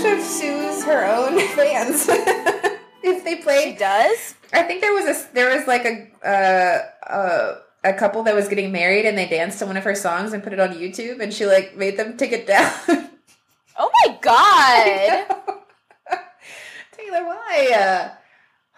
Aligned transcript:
Taylor 0.00 0.16
Swift 0.20 0.30
sues 0.30 0.84
her 0.84 1.04
own 1.04 1.38
fans 1.54 2.06
if 3.02 3.24
they 3.24 3.36
play. 3.36 3.72
She 3.72 3.78
does. 3.78 4.34
I 4.52 4.62
think 4.62 4.80
there 4.80 4.92
was 4.92 5.04
a 5.04 5.34
there 5.34 5.56
was 5.56 5.66
like 5.66 5.84
a 5.84 6.08
uh, 6.26 7.12
uh, 7.12 7.58
a 7.84 7.92
couple 7.92 8.22
that 8.24 8.34
was 8.34 8.48
getting 8.48 8.72
married 8.72 9.06
and 9.06 9.16
they 9.16 9.28
danced 9.28 9.58
to 9.60 9.66
one 9.66 9.76
of 9.76 9.84
her 9.84 9.94
songs 9.94 10.32
and 10.32 10.42
put 10.42 10.52
it 10.52 10.60
on 10.60 10.74
YouTube 10.74 11.20
and 11.20 11.32
she 11.32 11.46
like 11.46 11.76
made 11.76 11.96
them 11.96 12.16
take 12.16 12.32
it 12.32 12.46
down. 12.46 12.72
Oh 13.76 13.90
my 14.06 14.18
god. 14.20 15.26
Taylor, 16.92 17.24
why? 17.24 18.10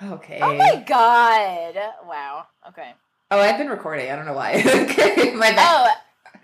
Uh, 0.01 0.13
okay. 0.15 0.39
Oh 0.43 0.55
my 0.55 0.85
god. 0.87 1.75
Wow. 2.07 2.47
Okay. 2.69 2.95
Oh, 3.31 3.41
I've 3.41 3.59
been 3.59 3.69
recording. 3.69 4.11
I 4.11 4.17
don't 4.17 4.27
know 4.27 4.35
why. 4.35 4.55
okay, 4.55 5.35
my 5.35 5.51
bad. 5.51 5.59
Oh, 5.59 5.91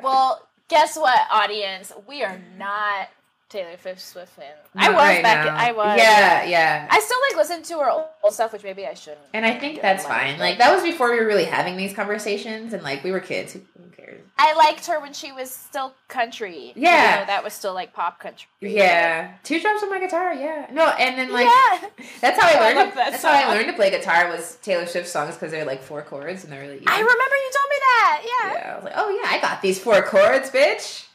well, 0.03 0.49
guess 0.69 0.97
what, 0.97 1.21
audience? 1.31 1.93
We 2.09 2.25
are 2.25 2.41
not 2.59 3.09
Taylor 3.53 3.77
Swift 3.97 4.33
fans. 4.33 4.49
I 4.75 4.89
was 4.89 4.97
right 4.97 5.23
back. 5.23 5.45
now. 5.45 5.55
I 5.55 5.73
was. 5.73 5.99
Yeah, 5.99 6.45
yeah. 6.45 6.89
I 6.91 7.01
still 7.01 7.19
like 7.29 7.37
listen 7.37 7.63
to 7.65 7.85
her 7.85 7.91
old 7.91 8.33
stuff, 8.33 8.55
which 8.55 8.65
maybe 8.65 8.87
I 8.87 8.95
shouldn't. 8.95 9.21
And 9.35 9.45
I 9.45 9.59
think 9.59 9.83
that's 9.83 10.07
fine. 10.07 10.39
Like 10.39 10.57
that 10.57 10.75
was 10.75 10.83
before 10.83 11.11
we 11.11 11.21
were 11.21 11.27
really 11.27 11.45
having 11.45 11.77
these 11.77 11.93
conversations, 11.93 12.73
and 12.73 12.83
like 12.83 13.05
we 13.05 13.13
were 13.13 13.21
kids. 13.21 13.53
Who, 13.53 13.61
cares? 13.95 14.23
I 14.39 14.55
liked 14.55 14.87
her 14.87 14.99
when 15.01 15.13
she 15.13 15.33
was 15.33 15.51
still 15.51 15.93
country. 16.09 16.73
Yeah. 16.75 17.15
You 17.15 17.21
know, 17.21 17.27
that 17.27 17.45
was 17.45 17.53
still 17.53 17.75
like 17.75 17.93
pop 17.93 18.21
country. 18.21 18.49
Yeah, 18.61 19.35
Teardrops 19.43 19.83
on 19.83 19.91
My 19.91 20.01
Guitar. 20.01 20.33
Yeah, 20.33 20.69
no, 20.73 20.89
and 20.89 21.19
then 21.19 21.31
like 21.31 21.47
yeah. 21.47 21.89
that's 22.23 22.41
how 22.41 22.49
I 22.49 22.53
I 22.59 22.73
learned. 22.73 22.97
that 22.97 23.11
that's 23.11 23.23
how 23.23 23.33
I 23.33 23.53
learned 23.53 23.67
to 23.67 23.75
play 23.75 23.91
guitar 23.91 24.31
was 24.31 24.57
Taylor 24.63 24.87
Swift 24.87 25.09
songs 25.09 25.35
because 25.35 25.51
they're 25.51 25.67
like 25.67 25.83
four 25.83 26.01
chords 26.01 26.45
and 26.45 26.51
they're 26.51 26.63
really. 26.63 26.77
Easy. 26.77 26.87
I 26.87 27.01
remember 27.01 27.37
you 27.37 27.51
told 27.53 27.69
me 27.69 27.77
that. 27.81 28.23
Yeah. 28.25 28.53
Yeah, 28.55 28.73
I 28.73 28.75
was 28.77 28.85
like, 28.85 28.95
oh 28.97 29.11
yeah, 29.11 29.29
I 29.31 29.41
got 29.43 29.61
these 29.61 29.79
four 29.79 30.01
chords, 30.01 30.49
bitch. 30.49 31.07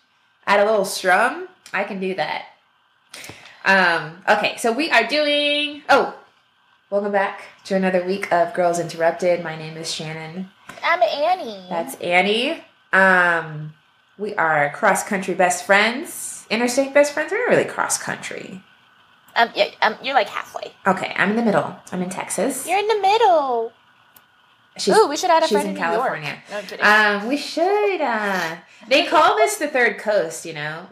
Add 0.45 0.59
a 0.59 0.65
little 0.65 0.85
strum. 0.85 1.47
I 1.73 1.83
can 1.83 1.99
do 1.99 2.15
that. 2.15 2.45
Um. 3.65 4.23
Okay, 4.27 4.55
so 4.57 4.71
we 4.71 4.89
are 4.91 5.05
doing. 5.05 5.81
Oh, 5.89 6.17
welcome 6.89 7.11
back 7.11 7.41
to 7.65 7.75
another 7.75 8.03
week 8.05 8.31
of 8.31 8.53
Girls 8.53 8.79
Interrupted. 8.79 9.43
My 9.43 9.55
name 9.57 9.75
is 9.77 9.93
Shannon. 9.93 10.49
I'm 10.83 11.01
Annie. 11.01 11.65
That's 11.69 11.95
Annie. 11.95 12.63
Um, 12.93 13.73
we 14.17 14.33
are 14.35 14.71
cross 14.73 15.03
country 15.03 15.33
best 15.33 15.65
friends, 15.65 16.45
interstate 16.49 16.93
best 16.93 17.13
friends. 17.13 17.31
We're 17.31 17.39
not 17.39 17.49
really 17.49 17.69
cross 17.69 17.97
country. 18.01 18.63
um, 19.35 19.49
yeah, 19.55 19.67
um, 19.81 19.95
you're 20.01 20.13
like 20.15 20.29
halfway. 20.29 20.71
Okay, 20.85 21.13
I'm 21.17 21.31
in 21.31 21.35
the 21.35 21.43
middle. 21.43 21.75
I'm 21.91 22.01
in 22.01 22.09
Texas. 22.09 22.67
You're 22.67 22.79
in 22.79 22.87
the 22.87 22.99
middle. 23.01 23.73
She's, 24.77 24.95
Ooh, 24.95 25.07
we 25.07 25.17
should 25.17 25.31
add 25.31 25.43
a 25.43 25.47
friend 25.47 25.69
in 25.69 25.75
in, 25.75 25.81
California. 25.81 26.37
New 26.49 26.55
York. 26.55 26.79
No. 26.81 27.17
Um, 27.17 27.27
we 27.27 27.35
should. 27.35 27.99
Uh, 27.99 28.57
they 28.87 29.07
call 29.07 29.35
this 29.35 29.57
the 29.57 29.67
third 29.67 29.97
coast, 29.97 30.45
you 30.45 30.53
know. 30.53 30.87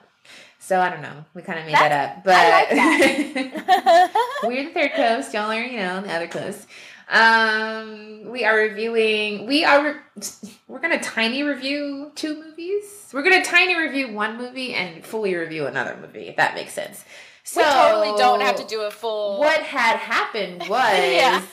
So 0.65 0.81
I 0.81 0.89
don't 0.89 1.03
know. 1.03 1.25
We 1.35 1.43
kind 1.43 1.59
of 1.59 1.65
made 1.65 1.75
that 1.75 1.91
up, 1.91 2.23
but 2.23 2.33
I 2.35 4.09
we're 4.47 4.63
the 4.63 4.71
third 4.71 4.93
coast. 4.93 5.31
Y'all 5.31 5.51
are, 5.51 5.61
you 5.63 5.77
know, 5.77 6.01
the 6.01 6.11
other 6.11 6.27
coast. 6.27 6.65
Um, 7.07 8.31
we 8.31 8.45
are 8.45 8.57
reviewing. 8.57 9.45
We 9.45 9.63
are. 9.63 9.83
Re- 9.83 10.21
we're 10.67 10.79
gonna 10.79 10.99
tiny 10.99 11.43
review 11.43 12.11
two 12.15 12.43
movies. 12.43 13.11
We're 13.13 13.21
gonna 13.21 13.45
tiny 13.45 13.77
review 13.77 14.11
one 14.11 14.39
movie 14.39 14.73
and 14.73 15.05
fully 15.05 15.35
review 15.35 15.67
another 15.67 15.99
movie. 16.01 16.29
If 16.29 16.37
that 16.37 16.55
makes 16.55 16.73
sense. 16.73 17.05
So 17.43 17.61
we 17.61 17.67
totally 17.67 18.17
don't 18.17 18.41
have 18.41 18.55
to 18.55 18.65
do 18.65 18.81
a 18.81 18.89
full. 18.89 19.37
What 19.37 19.61
had 19.61 19.97
happened 19.97 20.61
was. 20.67 20.97
Yeah. 20.97 21.43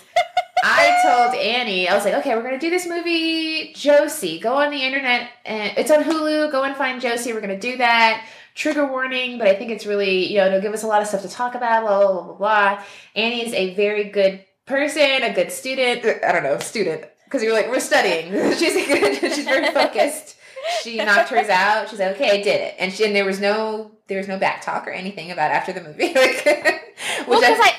I 0.64 1.00
told 1.02 1.34
Annie, 1.34 1.88
I 1.88 1.94
was 1.94 2.04
like, 2.04 2.14
okay, 2.14 2.34
we're 2.34 2.44
gonna 2.44 2.58
do 2.58 2.70
this 2.70 2.86
movie, 2.86 3.74
Josie. 3.74 4.38
Go 4.38 4.54
on 4.54 4.70
the 4.70 4.82
internet, 4.82 5.28
and 5.44 5.76
it's 5.76 5.90
on 5.90 6.02
Hulu. 6.04 6.50
Go 6.50 6.62
and 6.62 6.74
find 6.76 6.98
Josie. 6.98 7.34
We're 7.34 7.40
gonna 7.42 7.58
do 7.58 7.76
that. 7.76 8.24
Trigger 8.54 8.86
warning, 8.86 9.38
but 9.38 9.48
I 9.48 9.54
think 9.54 9.70
it's 9.70 9.86
really, 9.86 10.30
you 10.30 10.38
know, 10.38 10.46
it'll 10.46 10.60
give 10.60 10.74
us 10.74 10.82
a 10.82 10.86
lot 10.86 11.00
of 11.02 11.08
stuff 11.08 11.22
to 11.22 11.28
talk 11.28 11.54
about. 11.54 11.82
Blah 11.82 11.98
blah 11.98 12.12
blah 12.12 12.22
blah. 12.24 12.36
blah. 12.74 12.84
Annie 13.16 13.46
is 13.46 13.54
a 13.54 13.74
very 13.74 14.04
good 14.04 14.44
person, 14.66 15.22
a 15.22 15.32
good 15.32 15.50
student. 15.50 16.04
Uh, 16.04 16.26
I 16.26 16.32
don't 16.32 16.42
know, 16.42 16.58
student, 16.58 17.04
because 17.24 17.42
you're 17.42 17.54
like, 17.54 17.68
we're 17.70 17.80
studying. 17.80 18.30
she's 18.58 18.74
good, 18.86 19.18
she's 19.32 19.44
very 19.44 19.72
focused. 19.72 20.36
She 20.82 20.96
knocked 20.98 21.30
hers 21.30 21.48
out. 21.48 21.88
She's 21.88 21.98
like, 21.98 22.14
okay, 22.16 22.38
I 22.38 22.42
did 22.42 22.60
it, 22.60 22.74
and 22.78 22.92
she 22.92 23.04
and 23.04 23.16
there 23.16 23.24
was 23.24 23.40
no 23.40 23.92
there 24.08 24.18
was 24.18 24.28
no 24.28 24.38
back 24.38 24.62
talk 24.62 24.86
or 24.86 24.90
anything 24.90 25.30
about 25.30 25.50
after 25.50 25.72
the 25.72 25.80
movie. 25.82 26.08
like, 26.14 26.44
Well, 27.26 27.40
which 27.40 27.48
I- 27.48 27.52
because 27.52 27.60
I, 27.66 27.74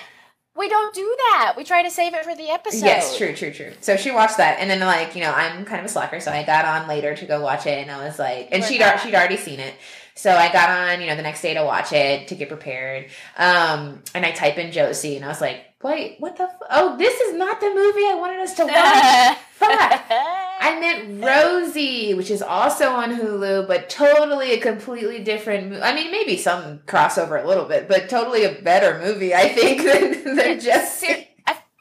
we 0.55 0.69
don't 0.69 0.93
do 0.93 1.15
that. 1.31 1.53
We 1.57 1.63
try 1.63 1.81
to 1.83 1.89
save 1.89 2.13
it 2.13 2.23
for 2.23 2.35
the 2.35 2.49
episode. 2.49 2.85
Yes, 2.85 3.17
true, 3.17 3.33
true, 3.35 3.51
true. 3.51 3.71
So 3.81 3.95
she 3.97 4.11
watched 4.11 4.37
that, 4.37 4.59
and 4.59 4.69
then 4.69 4.79
like 4.81 5.15
you 5.15 5.21
know, 5.21 5.31
I'm 5.31 5.65
kind 5.65 5.79
of 5.79 5.85
a 5.85 5.89
slacker, 5.89 6.19
so 6.19 6.31
I 6.31 6.43
got 6.43 6.65
on 6.65 6.87
later 6.87 7.15
to 7.15 7.25
go 7.25 7.41
watch 7.41 7.65
it, 7.65 7.77
and 7.79 7.89
I 7.91 8.05
was 8.05 8.19
like, 8.19 8.49
and 8.51 8.61
We're 8.61 8.67
she'd 8.67 8.79
not. 8.79 8.99
she'd 8.99 9.15
already 9.15 9.37
seen 9.37 9.59
it, 9.59 9.73
so 10.15 10.31
I 10.31 10.51
got 10.51 10.69
on, 10.69 11.01
you 11.01 11.07
know, 11.07 11.15
the 11.15 11.21
next 11.21 11.41
day 11.41 11.53
to 11.53 11.63
watch 11.63 11.91
it 11.91 12.27
to 12.27 12.35
get 12.35 12.49
prepared, 12.49 13.09
um, 13.37 14.01
and 14.13 14.25
I 14.25 14.31
type 14.31 14.57
in 14.57 14.71
Josie, 14.71 15.15
and 15.15 15.25
I 15.25 15.27
was 15.27 15.41
like, 15.41 15.65
wait, 15.83 16.17
what 16.19 16.35
the? 16.37 16.43
F- 16.43 16.55
oh, 16.69 16.97
this 16.97 17.19
is 17.19 17.35
not 17.35 17.59
the 17.59 17.69
movie 17.69 18.05
I 18.05 18.15
wanted 18.15 18.39
us 18.39 18.53
to 18.55 18.65
watch. 18.65 19.37
Fuck. 19.53 20.05
I 20.09 20.79
meant 20.79 21.23
Rosy, 21.23 22.13
which 22.13 22.31
is 22.31 22.41
also 22.41 22.91
on 22.91 23.17
Hulu, 23.17 23.67
but 23.67 23.89
totally 23.89 24.53
a 24.53 24.59
completely 24.59 25.23
different 25.23 25.69
movie. 25.69 25.81
I 25.81 25.93
mean, 25.93 26.09
maybe 26.09 26.37
some 26.37 26.79
crossover 26.79 27.43
a 27.43 27.47
little 27.47 27.65
bit, 27.65 27.89
but 27.89 28.09
totally 28.09 28.45
a 28.45 28.61
better 28.61 28.99
movie, 28.99 29.35
I 29.35 29.49
think, 29.49 29.83
than, 30.23 30.35
than 30.35 30.59
just. 30.59 30.99
Ser- 30.99 31.25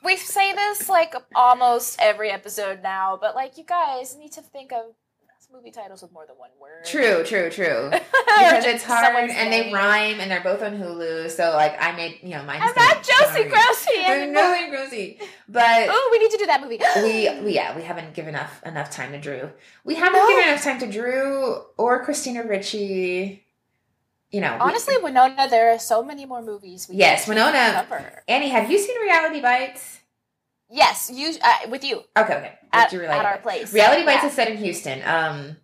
we 0.04 0.16
say 0.16 0.52
this 0.52 0.88
like 0.88 1.14
almost 1.34 1.98
every 2.00 2.30
episode 2.30 2.82
now, 2.82 3.16
but 3.20 3.34
like 3.34 3.56
you 3.56 3.64
guys 3.64 4.16
need 4.16 4.32
to 4.32 4.42
think 4.42 4.72
of 4.72 4.94
movie 5.52 5.70
titles 5.70 6.02
with 6.02 6.12
more 6.12 6.26
than 6.26 6.36
one 6.36 6.50
word. 6.60 6.84
True, 6.84 7.22
true, 7.24 7.50
true. 7.50 7.90
Because 8.32 8.64
it's 8.64 8.82
hard 8.84 9.28
and 9.30 9.52
they 9.52 9.70
rhyme 9.72 10.18
and 10.18 10.30
they're 10.30 10.40
both 10.42 10.62
on 10.62 10.72
Hulu. 10.78 11.30
So 11.30 11.50
like 11.52 11.76
I 11.80 11.92
made 11.94 12.18
you 12.22 12.30
know 12.30 12.42
mine. 12.44 12.60
I'm 12.62 12.72
not 12.74 13.02
Josie 13.08 13.48
Grossi 13.48 13.90
I 13.98 14.22
anymore. 14.22 14.34
know 14.42 14.54
I'm 14.58 14.72
Rosy, 14.72 15.18
but 15.48 15.88
Oh, 15.90 16.08
we 16.10 16.18
need 16.18 16.30
to 16.30 16.38
do 16.38 16.46
that 16.46 16.60
movie. 16.62 16.80
we, 16.96 17.44
we 17.44 17.54
yeah 17.54 17.76
we 17.76 17.82
haven't 17.82 18.14
given 18.14 18.30
enough 18.34 18.62
enough 18.64 18.90
time 18.90 19.12
to 19.12 19.20
Drew. 19.20 19.50
We 19.84 19.94
haven't 19.96 20.18
No. 20.18 20.28
given 20.28 20.48
enough 20.48 20.64
time 20.64 20.78
to 20.80 20.90
Drew 20.90 21.62
or 21.76 22.02
Christina 22.04 22.42
Ricci. 22.42 23.44
You 24.30 24.40
know, 24.40 24.54
we- 24.54 24.60
Honestly, 24.60 24.96
Winona, 24.96 25.46
there 25.50 25.74
are 25.74 25.78
so 25.78 26.02
many 26.02 26.24
more 26.24 26.40
movies. 26.42 26.88
We 26.88 26.96
Yes, 26.96 27.28
Winona. 27.28 27.86
Annie, 28.26 28.48
have 28.48 28.70
you 28.70 28.78
seen 28.78 28.98
Reality 29.02 29.42
Bites? 29.42 29.98
Yes, 30.72 31.10
you 31.12 31.34
uh, 31.42 31.68
with 31.70 31.84
you 31.84 32.02
Okay, 32.16 32.34
okay. 32.34 32.58
at, 32.72 32.92
at 32.94 33.24
our 33.26 33.38
place. 33.38 33.72
Reality 33.74 34.04
Bites 34.06 34.22
Yeah. 34.22 34.28
is 34.28 34.34
set 34.34 34.48
in 34.50 34.56
Houston. 34.56 35.02
Um, 35.06 35.56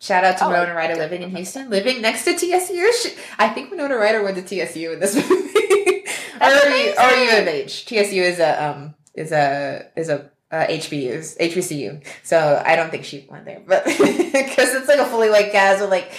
shout 0.00 0.24
out 0.24 0.38
to 0.38 0.46
Oh, 0.46 0.48
Winona 0.48 0.74
Ryder 0.74 0.96
living 0.96 1.22
in 1.22 1.30
Houston, 1.30 1.68
living 1.68 2.00
next 2.00 2.24
to 2.24 2.32
TSU. 2.34 2.92
She, 3.02 3.10
I 3.38 3.50
think 3.50 3.70
Winona 3.70 3.96
Ryder 3.96 4.22
went 4.24 4.36
to 4.36 4.42
TSU 4.42 4.92
in 4.92 5.00
this 5.00 5.14
movie, 5.28 5.28
or 5.28 6.38
That's 6.38 6.98
or 6.98 7.16
you 7.18 7.38
of 7.42 7.48
age? 7.48 7.84
TSU 7.84 8.22
is 8.22 8.38
a 8.38 8.64
um 8.64 8.94
is 9.14 9.30
a 9.32 9.86
is 9.94 10.08
a 10.08 10.30
uh, 10.50 10.66
HBU 10.66 11.36
HBCU. 11.38 12.02
So 12.22 12.62
I 12.64 12.76
don't 12.76 12.90
think 12.90 13.04
she 13.04 13.26
went 13.30 13.44
there, 13.44 13.62
but 13.66 13.84
because 13.84 14.74
it's 14.74 14.88
like 14.88 15.00
a 15.00 15.06
fully 15.06 15.28
white 15.30 15.52
cast 15.52 15.80
with 15.82 15.90
like. 15.90 16.10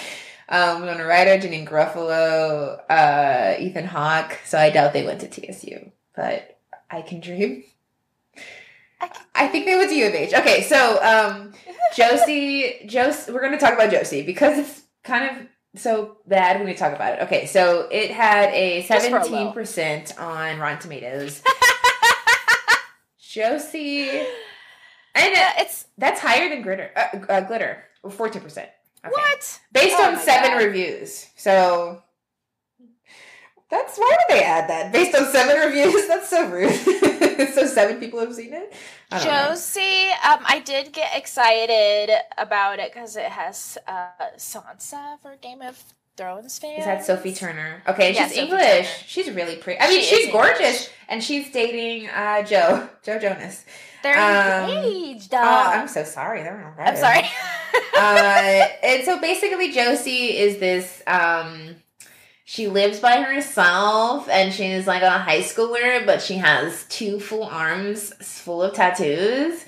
Um, 0.50 0.80
Winona 0.80 1.04
Ryder, 1.04 1.46
Janeane 1.46 1.68
Garofalo, 1.68 2.80
uh, 2.88 3.56
Ethan 3.60 3.84
Hawke. 3.84 4.38
So 4.46 4.56
I 4.58 4.70
doubt 4.70 4.94
they 4.94 5.04
went 5.04 5.20
to 5.20 5.28
TSU, 5.28 5.90
but 6.16 6.58
I 6.90 7.02
can 7.02 7.20
dream. 7.20 7.64
I 9.00 9.10
I 9.34 9.48
think 9.48 9.66
they 9.66 9.76
went 9.76 9.90
to 9.90 9.96
U 9.96 10.06
of 10.08 10.14
H. 10.14 10.34
Okay, 10.34 10.62
so 10.62 11.02
um, 11.02 11.52
Josie, 11.96 12.82
Josie, 12.86 13.32
we're 13.32 13.40
going 13.40 13.52
to 13.52 13.58
talk 13.58 13.74
about 13.74 13.90
Josie 13.90 14.22
because 14.22 14.58
it's 14.58 14.82
kind 15.04 15.30
of 15.38 15.46
so 15.80 16.16
bad 16.26 16.56
when 16.58 16.66
we 16.68 16.74
talk 16.74 16.92
about 16.94 17.14
it. 17.14 17.22
Okay, 17.22 17.46
so 17.46 17.88
it 17.90 18.10
had 18.10 18.50
a 18.54 18.82
Just 18.82 18.88
for 19.08 19.18
a 19.18 19.24
seventeen 19.24 19.52
percent 19.52 20.18
on 20.18 20.58
Rotten 20.58 20.78
Tomatoes. 20.80 21.42
Josie, 23.20 24.08
and 24.10 24.26
Yeah, 25.14 25.52
it's 25.58 25.86
that's 25.98 26.20
higher 26.20 26.48
than 26.48 26.62
Glitter. 26.62 26.90
Uh, 26.96 27.18
uh, 27.28 27.40
glitter, 27.42 27.84
fourteen 28.10 28.42
percent. 28.42 28.68
what? 29.08 29.60
Based 29.72 29.94
Oh 29.98 30.12
on 30.12 30.18
seven 30.18 30.52
God. 30.52 30.64
reviews, 30.64 31.26
so. 31.36 32.02
That's 33.70 33.98
why 33.98 34.16
would 34.18 34.34
they 34.36 34.42
add 34.44 34.68
that? 34.70 34.92
Based 34.92 35.14
on 35.14 35.26
seven 35.26 35.56
reviews? 35.66 36.06
That's 36.08 36.28
so 36.30 36.48
rude. 36.48 36.72
so 37.54 37.66
seven 37.66 37.98
people 38.00 38.18
have 38.20 38.34
seen 38.34 38.54
it. 38.54 38.72
I 39.12 39.18
don't 39.18 39.26
know. 39.26 39.48
Josie, 39.50 40.08
um, 40.24 40.40
I 40.46 40.62
did 40.64 40.92
get 40.92 41.14
excited 41.16 42.10
about 42.38 42.78
it 42.78 42.92
because 42.92 43.16
it 43.16 43.24
has 43.26 43.76
uh, 43.86 44.06
Sansa 44.38 45.20
for 45.20 45.36
Game 45.42 45.60
of 45.60 45.82
Thrones 46.16 46.58
fans. 46.58 46.78
Is 46.80 46.84
that 46.86 47.04
Sophie 47.04 47.34
Turner? 47.34 47.82
Okay, 47.86 48.14
Yeah, 48.14 48.24
she's 48.26 48.36
Sophie 48.36 48.46
English. 48.48 48.62
Turner. 48.86 49.04
She's 49.06 49.30
really 49.30 49.56
pretty. 49.56 49.80
I 49.80 49.88
mean, 49.88 50.00
She 50.00 50.16
she's 50.16 50.32
gorgeous, 50.32 50.60
English. 50.60 50.88
and 51.08 51.22
she's 51.22 51.52
dating 51.52 52.08
uh, 52.08 52.42
Joe, 52.44 52.88
Joe 53.04 53.18
Jonas. 53.18 53.64
They're 54.02 54.16
Um, 54.18 54.70
engaged. 54.70 55.34
Oh, 55.34 55.38
I'm 55.38 55.88
so 55.88 56.04
sorry. 56.04 56.42
They're 56.42 56.58
not 56.58 56.88
I'm 56.88 56.96
sorry. 56.96 57.28
uh, 57.96 58.66
and 58.82 59.04
so 59.04 59.20
basically, 59.20 59.72
Josie 59.72 60.38
is 60.38 60.58
this. 60.58 61.02
Um, 61.06 61.76
she 62.48 62.66
lives 62.66 62.98
by 62.98 63.20
herself, 63.20 64.26
and 64.30 64.54
she's 64.54 64.86
like 64.86 65.02
a 65.02 65.10
high 65.10 65.42
schooler, 65.42 66.06
but 66.06 66.22
she 66.22 66.36
has 66.36 66.86
two 66.88 67.20
full 67.20 67.44
arms 67.44 68.14
full 68.22 68.62
of 68.62 68.72
tattoos. 68.72 69.66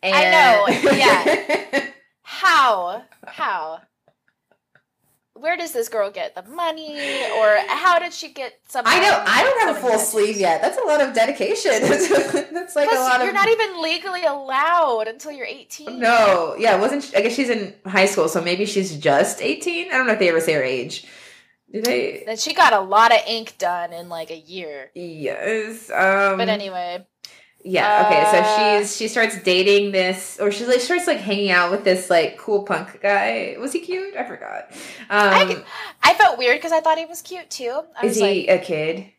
And 0.00 0.14
I 0.14 0.30
know, 0.30 0.92
yeah. 0.92 1.86
How? 2.22 3.02
How? 3.26 3.80
where 5.34 5.56
does 5.56 5.72
this 5.72 5.88
girl 5.88 6.08
get 6.10 6.36
the 6.36 6.42
money, 6.42 7.00
or 7.38 7.56
how 7.66 7.98
did 7.98 8.12
she 8.12 8.28
get 8.28 8.60
some? 8.68 8.84
I 8.86 9.00
don't. 9.00 9.26
I 9.26 9.42
don't 9.42 9.60
have 9.62 9.76
a 9.76 9.80
full 9.80 9.90
money? 9.90 10.02
sleeve 10.02 10.36
yet. 10.36 10.62
That's 10.62 10.78
a 10.78 10.84
lot 10.84 11.00
of 11.00 11.12
dedication. 11.14 11.72
That's 11.80 12.76
like 12.76 12.92
a 12.92 12.94
lot 12.94 13.20
you're 13.20 13.30
of. 13.30 13.34
not 13.34 13.48
even 13.48 13.82
legally 13.82 14.24
allowed 14.24 15.08
until 15.08 15.32
you're 15.32 15.46
18. 15.46 15.98
No, 15.98 16.54
yeah, 16.58 16.76
wasn't. 16.76 17.02
She, 17.02 17.16
I 17.16 17.22
guess 17.22 17.34
she's 17.34 17.50
in 17.50 17.74
high 17.86 18.06
school, 18.06 18.28
so 18.28 18.40
maybe 18.40 18.66
she's 18.66 18.96
just 18.96 19.42
eighteen. 19.42 19.88
I 19.88 19.96
don't 19.96 20.06
know 20.06 20.12
if 20.12 20.20
they 20.20 20.28
ever 20.28 20.40
say 20.40 20.52
her 20.52 20.62
age. 20.62 21.06
They? 21.72 22.22
Then 22.26 22.36
she 22.36 22.52
got 22.54 22.72
a 22.72 22.80
lot 22.80 23.12
of 23.12 23.20
ink 23.26 23.56
done 23.58 23.92
in 23.92 24.08
like 24.08 24.30
a 24.30 24.36
year. 24.38 24.90
Yes. 24.94 25.88
Um, 25.90 26.36
But 26.38 26.48
anyway, 26.48 27.06
Yeah. 27.62 28.06
Okay. 28.06 28.24
So 28.32 28.38
Uh, 28.38 28.78
she's 28.80 28.96
she 28.96 29.08
starts 29.08 29.40
dating 29.42 29.92
this, 29.92 30.38
or 30.40 30.50
she 30.50 30.64
like 30.66 30.80
starts 30.80 31.06
like 31.06 31.18
hanging 31.18 31.50
out 31.50 31.70
with 31.70 31.84
this 31.84 32.10
like 32.10 32.38
cool 32.38 32.64
punk 32.64 33.00
guy. 33.02 33.56
Was 33.60 33.72
he 33.72 33.80
cute? 33.80 34.16
I 34.16 34.24
forgot. 34.24 34.72
I 35.08 35.42
Um, 35.42 35.48
could- 35.48 35.64
I 36.02 36.14
felt 36.14 36.38
weird 36.38 36.58
because 36.58 36.72
I 36.72 36.80
thought 36.80 36.98
he 36.98 37.04
was 37.06 37.22
cute 37.22 37.50
too. 37.50 37.82
I 38.00 38.06
is 38.06 38.16
he 38.16 38.46
like, 38.48 38.60
a 38.60 38.64
kid? 38.64 39.12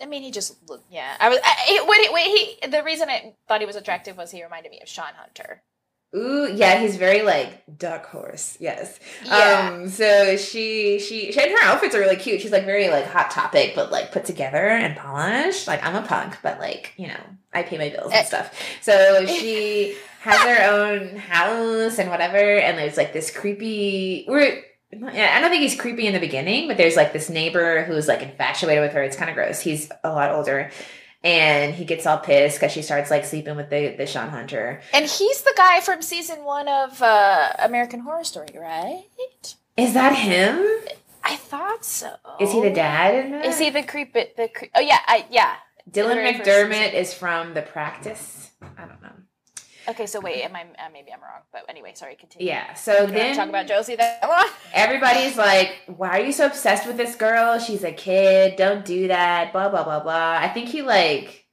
I 0.00 0.06
mean, 0.06 0.22
he 0.22 0.30
just 0.30 0.68
looked. 0.68 0.84
Yeah, 0.92 1.16
I 1.18 1.28
was. 1.28 1.40
I, 1.42 1.84
wait. 2.12 2.26
He. 2.62 2.68
The 2.68 2.84
reason 2.84 3.08
I 3.10 3.34
thought 3.48 3.60
he 3.60 3.66
was 3.66 3.74
attractive 3.74 4.16
was 4.16 4.30
he 4.30 4.42
reminded 4.44 4.70
me 4.70 4.78
of 4.80 4.88
Sean 4.88 5.12
Hunter. 5.16 5.62
Ooh, 6.16 6.50
yeah, 6.54 6.80
he's 6.80 6.96
very 6.96 7.20
like 7.22 7.62
duck 7.78 8.06
horse. 8.06 8.56
Yes. 8.60 8.98
Yeah. 9.26 9.70
Um. 9.74 9.88
So 9.88 10.36
she 10.38 10.98
she 11.00 11.32
she 11.32 11.40
and 11.40 11.50
her 11.50 11.64
outfits 11.64 11.94
are 11.94 12.00
really 12.00 12.16
cute. 12.16 12.40
She's 12.40 12.50
like 12.52 12.64
very 12.64 12.88
like 12.88 13.04
hot 13.06 13.30
topic, 13.30 13.72
but 13.74 13.92
like 13.92 14.10
put 14.10 14.24
together 14.24 14.68
and 14.68 14.96
polished. 14.96 15.66
Like 15.66 15.84
I'm 15.84 15.94
a 15.94 16.06
punk, 16.06 16.38
but 16.42 16.58
like 16.60 16.94
you 16.96 17.08
know 17.08 17.20
I 17.52 17.62
pay 17.62 17.76
my 17.76 17.90
bills 17.90 18.10
Eh. 18.12 18.18
and 18.18 18.26
stuff. 18.26 18.58
So 18.80 19.26
she 19.26 19.96
has 20.20 20.40
her 20.40 20.70
own 20.70 21.16
house 21.16 21.98
and 21.98 22.08
whatever. 22.08 22.38
And 22.38 22.78
there's 22.78 22.96
like 22.96 23.12
this 23.12 23.30
creepy. 23.30 24.24
We're 24.26 24.62
yeah, 24.90 25.34
I 25.36 25.40
don't 25.42 25.50
think 25.50 25.60
he's 25.62 25.78
creepy 25.78 26.06
in 26.06 26.14
the 26.14 26.20
beginning, 26.20 26.66
but 26.68 26.78
there's 26.78 26.96
like 26.96 27.12
this 27.12 27.28
neighbor 27.28 27.84
who's 27.84 28.08
like 28.08 28.22
infatuated 28.22 28.82
with 28.82 28.92
her. 28.94 29.02
It's 29.02 29.16
kind 29.16 29.28
of 29.28 29.34
gross. 29.36 29.60
He's 29.60 29.90
a 30.02 30.10
lot 30.10 30.30
older. 30.32 30.70
And 31.24 31.74
he 31.74 31.84
gets 31.84 32.06
all 32.06 32.18
pissed 32.18 32.58
because 32.58 32.72
she 32.72 32.82
starts 32.82 33.10
like 33.10 33.24
sleeping 33.24 33.56
with 33.56 33.70
the, 33.70 33.94
the 33.96 34.06
Sean 34.06 34.28
Hunter. 34.28 34.80
And 34.92 35.04
he's 35.04 35.42
the 35.42 35.54
guy 35.56 35.80
from 35.80 36.00
season 36.00 36.44
one 36.44 36.68
of 36.68 37.02
uh, 37.02 37.52
American 37.58 38.00
Horror 38.00 38.24
Story, 38.24 38.54
right? 38.56 39.04
Is 39.76 39.94
that 39.94 40.14
him? 40.14 40.64
I 41.24 41.36
thought 41.36 41.84
so. 41.84 42.14
Is 42.40 42.52
he 42.52 42.60
the 42.62 42.70
dad? 42.70 43.44
Is 43.44 43.58
he 43.58 43.70
the 43.70 43.82
creep? 43.82 44.14
The 44.14 44.48
cre- 44.54 44.66
oh 44.74 44.80
yeah, 44.80 44.98
I 45.06 45.26
yeah. 45.30 45.56
Dylan 45.90 46.16
McDermott 46.16 46.94
is 46.94 47.14
from 47.14 47.54
The 47.54 47.62
Practice. 47.62 48.50
I 48.62 48.84
don't 48.84 49.02
know. 49.02 49.12
Okay, 49.88 50.06
so 50.06 50.20
wait, 50.20 50.42
am 50.42 50.54
I? 50.54 50.62
Uh, 50.62 50.90
maybe 50.92 51.12
I'm 51.12 51.20
wrong, 51.20 51.40
but 51.50 51.64
anyway, 51.68 51.92
sorry. 51.94 52.14
Continue. 52.14 52.46
Yeah. 52.46 52.74
So 52.74 53.06
We're 53.06 53.10
then 53.12 53.36
talk 53.36 53.48
about 53.48 53.66
Josie 53.66 53.96
that 53.96 54.22
everybody's 54.74 55.36
like, 55.38 55.80
"Why 55.86 56.10
are 56.10 56.20
you 56.20 56.32
so 56.32 56.46
obsessed 56.46 56.86
with 56.86 56.98
this 56.98 57.14
girl? 57.14 57.58
She's 57.58 57.84
a 57.84 57.92
kid. 57.92 58.56
Don't 58.56 58.84
do 58.84 59.08
that." 59.08 59.52
Blah 59.52 59.70
blah 59.70 59.84
blah 59.84 60.00
blah. 60.00 60.38
I 60.40 60.48
think 60.48 60.68
he 60.68 60.82
like. 60.82 61.46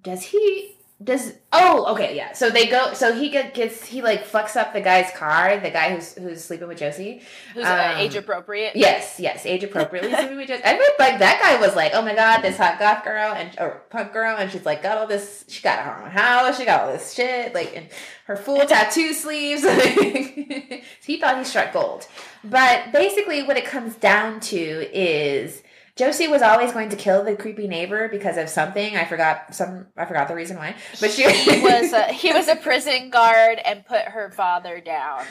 Does 0.00 0.22
he? 0.22 0.73
Does 1.04 1.34
oh 1.52 1.92
okay 1.92 2.16
yeah 2.16 2.32
so 2.32 2.48
they 2.48 2.66
go 2.66 2.94
so 2.94 3.12
he 3.12 3.28
get, 3.28 3.52
gets 3.52 3.84
he 3.84 4.00
like 4.00 4.26
fucks 4.26 4.56
up 4.56 4.72
the 4.72 4.80
guy's 4.80 5.10
car 5.10 5.60
the 5.60 5.70
guy 5.70 5.94
who's 5.94 6.14
who's 6.14 6.42
sleeping 6.42 6.66
with 6.66 6.78
Josie 6.78 7.20
Who's 7.52 7.64
uh, 7.64 7.90
Um, 7.92 7.98
age 7.98 8.14
appropriate? 8.16 8.74
Yes, 8.74 9.20
yes, 9.20 9.44
age 9.44 9.62
appropriately. 9.64 10.10
sleeping 10.14 10.36
with 10.36 10.48
Josie. 10.48 10.64
I 10.64 10.72
mean, 10.72 10.88
like 10.98 11.18
that 11.18 11.40
guy 11.42 11.60
was 11.60 11.76
like, 11.76 11.92
oh 11.94 12.02
my 12.02 12.14
god, 12.14 12.40
this 12.40 12.56
hot 12.56 12.78
goth 12.78 13.04
girl 13.04 13.32
and 13.32 13.54
or 13.58 13.82
punk 13.90 14.12
girl, 14.12 14.36
and 14.36 14.50
she's 14.50 14.64
like 14.64 14.82
got 14.82 14.98
all 14.98 15.06
this. 15.06 15.44
She 15.48 15.62
got 15.62 15.80
her 15.80 16.04
own 16.04 16.10
house. 16.10 16.58
She 16.58 16.64
got 16.64 16.82
all 16.82 16.92
this 16.92 17.12
shit, 17.12 17.54
like 17.54 17.76
and 17.76 17.88
her 18.26 18.36
full 18.36 18.64
tattoo 18.66 19.12
sleeves. 19.12 19.62
so 19.62 19.74
he 21.04 21.20
thought 21.20 21.38
he 21.38 21.44
struck 21.44 21.72
gold. 21.72 22.06
But 22.42 22.92
basically, 22.92 23.42
what 23.42 23.56
it 23.56 23.64
comes 23.64 23.96
down 23.96 24.40
to 24.40 24.56
is 24.56 25.62
Josie 25.96 26.26
was 26.26 26.42
always 26.42 26.72
going 26.72 26.88
to 26.88 26.96
kill 26.96 27.22
the 27.24 27.36
creepy 27.36 27.68
neighbor 27.68 28.08
because 28.08 28.36
of 28.36 28.48
something. 28.48 28.96
I 28.96 29.04
forgot 29.04 29.54
some. 29.54 29.86
I 29.96 30.06
forgot 30.06 30.26
the 30.28 30.34
reason 30.34 30.56
why. 30.56 30.74
But 31.00 31.12
she 31.12 31.30
he 31.30 31.60
was 31.62 31.92
a, 31.92 32.12
he 32.12 32.32
was 32.32 32.48
a 32.48 32.56
prison 32.56 33.10
guard 33.10 33.60
and 33.64 33.86
put 33.86 34.02
her 34.02 34.30
father 34.30 34.80
down. 34.80 35.24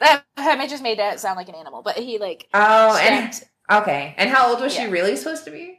That 0.00 0.24
I 0.36 0.66
just 0.66 0.82
made 0.82 0.98
that 0.98 1.20
sound 1.20 1.36
like 1.36 1.48
an 1.48 1.54
animal, 1.54 1.82
but 1.82 1.96
he 1.96 2.18
like 2.18 2.48
oh, 2.54 2.96
and 2.96 3.32
okay. 3.70 4.14
And 4.16 4.28
how 4.30 4.50
old 4.50 4.60
was 4.60 4.74
she 4.74 4.86
really 4.86 5.16
supposed 5.16 5.44
to 5.44 5.50
be? 5.50 5.78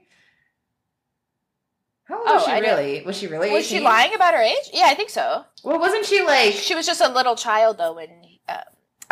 How 2.05 2.17
old 2.17 2.27
Oh, 2.27 2.33
was 2.35 2.45
she 2.45 2.51
I 2.51 2.59
really? 2.59 3.03
Was 3.03 3.17
she 3.17 3.27
really? 3.27 3.51
was 3.51 3.65
she 3.65 3.79
lying 3.79 4.13
about 4.15 4.33
her 4.33 4.41
age? 4.41 4.69
Yeah, 4.73 4.85
I 4.87 4.95
think 4.95 5.09
so. 5.09 5.45
Well, 5.63 5.79
wasn't 5.79 6.05
she 6.05 6.23
like? 6.23 6.53
She 6.53 6.75
was 6.75 6.85
just 6.85 7.01
a 7.01 7.09
little 7.09 7.35
child 7.35 7.77
though 7.77 7.93
when 7.93 8.09
uh, 8.47 8.61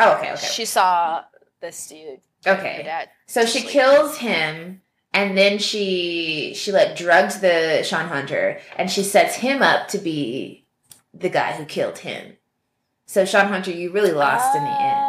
Oh, 0.00 0.16
okay, 0.16 0.32
okay, 0.32 0.46
she 0.46 0.64
saw 0.64 1.24
this 1.60 1.86
dude. 1.86 2.20
Okay. 2.46 3.06
So 3.26 3.44
she 3.44 3.62
kills 3.62 4.18
him, 4.18 4.80
and 5.12 5.36
then 5.36 5.58
she 5.58 6.54
she 6.54 6.72
like 6.72 6.96
drugs 6.96 7.40
the 7.40 7.82
Sean 7.82 8.08
Hunter, 8.08 8.60
and 8.76 8.90
she 8.90 9.02
sets 9.02 9.36
him 9.36 9.62
up 9.62 9.88
to 9.88 9.98
be 9.98 10.66
the 11.14 11.28
guy 11.28 11.52
who 11.52 11.64
killed 11.64 11.98
him. 11.98 12.36
So 13.06 13.24
Sean 13.24 13.48
Hunter, 13.48 13.70
you 13.70 13.90
really 13.90 14.12
lost 14.12 14.54
in 14.54 14.62
the 14.62 14.68
end. 14.70 15.04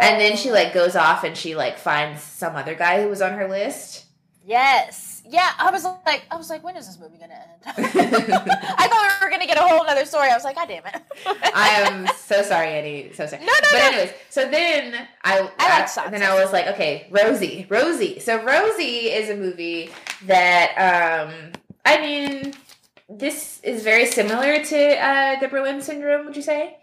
And 0.00 0.20
then 0.20 0.36
she 0.36 0.50
Oh. 0.50 0.54
like 0.54 0.72
goes 0.74 0.96
off 0.96 1.24
and 1.24 1.36
she 1.36 1.54
like 1.54 1.78
finds 1.78 2.22
some 2.22 2.56
other 2.56 2.74
guy 2.74 3.02
who 3.02 3.08
was 3.08 3.22
on 3.22 3.34
her 3.34 3.48
list. 3.48 4.06
Yes. 4.44 5.13
Yeah, 5.26 5.50
I 5.58 5.70
was 5.70 5.84
like, 5.84 6.24
I 6.30 6.36
was 6.36 6.50
like, 6.50 6.62
when 6.62 6.76
is 6.76 6.86
this 6.86 6.98
movie 6.98 7.16
gonna 7.18 7.34
end? 7.34 7.62
I 7.66 8.88
thought 8.88 9.18
we 9.20 9.26
were 9.26 9.30
gonna 9.30 9.46
get 9.46 9.56
a 9.56 9.62
whole 9.62 9.86
other 9.86 10.04
story. 10.04 10.28
I 10.28 10.34
was 10.34 10.44
like, 10.44 10.56
God 10.56 10.68
damn 10.68 10.84
it! 10.86 11.02
I 11.54 11.68
am 11.86 12.06
so 12.16 12.42
sorry, 12.42 12.68
Eddie. 12.68 13.12
So 13.14 13.26
sorry. 13.26 13.42
No, 13.42 13.52
no, 13.52 13.68
but 13.72 13.78
no. 13.78 13.86
anyways, 13.86 14.10
so 14.28 14.50
then 14.50 15.08
I, 15.24 15.50
I 15.58 15.80
like 15.80 16.10
then 16.10 16.22
I 16.22 16.34
was 16.34 16.52
like, 16.52 16.66
okay, 16.68 17.08
Rosy, 17.10 17.66
Rosy. 17.70 18.18
So 18.20 18.42
Rosy 18.44 19.10
is 19.10 19.30
a 19.30 19.36
movie 19.36 19.90
that 20.26 20.72
um 20.76 21.52
I 21.86 22.00
mean 22.00 22.54
this 23.08 23.60
is 23.62 23.82
very 23.82 24.06
similar 24.06 24.62
to 24.62 24.96
uh 24.98 25.40
the 25.40 25.48
Berlin 25.48 25.80
syndrome, 25.80 26.26
would 26.26 26.36
you 26.36 26.42
say? 26.42 26.76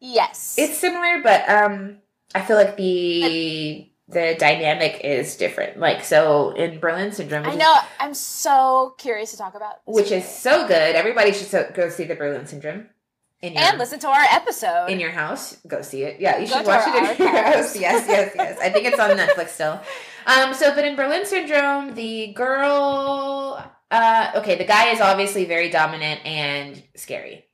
Yes, 0.00 0.54
It's 0.58 0.78
similar, 0.78 1.20
but 1.22 1.46
um 1.48 1.98
I 2.34 2.40
feel 2.40 2.56
like 2.56 2.76
the 2.76 3.89
the 4.10 4.36
dynamic 4.38 5.00
is 5.04 5.36
different. 5.36 5.78
Like 5.78 6.04
so 6.04 6.50
in 6.50 6.80
Berlin 6.80 7.12
syndrome, 7.12 7.44
I 7.46 7.50
is- 7.52 7.56
know. 7.56 7.76
I'm 7.98 8.14
so 8.14 8.94
curious 8.98 9.30
to 9.32 9.36
talk 9.36 9.54
about, 9.54 9.76
which 9.86 10.10
is 10.10 10.28
so 10.28 10.66
good. 10.66 10.96
Everybody 10.96 11.32
should 11.32 11.46
so, 11.48 11.70
go 11.74 11.88
see 11.88 12.04
the 12.04 12.14
Berlin 12.14 12.46
syndrome. 12.46 12.88
In 13.42 13.54
your, 13.54 13.62
and 13.62 13.78
listen 13.78 13.98
to 14.00 14.08
our 14.08 14.20
episode. 14.30 14.88
in 14.90 15.00
your 15.00 15.12
house. 15.12 15.56
Go 15.66 15.80
see 15.80 16.02
it. 16.02 16.20
Yeah, 16.20 16.36
you 16.38 16.46
Go 16.46 16.58
should 16.58 16.66
watch 16.66 16.86
it 16.86 17.20
in 17.20 17.26
your 17.26 17.42
house. 17.42 17.74
Yes, 17.74 18.06
yes, 18.06 18.32
yes. 18.36 18.58
I 18.60 18.68
think 18.68 18.84
it's 18.84 18.98
on 18.98 19.16
Netflix 19.16 19.48
still. 19.50 19.80
Um, 20.26 20.52
so 20.52 20.74
but 20.74 20.84
in 20.84 20.94
Berlin 20.94 21.24
Syndrome, 21.24 21.94
the 21.94 22.34
girl 22.34 23.64
uh 23.90 24.30
okay, 24.36 24.56
the 24.56 24.64
guy 24.66 24.90
is 24.90 25.00
obviously 25.00 25.46
very 25.46 25.70
dominant 25.70 26.20
and 26.26 26.82
scary. 26.96 27.46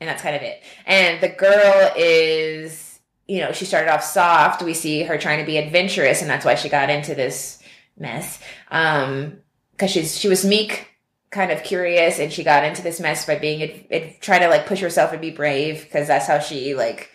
And 0.00 0.08
that's 0.08 0.22
kind 0.22 0.36
of 0.36 0.42
it. 0.42 0.62
And 0.86 1.20
the 1.20 1.28
girl 1.28 1.92
is 1.96 2.91
you 3.32 3.40
know, 3.40 3.50
she 3.50 3.64
started 3.64 3.90
off 3.90 4.04
soft. 4.04 4.62
We 4.62 4.74
see 4.74 5.04
her 5.04 5.16
trying 5.16 5.38
to 5.38 5.46
be 5.46 5.56
adventurous, 5.56 6.20
and 6.20 6.30
that's 6.30 6.44
why 6.44 6.54
she 6.54 6.68
got 6.68 6.90
into 6.90 7.14
this 7.14 7.62
mess. 7.96 8.38
Um, 8.70 9.38
because 9.70 9.90
she's 9.90 10.18
she 10.18 10.28
was 10.28 10.44
meek, 10.44 10.88
kind 11.30 11.50
of 11.50 11.62
curious, 11.62 12.18
and 12.18 12.30
she 12.30 12.44
got 12.44 12.62
into 12.62 12.82
this 12.82 13.00
mess 13.00 13.24
by 13.24 13.38
being 13.38 13.60
it, 13.60 13.86
it 13.88 14.20
trying 14.20 14.42
to 14.42 14.48
like 14.48 14.66
push 14.66 14.80
herself 14.80 15.12
and 15.12 15.22
be 15.22 15.30
brave, 15.30 15.80
because 15.82 16.08
that's 16.08 16.26
how 16.26 16.40
she 16.40 16.74
like. 16.74 17.08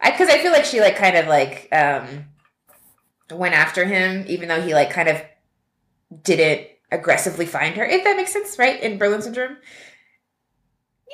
I 0.00 0.10
because 0.10 0.28
I 0.28 0.38
feel 0.38 0.50
like 0.50 0.64
she 0.64 0.80
like 0.80 0.96
kind 0.96 1.16
of 1.16 1.28
like 1.28 1.68
um 1.70 2.24
went 3.30 3.54
after 3.54 3.84
him, 3.84 4.24
even 4.26 4.48
though 4.48 4.60
he 4.60 4.74
like 4.74 4.90
kind 4.90 5.08
of 5.08 5.22
didn't 6.24 6.66
aggressively 6.90 7.46
find 7.46 7.76
her. 7.76 7.84
If 7.84 8.02
that 8.02 8.16
makes 8.16 8.32
sense, 8.32 8.58
right? 8.58 8.82
In 8.82 8.98
Berlin 8.98 9.22
Syndrome. 9.22 9.58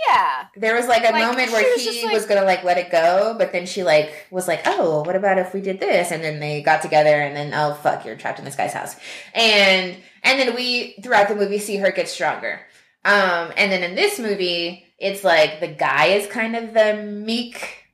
Yeah, 0.08 0.46
There 0.56 0.74
was 0.74 0.86
like 0.86 1.02
a 1.08 1.12
Like, 1.12 1.26
moment 1.26 1.52
where 1.52 1.78
he 1.78 2.04
like- 2.04 2.12
was 2.14 2.26
gonna 2.26 2.44
like 2.44 2.64
let 2.64 2.78
it 2.78 2.90
go, 2.90 3.34
but 3.38 3.52
then 3.52 3.66
she 3.66 3.82
like 3.82 4.26
was 4.30 4.48
like, 4.48 4.62
"Oh, 4.66 5.02
what 5.04 5.16
about 5.16 5.38
if 5.38 5.52
we 5.54 5.60
did 5.60 5.80
this?" 5.80 6.10
And 6.10 6.22
then 6.22 6.40
they 6.40 6.62
got 6.62 6.82
together, 6.82 7.20
and 7.20 7.36
then 7.36 7.52
oh 7.54 7.74
fuck, 7.74 8.04
you're 8.04 8.16
trapped 8.16 8.38
in 8.38 8.44
this 8.44 8.56
guy's 8.56 8.72
house, 8.72 8.96
and 9.34 9.96
and 10.22 10.40
then 10.40 10.54
we 10.54 10.94
throughout 11.02 11.28
the 11.28 11.34
movie 11.36 11.58
see 11.58 11.76
her 11.76 11.90
get 11.90 12.08
stronger. 12.08 12.60
Um, 13.04 13.52
and 13.56 13.72
then 13.72 13.82
in 13.82 13.94
this 13.94 14.18
movie, 14.18 14.84
it's 14.98 15.24
like 15.24 15.60
the 15.60 15.68
guy 15.68 16.06
is 16.06 16.26
kind 16.26 16.54
of 16.56 16.74
the 16.74 16.94
meek 17.02 17.84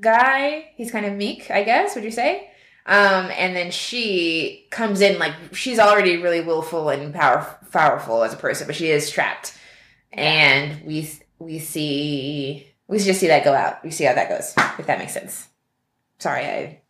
guy. 0.00 0.70
He's 0.76 0.90
kind 0.90 1.06
of 1.06 1.12
meek, 1.14 1.50
I 1.50 1.62
guess. 1.62 1.94
Would 1.94 2.04
you 2.04 2.10
say? 2.10 2.46
Um, 2.86 3.30
and 3.36 3.54
then 3.54 3.70
she 3.70 4.66
comes 4.70 5.00
in 5.00 5.18
like 5.18 5.34
she's 5.52 5.78
already 5.78 6.16
really 6.16 6.40
willful 6.40 6.88
and 6.88 7.14
power, 7.14 7.58
powerful 7.70 8.22
as 8.24 8.32
a 8.32 8.36
person, 8.36 8.66
but 8.66 8.74
she 8.76 8.90
is 8.90 9.10
trapped. 9.10 9.56
And 10.12 10.84
we 10.84 11.08
we 11.40 11.58
see 11.58 12.70
we 12.90 12.98
just 12.98 13.20
see 13.20 13.28
that 13.28 13.44
go 13.44 13.54
out. 13.54 13.84
We 13.84 13.92
see 13.92 14.04
how 14.04 14.14
that 14.14 14.28
goes, 14.28 14.52
if 14.78 14.86
that 14.86 14.98
makes 14.98 15.14
sense. 15.14 15.46
Sorry, 16.18 16.44
I 16.44 16.80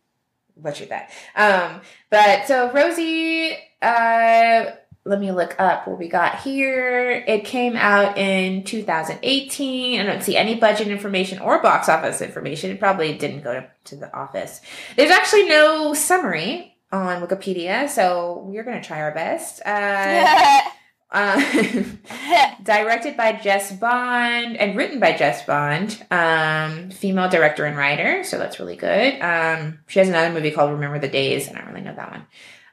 butchered 0.57 0.89
that. 0.89 1.11
Um, 1.35 1.81
but 2.09 2.47
so 2.47 2.71
Rosy, 2.71 3.55
uh, 3.83 4.65
let 5.05 5.19
me 5.19 5.31
look 5.31 5.55
up 5.59 5.87
what 5.87 5.99
we 5.99 6.07
got 6.07 6.39
here. 6.39 7.23
It 7.27 7.45
came 7.45 7.75
out 7.75 8.17
in 8.17 8.63
2018. 8.63 9.99
I 9.99 10.03
don't 10.03 10.23
see 10.23 10.35
any 10.35 10.55
budget 10.55 10.87
information 10.87 11.37
or 11.37 11.61
box 11.61 11.87
office 11.87 12.19
information. 12.19 12.71
It 12.71 12.79
probably 12.79 13.15
didn't 13.15 13.41
go 13.41 13.53
to, 13.53 13.67
to 13.85 13.95
the 13.95 14.11
office. 14.15 14.59
There's 14.95 15.11
actually 15.11 15.49
no 15.49 15.93
summary 15.93 16.75
on 16.91 17.21
Wikipedia, 17.21 17.87
so 17.87 18.41
we're 18.43 18.63
to 18.63 18.81
try 18.81 19.01
our 19.01 19.13
best. 19.13 19.61
Uh, 19.63 20.61
uh, 21.11 21.41
directed 22.63 23.17
by 23.17 23.33
Jess 23.33 23.71
Bond 23.71 24.57
and 24.57 24.77
written 24.77 24.99
by 24.99 25.13
Jess 25.13 25.45
Bond, 25.45 26.01
um, 26.09 26.89
female 26.91 27.29
director 27.29 27.65
and 27.65 27.77
writer, 27.77 28.23
so 28.23 28.37
that's 28.37 28.59
really 28.59 28.77
good. 28.77 29.19
Um, 29.21 29.79
she 29.87 29.99
has 29.99 30.07
another 30.07 30.33
movie 30.33 30.51
called 30.51 30.71
Remember 30.71 30.99
the 30.99 31.07
Days, 31.07 31.47
and 31.47 31.57
I 31.57 31.61
don't 31.61 31.73
really 31.73 31.85
know 31.85 31.95
that 31.95 32.11
one. 32.11 32.25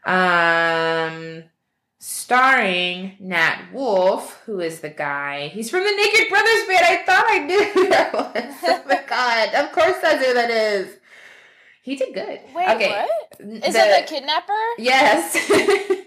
Um, 0.05 1.45
starring 1.99 3.17
Nat 3.19 3.73
Wolff, 3.73 4.41
who 4.47 4.61
is 4.61 4.81
the 4.81 4.91
guy. 4.91 5.49
He's 5.49 5.71
from 5.71 5.81
the 5.85 5.91
Naked 5.97 6.29
Brothers 6.29 6.67
band. 6.69 6.87
I 6.87 7.03
thought 7.05 7.25
I 7.29 7.39
knew 7.41 7.65
who 7.65 7.89
that 7.89 8.13
was. 8.15 8.55
oh 8.63 8.83
my 8.89 9.03
god! 9.09 9.55
Of 9.55 9.73
course, 9.73 9.97
that's 10.01 10.25
who 10.25 10.35
that 10.35 10.51
is. 10.51 10.97
He 11.83 11.97
did 11.97 12.15
good. 12.15 12.41
Wait, 12.55 12.69
okay. 12.69 12.91
what? 12.91 13.65
Is 13.65 13.75
it 13.75 14.07
the 14.07 14.07
kidnapper? 14.07 14.53
Yes. 14.79 16.05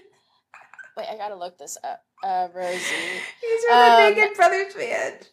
Wait, 0.97 1.07
I 1.09 1.17
gotta 1.17 1.35
look 1.35 1.57
this 1.57 1.77
up. 1.83 2.03
Uh, 2.23 2.47
Rosy. 2.53 2.77
He's 3.41 3.63
from 3.65 3.77
the 3.77 3.83
Um, 3.85 4.13
Naked 4.15 4.35
Brothers 4.37 4.73
band. 4.75 5.27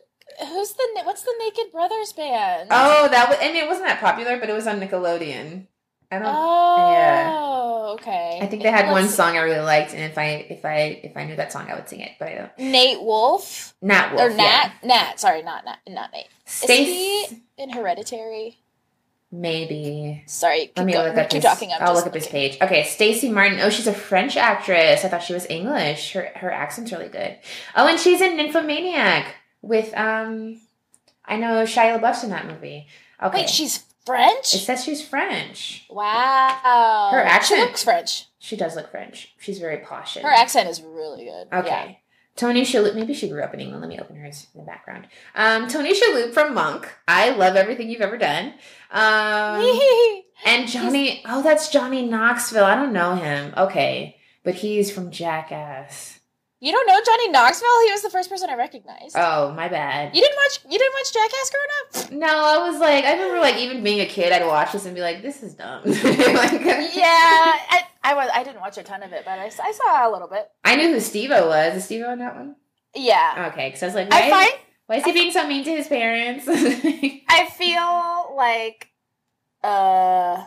Who's 0.48 0.72
the 0.72 0.88
what's 1.04 1.22
the 1.22 1.34
Naked 1.40 1.72
Brothers 1.72 2.12
band? 2.12 2.68
Oh, 2.70 3.08
that 3.08 3.28
was. 3.28 3.38
I 3.40 3.48
mean, 3.52 3.56
it 3.56 3.66
wasn't 3.68 3.88
that 3.88 4.00
popular, 4.00 4.38
but 4.38 4.48
it 4.48 4.52
was 4.52 4.66
on 4.66 4.78
Nickelodeon. 4.80 5.66
I 6.10 6.18
don't. 6.20 6.28
Oh, 6.28 6.92
yeah. 6.92 7.92
okay. 7.94 8.38
I 8.40 8.46
think 8.46 8.62
they 8.62 8.70
had 8.70 8.86
Let's 8.86 8.92
one 8.92 9.08
song 9.08 9.36
I 9.36 9.40
really 9.40 9.60
liked, 9.60 9.92
and 9.92 10.02
if 10.10 10.16
I 10.16 10.46
if 10.48 10.64
I 10.64 11.00
if 11.02 11.16
I 11.16 11.24
knew 11.24 11.36
that 11.36 11.52
song, 11.52 11.66
I 11.68 11.74
would 11.74 11.88
sing 11.88 12.00
it. 12.00 12.12
But 12.18 12.28
I 12.28 12.34
don't. 12.36 12.58
Nate 12.58 13.02
Wolf 13.02 13.74
Nat 13.82 14.12
Wolff. 14.14 14.22
or 14.22 14.30
Nat? 14.34 14.72
Nat, 14.84 15.18
sorry, 15.20 15.42
not 15.42 15.64
Nat, 15.64 15.78
not 15.88 16.12
Nate. 16.12 16.26
Yeah. 16.30 16.46
Is 16.46 16.52
Stace. 16.52 16.86
he 17.30 17.42
in 17.58 17.70
Hereditary? 17.70 18.58
Maybe. 19.30 20.22
Sorry, 20.26 20.66
keep, 20.66 20.76
Let 20.78 20.86
me 20.86 20.92
go- 20.94 21.02
look 21.04 21.16
up 21.18 21.28
keep 21.28 21.42
his. 21.42 21.44
talking. 21.44 21.70
I'm 21.72 21.82
I'll 21.82 21.88
just 21.94 22.06
look 22.06 22.06
up 22.06 22.14
his 22.14 22.26
page. 22.26 22.56
Okay, 22.62 22.84
Stacy 22.84 23.28
Martin. 23.28 23.60
Oh, 23.60 23.68
she's 23.68 23.86
a 23.86 23.92
French 23.92 24.36
actress. 24.36 25.04
I 25.04 25.08
thought 25.08 25.22
she 25.22 25.34
was 25.34 25.46
English. 25.50 26.12
Her 26.12 26.30
her 26.36 26.50
accent's 26.50 26.92
really 26.92 27.08
good. 27.08 27.36
Oh, 27.76 27.86
and 27.86 28.00
she's 28.00 28.20
in 28.22 28.36
*Nymphomaniac* 28.36 29.34
with 29.60 29.92
um, 29.96 30.60
I 31.26 31.36
know 31.36 31.64
Shia 31.64 32.00
LaBeouf's 32.00 32.24
in 32.24 32.30
that 32.30 32.46
movie. 32.46 32.86
Okay, 33.22 33.40
Wait, 33.40 33.50
she's 33.50 33.84
French? 34.06 34.54
it 34.54 34.58
says 34.60 34.82
she's 34.84 35.06
French. 35.06 35.84
wow. 35.90 37.08
Her 37.12 37.20
accent- 37.22 37.58
She 37.60 37.66
looks 37.66 37.84
French. 37.84 38.24
She 38.38 38.56
does 38.56 38.76
look 38.76 38.90
French. 38.90 39.34
She's 39.38 39.58
very 39.58 39.78
posh. 39.78 40.14
Her 40.14 40.28
accent 40.28 40.70
is 40.70 40.80
really 40.80 41.24
good. 41.26 41.48
Okay. 41.52 42.00
Tony 42.38 42.62
Shalhoub, 42.62 42.94
maybe 42.94 43.14
she 43.14 43.28
grew 43.28 43.42
up 43.42 43.52
in 43.52 43.58
England. 43.58 43.80
Let 43.80 43.88
me 43.88 43.98
open 43.98 44.14
hers 44.14 44.46
in 44.54 44.60
the 44.60 44.66
background. 44.66 45.08
Um, 45.34 45.66
Tony 45.66 45.92
Shalhoub 45.92 46.32
from 46.32 46.54
Monk. 46.54 46.88
I 47.08 47.30
love 47.30 47.56
everything 47.56 47.90
you've 47.90 48.00
ever 48.00 48.16
done. 48.16 48.54
Um, 48.92 49.80
and 50.46 50.68
Johnny, 50.68 51.20
oh, 51.26 51.42
that's 51.42 51.68
Johnny 51.68 52.06
Knoxville. 52.06 52.64
I 52.64 52.76
don't 52.76 52.92
know 52.92 53.16
him. 53.16 53.52
Okay, 53.56 54.16
but 54.44 54.54
he's 54.54 54.88
from 54.88 55.10
Jackass. 55.10 56.17
You 56.60 56.72
don't 56.72 56.86
know 56.86 57.00
Johnny 57.04 57.30
Knoxville? 57.30 57.82
He 57.86 57.92
was 57.92 58.02
the 58.02 58.10
first 58.10 58.28
person 58.28 58.50
I 58.50 58.54
recognized. 58.56 59.16
Oh, 59.16 59.52
my 59.52 59.68
bad. 59.68 60.14
you 60.14 60.20
didn't 60.20 60.36
watch 60.36 60.58
you 60.70 60.78
didn't 60.78 60.92
watch 60.94 61.12
Jackass 61.12 61.50
growing 61.50 61.68
up? 61.78 62.12
No, 62.12 62.44
I 62.44 62.70
was 62.70 62.80
like, 62.80 63.04
I 63.04 63.12
remember 63.12 63.40
like 63.40 63.56
even 63.56 63.82
being 63.82 64.00
a 64.00 64.06
kid, 64.06 64.32
I'd 64.32 64.46
watch 64.46 64.72
this 64.72 64.86
and 64.86 64.94
be 64.94 65.00
like, 65.00 65.22
this 65.22 65.42
is 65.42 65.54
dumb. 65.54 65.82
like, 65.84 65.94
yeah, 66.02 67.56
I, 67.70 67.82
I 68.02 68.14
was 68.14 68.30
I 68.34 68.42
didn't 68.42 68.60
watch 68.60 68.78
a 68.78 68.82
ton 68.82 69.02
of 69.02 69.12
it, 69.12 69.24
but 69.24 69.38
I, 69.38 69.46
I 69.46 69.72
saw 69.72 70.08
a 70.08 70.10
little 70.10 70.28
bit. 70.28 70.50
I 70.64 70.76
knew 70.76 70.92
who 70.92 71.00
Steve-O 71.00 71.48
was. 71.48 71.76
Is 71.76 71.84
Steve-O 71.84 72.12
in 72.12 72.18
that 72.18 72.34
one? 72.34 72.56
Yeah. 72.94 73.50
Okay, 73.52 73.68
because 73.68 73.82
I 73.82 73.86
was 73.86 73.94
like, 73.94 74.10
why, 74.10 74.26
I 74.26 74.30
find 74.30 74.52
why 74.86 74.96
is 74.96 75.04
he 75.04 75.12
being 75.12 75.30
so 75.30 75.46
mean 75.46 75.64
to 75.64 75.70
his 75.70 75.86
parents? 75.86 76.46
I 76.48 77.46
feel 77.56 78.34
like 78.36 78.88
uh 79.62 80.44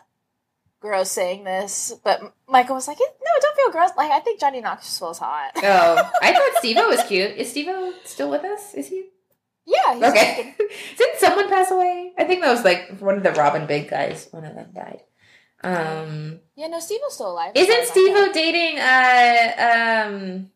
gross 0.82 1.10
saying 1.12 1.44
this, 1.46 1.94
but 2.04 2.20
Michael 2.50 2.76
was 2.76 2.88
like, 2.88 2.98
"No, 3.00 3.06
don't 3.42 3.56
feel 3.56 3.72
gross." 3.72 3.92
Like 3.96 4.12
I 4.12 4.20
think 4.20 4.40
Johnny 4.42 4.60
Knoxville's 4.60 5.20
hot. 5.20 5.52
Oh, 5.56 6.12
I 6.22 6.34
thought 6.34 6.58
Steve-O 6.58 6.90
was 6.90 7.04
cute. 7.04 7.32
Is 7.38 7.50
Steve-O 7.52 7.94
still 8.04 8.30
with 8.30 8.44
us? 8.44 8.74
Is 8.74 8.88
he? 8.88 9.10
yeah, 9.66 9.94
he's 9.94 10.04
Okay. 10.04 10.56
Didn't 10.98 11.20
someone 11.20 11.48
pass 11.50 11.72
away? 11.72 12.12
I 12.18 12.24
think 12.26 12.42
that 12.42 12.52
was 12.52 12.64
like 12.66 12.98
one 13.00 13.16
of 13.16 13.24
the 13.24 13.32
Robin 13.32 13.68
Big 13.68 13.90
guys. 13.90 14.28
One 14.32 14.44
of 14.44 14.56
them 14.56 14.72
died. 14.74 15.02
Um, 15.64 16.40
Yeah, 16.56 16.68
no, 16.68 16.80
Steve-O's 16.80 17.14
still 17.14 17.32
alive. 17.32 17.52
isn't 17.56 17.86
Steve-O 17.86 18.32
dating, 18.34 18.80
uh, 18.80 20.08
um, 20.10 20.50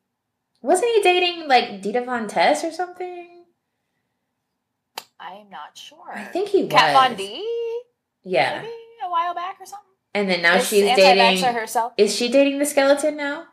wasn't 0.63 0.91
he 0.96 1.01
dating 1.03 1.48
like 1.48 1.82
Dita 1.84 2.01
Von 2.03 2.27
Teese 2.27 2.63
or 2.63 2.72
something? 2.72 3.46
I'm 5.20 5.50
not 5.51 5.77
sure. 5.77 6.12
I 6.13 6.24
think 6.24 6.50
he 6.50 6.63
was. 6.63 6.72
Kat 6.72 6.94
Von 6.94 7.15
D, 7.15 7.44
Yeah. 8.24 8.62
maybe 8.63 8.74
a 9.05 9.10
while 9.10 9.36
back 9.36 9.58
or 9.62 9.65
something. 9.67 9.86
And 10.15 10.29
then 10.29 10.41
now 10.41 10.60
she's 10.60 10.95
dating. 10.95 11.43
herself. 11.43 11.91
Is 11.98 12.15
she 12.15 12.29
dating 12.29 12.60
the 12.60 12.65
skeleton 12.65 13.17
now? 13.17 13.48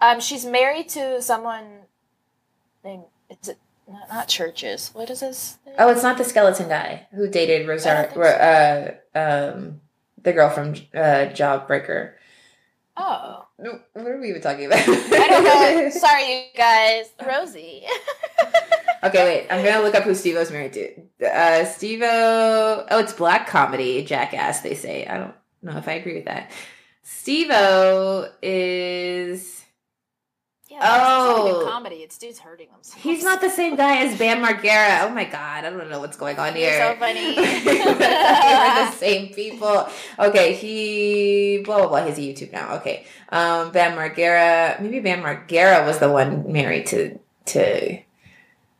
Um, 0.00 0.18
she's 0.18 0.44
married 0.44 0.88
to 0.90 1.22
someone 1.22 1.82
named. 2.84 3.04
It's 3.28 3.46
it 3.48 3.58
not, 3.88 4.08
not 4.08 4.28
churches. 4.28 4.90
What 4.94 5.08
is 5.10 5.20
this? 5.20 5.58
name? 5.64 5.76
Oh, 5.78 5.88
it's 5.90 6.02
not 6.02 6.18
the 6.18 6.24
skeleton 6.24 6.68
guy 6.68 7.06
who 7.14 7.28
dated 7.28 7.68
Rosario, 7.68 8.10
don't 8.12 8.24
uh, 8.26 8.90
um, 9.14 9.80
the 10.20 10.32
girl 10.32 10.50
from 10.50 10.70
uh, 10.92 11.30
Jawbreaker. 11.30 12.14
Oh, 12.96 13.46
What 13.56 13.80
are 13.94 14.20
we 14.20 14.30
even 14.30 14.42
talking 14.42 14.66
about? 14.66 14.80
I 14.80 15.28
don't 15.28 15.44
know. 15.44 15.90
Sorry, 15.98 16.34
you 16.34 16.44
guys. 16.56 17.10
Rosy. 17.24 17.84
Okay, 19.02 19.24
wait. 19.24 19.46
I'm 19.50 19.64
gonna 19.64 19.82
look 19.82 19.94
up 19.94 20.02
who 20.02 20.14
Steve 20.14 20.36
O's 20.36 20.50
married 20.50 20.74
to. 20.74 21.26
Uh, 21.26 21.64
Steve 21.64 22.02
O. 22.02 22.86
Oh, 22.90 22.98
it's 22.98 23.14
black 23.14 23.46
comedy, 23.46 24.04
Jackass. 24.04 24.60
They 24.60 24.74
say. 24.74 25.06
I 25.06 25.16
don't 25.16 25.34
know 25.62 25.76
if 25.78 25.88
I 25.88 25.92
agree 25.92 26.14
with 26.14 26.24
that. 26.26 26.50
Steve 27.02 27.48
O 27.50 28.28
is. 28.42 29.56
Yeah, 30.68 30.76
it's 30.76 30.84
not 30.86 31.48
even 31.48 31.62
Oh. 31.62 31.66
comedy. 31.68 31.96
It's 31.96 32.16
dudes 32.16 32.38
hurting 32.38 32.68
themselves. 32.70 33.02
He's 33.02 33.24
not 33.24 33.40
the 33.40 33.50
same 33.50 33.74
guy 33.74 34.04
as 34.04 34.16
Bam 34.16 34.40
Margera. 34.40 35.02
Oh 35.02 35.10
my 35.10 35.24
god, 35.24 35.64
I 35.64 35.70
don't 35.70 35.90
know 35.90 35.98
what's 35.98 36.16
going 36.16 36.38
on 36.38 36.54
You're 36.56 36.70
here. 36.70 36.92
so 36.94 36.96
funny. 37.00 37.34
We're 37.36 37.94
the 38.86 38.90
same 38.92 39.34
people. 39.34 39.88
Okay, 40.18 40.52
he 40.54 41.62
blah 41.64 41.78
blah 41.78 41.88
blah. 41.88 42.04
He's 42.06 42.18
a 42.18 42.20
YouTube 42.20 42.52
now. 42.52 42.76
Okay, 42.76 43.04
um, 43.30 43.72
Bam 43.72 43.96
Margera. 43.98 44.80
Maybe 44.80 45.00
Bam 45.00 45.22
Margera 45.22 45.84
was 45.84 45.98
the 45.98 46.08
one 46.10 46.52
married 46.52 46.86
to 46.86 47.18
to. 47.46 47.98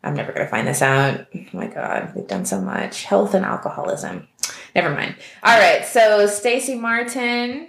I'm 0.05 0.15
never 0.15 0.33
gonna 0.33 0.47
find 0.49 0.69
this 0.69 0.83
out. 0.83 1.27
Oh 1.35 1.41
my 1.53 1.67
god, 1.67 2.13
we've 2.15 2.29
done 2.29 2.45
so 2.47 2.61
much 2.61 3.03
health 3.05 3.35
and 3.35 3.45
alcoholism. 3.45 4.29
Never 4.75 4.91
mind. 4.91 5.17
All 5.43 5.59
right, 5.59 5.85
so 5.85 6.27
Stacy 6.27 6.75
Martin 6.75 7.69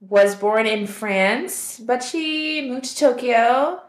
was 0.00 0.34
born 0.34 0.66
in 0.66 0.86
France, 0.86 1.78
but 1.84 2.02
she 2.02 2.68
moved 2.68 2.84
to 2.86 2.96
Tokyo, 2.96 3.80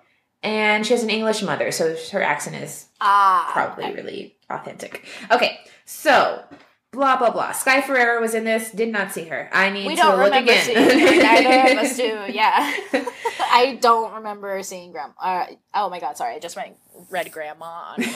and 0.43 0.85
she 0.85 0.93
has 0.93 1.01
an 1.03 1.09
English 1.09 1.41
mother, 1.41 1.71
so 1.71 1.95
her 2.11 2.21
accent 2.21 2.55
is 2.57 2.87
ah 3.01 3.49
probably 3.51 3.93
really 3.93 4.35
authentic. 4.49 5.03
Okay, 5.31 5.59
so 5.85 6.43
blah 6.91 7.17
blah 7.17 7.31
blah. 7.31 7.51
Sky 7.51 7.81
Ferreira 7.81 8.21
was 8.21 8.35
in 8.35 8.43
this. 8.43 8.69
Did 8.71 8.89
not 8.89 9.11
see 9.11 9.23
her. 9.25 9.49
I 9.51 9.71
need 9.71 9.87
We 9.87 9.95
to 9.95 10.01
don't 10.03 10.17
look 10.17 10.25
remember 10.25 10.51
again. 10.51 10.63
seeing 10.63 10.77
her. 10.77 11.23
Neither 11.23 11.71
of 11.71 11.77
us 11.85 11.97
do. 12.05 12.25
Yeah, 12.31 12.73
I 13.51 13.79
don't 13.81 14.13
remember 14.13 14.61
seeing 14.61 14.91
Grandma. 14.91 15.13
Uh, 15.19 15.45
oh 15.73 15.89
my 15.89 15.99
God, 15.99 16.15
sorry. 16.17 16.35
I 16.35 16.39
just 16.39 16.55
went 16.55 16.75
read 17.09 17.31
Grandma 17.31 17.95
on. 17.97 18.03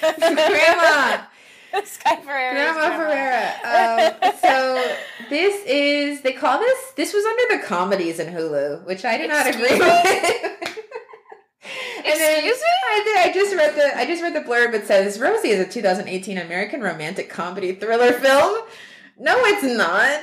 Grandma, 0.00 1.22
Sky 1.84 2.16
Ferreira. 2.16 2.52
Grandma 2.52 2.96
Ferreira. 2.96 4.14
Um, 4.22 4.32
so 4.40 4.96
this 5.30 5.64
is 5.66 6.20
they 6.22 6.32
call 6.32 6.58
this. 6.58 6.92
This 6.96 7.12
was 7.14 7.24
under 7.24 7.56
the 7.56 7.66
comedies 7.66 8.18
in 8.18 8.32
Hulu, 8.32 8.84
which 8.86 9.04
I 9.04 9.18
do 9.18 9.26
not 9.28 9.46
agree 9.46 9.78
with. 9.78 10.58
And 12.04 12.18
then 12.20 12.38
Excuse 12.38 12.58
me? 12.58 12.66
I, 12.90 13.02
did, 13.04 13.30
I 13.30 13.32
just 13.32 13.54
read 13.56 13.74
the 13.76 13.96
I 13.96 14.04
just 14.04 14.22
read 14.22 14.34
the 14.34 14.40
blurb. 14.40 14.74
It 14.74 14.86
says 14.86 15.20
Rosy 15.20 15.50
is 15.50 15.60
a 15.60 15.68
2018 15.70 16.36
American 16.36 16.80
romantic 16.80 17.30
comedy 17.30 17.76
thriller 17.76 18.12
film. 18.12 18.60
No, 19.18 19.36
it's 19.44 19.62
not. 19.62 20.20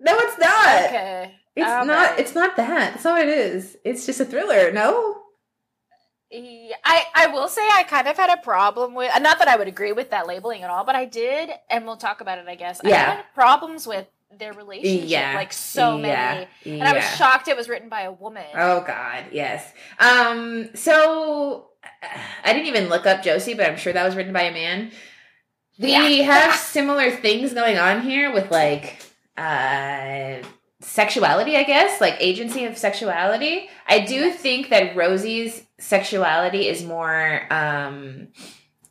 No, 0.00 0.16
it's 0.18 0.38
not. 0.38 0.84
Okay. 0.86 1.34
It's 1.56 1.68
All 1.68 1.84
not. 1.84 2.10
right. 2.10 2.18
It's 2.18 2.34
not 2.34 2.56
that. 2.56 2.92
That's 2.92 3.04
not 3.04 3.18
what 3.18 3.28
it 3.28 3.36
is. 3.36 3.76
It's 3.84 4.06
just 4.06 4.20
a 4.20 4.24
thriller. 4.24 4.72
No. 4.72 5.19
Yeah, 6.30 6.76
I, 6.84 7.04
I 7.14 7.26
will 7.28 7.48
say 7.48 7.62
I 7.72 7.82
kind 7.82 8.06
of 8.06 8.16
had 8.16 8.30
a 8.30 8.40
problem 8.40 8.94
with 8.94 9.10
not 9.20 9.38
that 9.40 9.48
I 9.48 9.56
would 9.56 9.66
agree 9.68 9.92
with 9.92 10.10
that 10.10 10.26
labeling 10.28 10.62
at 10.62 10.70
all, 10.70 10.84
but 10.84 10.94
I 10.94 11.04
did, 11.04 11.50
and 11.68 11.84
we'll 11.84 11.96
talk 11.96 12.20
about 12.20 12.38
it. 12.38 12.46
I 12.46 12.54
guess. 12.54 12.80
I 12.84 12.88
Yeah. 12.88 13.14
had 13.16 13.24
problems 13.34 13.86
with 13.86 14.06
their 14.38 14.52
relationship, 14.52 15.08
Yeah. 15.10 15.34
like 15.34 15.52
so 15.52 15.96
Yeah. 15.96 16.46
many, 16.64 16.78
and 16.80 16.88
I 16.88 16.92
was 16.92 17.04
shocked 17.16 17.48
it 17.48 17.56
was 17.56 17.68
written 17.68 17.88
by 17.88 18.02
a 18.02 18.12
woman. 18.12 18.44
Oh 18.54 18.80
God, 18.86 19.24
yes. 19.32 19.72
Um. 19.98 20.70
So 20.76 21.70
I 22.44 22.52
didn't 22.52 22.68
even 22.68 22.88
look 22.88 23.06
up 23.06 23.22
Josie, 23.24 23.54
but 23.54 23.66
I'm 23.68 23.76
sure 23.76 23.92
that 23.92 24.04
was 24.04 24.14
written 24.14 24.32
by 24.32 24.42
a 24.42 24.52
man. 24.52 24.92
We 25.80 25.92
Yeah. 25.92 26.24
have 26.32 26.54
similar 26.54 27.10
things 27.10 27.52
going 27.54 27.76
on 27.78 28.02
here 28.02 28.30
with 28.32 28.50
like 28.52 28.98
uh 29.36 30.36
sexuality, 30.80 31.56
I 31.56 31.64
guess, 31.64 32.00
like 32.00 32.16
agency 32.20 32.64
of 32.64 32.76
sexuality. 32.78 33.68
I 33.86 34.00
do 34.00 34.32
think 34.32 34.70
that 34.70 34.96
Rosy's 34.96 35.62
sexuality 35.78 36.68
is 36.68 36.84
more 36.84 37.42
um 37.52 38.28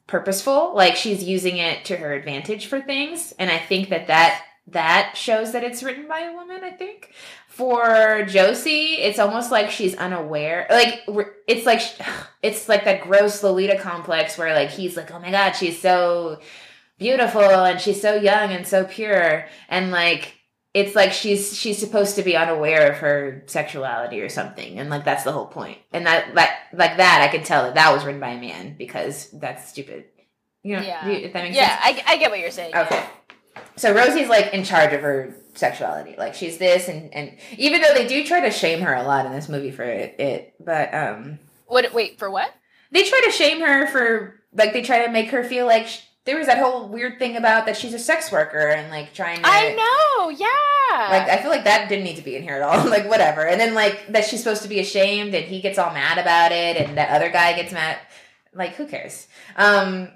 purposeful, 0.08 0.74
like 0.76 0.96
she's 0.96 1.24
using 1.24 1.58
it 1.58 1.86
to 1.86 1.98
her 1.98 2.14
advantage 2.14 2.68
for 2.68 2.82
things, 2.82 3.34
and 3.38 3.52
I 3.52 3.58
think 3.58 3.90
that 3.90 4.08
that 4.08 4.44
that 4.68 5.14
shows 5.16 5.52
that 5.54 5.64
it's 5.64 5.84
written 5.84 6.08
by 6.08 6.22
a 6.22 6.34
woman, 6.34 6.64
I 6.64 6.72
think. 6.72 7.12
For 7.48 8.24
Josie, 8.28 8.98
it's 9.00 9.20
almost 9.20 9.52
like 9.52 9.70
she's 9.70 9.96
unaware. 9.96 10.68
Like 10.70 11.04
it's 11.48 11.66
like 11.66 11.82
it's 12.42 12.70
like 12.70 12.86
that 12.86 13.02
gross 13.02 13.44
Lolita 13.44 13.78
complex 13.78 14.38
where 14.38 14.54
like 14.54 14.70
he's 14.70 14.96
like, 14.96 15.12
"Oh 15.12 15.20
my 15.20 15.32
god, 15.32 15.54
she's 15.54 15.80
so 15.80 16.40
beautiful 16.98 17.42
and 17.42 17.80
she's 17.82 18.02
so 18.02 18.16
young 18.16 18.52
and 18.52 18.66
so 18.66 18.86
pure." 18.86 19.48
And 19.68 19.92
like 19.92 20.39
it's 20.74 20.96
like 20.96 21.12
she's 21.14 21.58
she's 21.58 21.78
supposed 21.80 22.16
to 22.16 22.24
be 22.24 22.36
unaware 22.38 22.92
of 22.92 22.98
her 23.00 23.44
sexuality 23.48 24.22
or 24.22 24.30
something 24.30 24.78
and 24.80 24.90
like 24.90 25.04
that's 25.04 25.24
the 25.24 25.32
whole 25.32 25.48
point. 25.48 25.78
and 25.92 26.06
that 26.06 26.34
like 26.36 26.50
like 26.74 26.98
that 26.98 27.22
i 27.22 27.28
can 27.36 27.44
tell 27.44 27.64
that 27.64 27.76
that 27.76 27.92
was 27.92 28.06
written 28.06 28.22
by 28.22 28.30
a 28.30 28.40
man 28.40 28.76
because 28.78 29.30
that's 29.32 29.68
stupid 29.68 30.06
you 30.64 30.76
know 30.76 30.82
Yeah. 30.82 31.08
you- 31.08 31.26
if 31.26 31.34
that 31.34 31.44
makes 31.44 31.56
Yeah, 31.56 31.82
sense 31.84 32.02
I, 32.08 32.14
I 32.14 32.18
get 32.18 32.30
what 32.32 32.40
you're 32.40 32.52
saying. 32.52 32.76
okay 32.76 33.04
so 33.76 33.94
rosie's 33.94 34.30
like 34.30 34.54
in 34.54 34.64
charge 34.64 34.94
of 34.94 35.02
her 35.02 35.36
sexuality 35.56 36.16
like 36.18 36.36
she's 36.36 36.58
this 36.60 36.88
and 36.88 37.14
and 37.14 37.38
even 37.58 37.82
though 37.82 37.94
they 37.94 38.08
do 38.08 38.24
try 38.24 38.42
to 38.42 38.52
shame 38.52 38.82
her 38.82 38.94
a 38.94 39.04
lot 39.04 39.26
in 39.26 39.32
this 39.32 39.50
movie 39.50 39.72
for 39.72 39.84
it, 39.84 40.20
it 40.20 40.54
but 40.60 40.94
um 40.94 41.40
What? 41.66 41.92
Wait 41.94 42.20
for 42.20 42.30
what? 42.30 42.54
they 42.92 43.04
try 43.04 43.22
to 43.26 43.32
shame 43.32 43.60
her 43.62 43.88
for 43.88 44.40
like 44.54 44.74
they 44.74 44.82
try 44.84 45.06
to 45.06 45.12
make 45.12 45.30
her 45.32 45.44
feel 45.44 45.66
like 45.66 45.88
sh- 45.88 46.02
there 46.30 46.38
was 46.38 46.46
that 46.46 46.60
whole 46.60 46.88
weird 46.88 47.18
thing 47.18 47.36
about 47.38 47.66
that 47.66 47.76
she's 47.76 47.96
a 47.96 47.98
sex 47.98 48.32
worker 48.32 48.68
and 48.68 48.92
like 48.92 49.16
trying 49.16 49.38
to 49.38 49.42
I 49.44 49.74
know. 49.74 50.30
Yeah. 50.30 51.10
Like 51.10 51.28
I 51.28 51.42
feel 51.42 51.50
like 51.50 51.64
that 51.64 51.90
didn't 51.90 52.04
need 52.04 52.18
to 52.18 52.22
be 52.22 52.36
in 52.36 52.44
here 52.44 52.54
at 52.54 52.62
all. 52.62 52.88
like 52.90 53.10
whatever. 53.10 53.48
And 53.48 53.60
then 53.60 53.74
like 53.74 54.06
that 54.10 54.26
she's 54.26 54.44
supposed 54.44 54.62
to 54.62 54.68
be 54.68 54.80
ashamed 54.80 55.34
and 55.34 55.46
he 55.46 55.60
gets 55.60 55.80
all 55.80 55.92
mad 55.92 56.20
about 56.20 56.52
it 56.52 56.78
and 56.78 57.00
that 57.00 57.10
other 57.10 57.32
guy 57.32 57.54
gets 57.54 57.74
mad. 57.74 57.98
Like 58.54 58.76
who 58.76 58.86
cares? 58.86 59.28
Um 59.56 60.10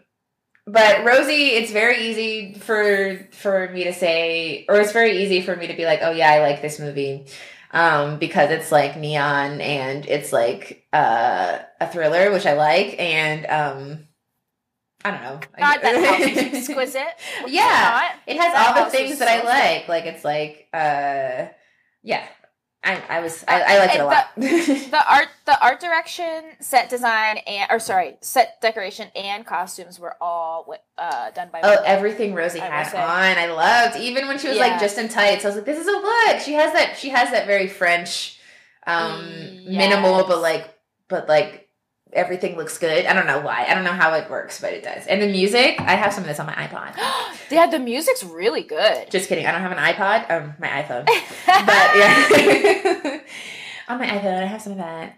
but 0.67 1.03
Rosy, 1.03 1.47
it's 1.47 1.71
very 1.71 1.97
easy 2.07 2.53
for 2.53 3.27
for 3.31 3.69
me 3.69 3.85
to 3.85 3.93
say 3.93 4.67
or 4.69 4.79
it's 4.79 4.91
very 4.91 5.23
easy 5.23 5.41
for 5.41 5.55
me 5.55 5.65
to 5.65 5.73
be 5.73 5.85
like, 5.85 6.01
"Oh 6.03 6.11
yeah, 6.11 6.29
I 6.29 6.41
like 6.41 6.61
this 6.61 6.79
movie." 6.79 7.25
Um 7.71 8.19
because 8.19 8.51
it's 8.51 8.71
like 8.71 8.97
neon 8.97 9.61
and 9.61 10.05
it's 10.05 10.31
like 10.31 10.85
uh 10.93 11.57
a 11.81 11.91
thriller, 11.91 12.31
which 12.31 12.45
I 12.45 12.53
like 12.53 12.99
and 12.99 13.47
um 13.47 14.07
I 15.05 15.11
don't 15.11 15.21
know. 15.21 15.39
God, 15.59 15.79
that 15.81 16.19
is 16.21 16.37
exquisite. 16.69 17.07
Yeah. 17.47 18.09
It 18.25 18.37
has 18.37 18.53
That 18.53 18.77
all 18.77 18.85
the 18.85 18.91
things 18.91 19.19
that 19.19 19.27
I 19.27 19.41
so 19.41 19.45
like. 19.47 19.87
Like 19.87 20.05
it's 20.05 20.23
like 20.23 20.67
uh 20.73 21.47
yeah. 22.03 22.25
I 22.85 23.01
I 23.07 23.19
was 23.21 23.45
I, 23.47 23.61
I 23.61 23.77
like 23.79 23.95
it 23.95 24.01
a 24.01 24.05
lot. 24.05 24.27
The 24.35 25.03
art, 25.09 25.29
the 25.45 25.57
art 25.63 25.79
direction, 25.79 26.43
set 26.59 26.89
design, 26.89 27.37
and 27.47 27.71
or 27.71 27.79
sorry, 27.79 28.17
set 28.19 28.59
decoration 28.61 29.07
and 29.15 29.45
costumes 29.45 29.99
were 30.01 30.17
all 30.19 30.73
uh, 30.97 31.31
done 31.31 31.47
by. 31.51 31.61
oh, 31.63 31.81
everything 31.85 32.33
Rosy 32.33 32.59
I 32.59 32.65
had 32.83 32.93
on, 32.93 33.37
I 33.37 33.47
loved. 33.53 33.95
Even 33.97 34.27
when 34.27 34.37
she 34.37 34.49
was 34.49 34.57
Yeah. 34.57 34.67
like 34.67 34.81
just 34.81 34.97
in 34.97 35.07
tights, 35.07 35.45
I 35.45 35.47
was 35.47 35.55
like, 35.55 35.65
this 35.65 35.79
is 35.79 35.87
a 35.87 35.91
look. 35.91 36.41
She 36.41 36.53
has 36.53 36.73
that 36.73 36.97
she 36.97 37.07
has 37.09 37.31
that 37.31 37.47
very 37.47 37.69
French 37.69 38.37
um 38.85 39.63
minimal 39.65 40.25
but 40.25 40.41
like 40.41 40.67
but 41.07 41.29
like 41.29 41.62
everything 42.15 42.55
looks 42.57 42.77
good. 42.77 43.05
I 43.05 43.13
don't 43.13 43.27
know 43.27 43.41
why. 43.41 43.65
I 43.67 43.73
don't 43.73 43.83
know 43.83 43.91
how 43.93 44.13
it 44.13 44.29
works, 44.29 44.59
but 44.61 44.73
it 44.73 44.83
does. 44.83 45.05
And 45.07 45.21
the 45.21 45.27
music, 45.27 45.79
I 45.79 45.95
have 45.95 46.13
some 46.13 46.23
of 46.23 46.27
this 46.27 46.39
on 46.39 46.45
my 46.45 46.53
iPod. 46.53 46.95
yeah, 47.51 47.67
the 47.67 47.79
music's 47.79 48.23
really 48.23 48.63
good. 48.63 49.09
Just 49.11 49.29
kidding. 49.29 49.45
I 49.45 49.51
don't 49.51 49.61
have 49.61 49.71
an 49.71 49.77
iPod. 49.77 50.29
Um, 50.31 50.53
my 50.59 50.67
iPhone. 50.67 51.07
But 51.45 51.95
yeah. 51.95 53.19
on 53.87 53.99
my 53.99 54.07
iPhone, 54.07 54.43
I 54.43 54.45
have 54.45 54.61
some 54.61 54.73
of 54.73 54.77
that. 54.79 55.17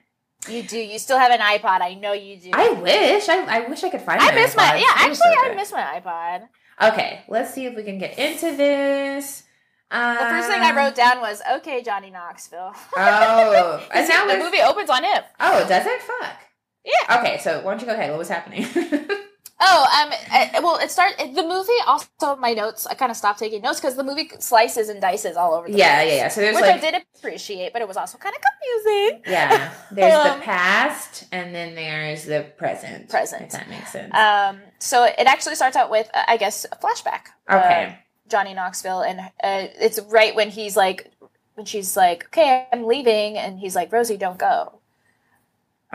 you 0.50 0.64
do. 0.64 0.78
You 0.78 1.00
still 1.00 1.18
have 1.18 1.32
an 1.32 1.40
iPod. 1.40 1.82
I 1.82 1.94
know 1.96 2.14
you 2.14 2.38
do. 2.38 2.50
I 2.54 2.70
wish. 2.72 3.30
I, 3.30 3.44
I 3.46 3.60
wish 3.70 3.84
I 3.84 3.90
could 3.90 4.02
find. 4.02 4.22
I 4.22 4.30
my 4.30 4.36
miss 4.36 4.56
my 4.56 4.76
yeah. 4.76 4.82
It 4.82 5.12
Actually, 5.12 5.16
so 5.16 5.52
I 5.52 5.54
miss 5.56 5.72
my 5.72 6.02
iPod. 6.02 6.48
Okay, 6.94 7.24
let's 7.30 7.54
see 7.54 7.66
if 7.66 7.76
we 7.76 7.84
can 7.84 7.98
get 8.00 8.18
into 8.20 8.56
this. 8.58 9.44
Um, 9.92 10.16
The 10.16 10.24
first 10.26 10.50
thing 10.50 10.62
I 10.62 10.76
wrote 10.76 10.96
down 10.96 11.22
was 11.22 11.42
okay, 11.58 11.82
Johnny 11.84 12.10
Knoxville. 12.10 12.74
Oh, 12.98 13.88
and 13.94 14.10
now 14.10 14.26
the 14.28 14.38
movie 14.38 14.60
opens 14.62 14.90
on 14.90 15.04
him. 15.04 15.24
Oh, 15.40 15.66
does 15.70 15.86
it? 15.86 16.02
Fuck. 16.02 16.38
Yeah. 16.86 17.20
Okay, 17.20 17.40
so 17.40 17.62
why 17.62 17.72
don't 17.72 17.82
you 17.82 17.88
go 17.88 17.94
ahead? 17.94 18.10
What 18.12 18.20
was 18.20 18.30
happening? 18.30 18.66
Oh, 19.58 20.04
um, 20.04 20.12
uh, 20.34 20.60
well, 20.62 20.78
it 20.78 20.92
start 20.92 21.14
the 21.18 21.42
movie. 21.42 21.72
Also, 21.88 22.36
my 22.36 22.54
notes. 22.54 22.86
I 22.86 22.94
kind 22.94 23.10
of 23.10 23.16
stopped 23.16 23.40
taking 23.40 23.62
notes 23.62 23.80
because 23.80 23.96
the 23.96 24.04
movie 24.04 24.30
slices 24.40 24.90
and 24.90 25.00
dices 25.02 25.38
all 25.38 25.54
over. 25.54 25.68
the 25.70 25.78
yeah, 25.78 26.02
place. 26.02 26.12
yeah, 26.12 26.18
yeah. 26.18 26.28
So 26.28 26.42
there's 26.42 26.56
which 26.56 26.66
like 26.66 26.76
I 26.76 26.78
did 26.92 27.04
appreciate, 27.18 27.72
but 27.72 27.82
it 27.82 27.88
was 27.88 27.96
also 27.96 28.18
kind 28.18 28.36
of 28.36 28.42
confusing. 28.42 29.22
yeah, 29.26 29.74
there's 29.92 30.14
Um, 30.14 30.40
the 30.40 30.44
past, 30.44 31.24
and 31.32 31.56
then 31.56 31.74
there's 31.74 32.26
the 32.26 32.46
present. 32.58 33.10
Present. 33.10 33.44
If 33.44 33.52
that 33.54 33.70
makes 33.70 33.94
sense. 33.94 34.14
Um, 34.14 34.60
so 34.80 35.06
it 35.06 35.26
actually 35.26 35.56
starts 35.56 35.78
out 35.78 35.90
with, 35.90 36.10
uh, 36.14 36.24
I 36.28 36.36
guess, 36.36 36.66
a 36.66 36.76
flashback. 36.76 37.28
Okay. 37.50 37.86
Uh, 37.92 37.96
Johnny 38.30 38.54
Knoxville, 38.54 39.02
and 39.02 39.22
uh, 39.22 39.32
it's 39.42 40.00
right 40.12 40.36
when 40.36 40.50
he's 40.50 40.76
like, 40.76 41.10
when 41.54 41.66
she's 41.66 41.96
like, 41.96 42.26
"Okay, 42.26 42.68
I'm 42.74 42.84
leaving," 42.86 43.38
and 43.38 43.58
he's 43.58 43.74
like, 43.76 43.92
"Rosy, 43.94 44.18
don't 44.18 44.38
go," 44.38 44.82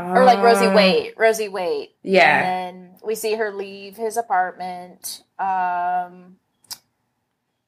or 0.08 0.24
like, 0.24 0.38
"Rosy, 0.40 0.66
Uh, 0.66 0.74
wait, 0.74 1.14
Rosy, 1.16 1.48
wait." 1.48 1.94
Yeah. 2.02 2.38
And 2.42 2.76
then 2.90 2.96
we 3.04 3.14
see 3.14 3.34
her 3.34 3.52
leave 3.52 3.96
his 3.96 4.16
apartment. 4.16 5.22
Um, 5.38 6.36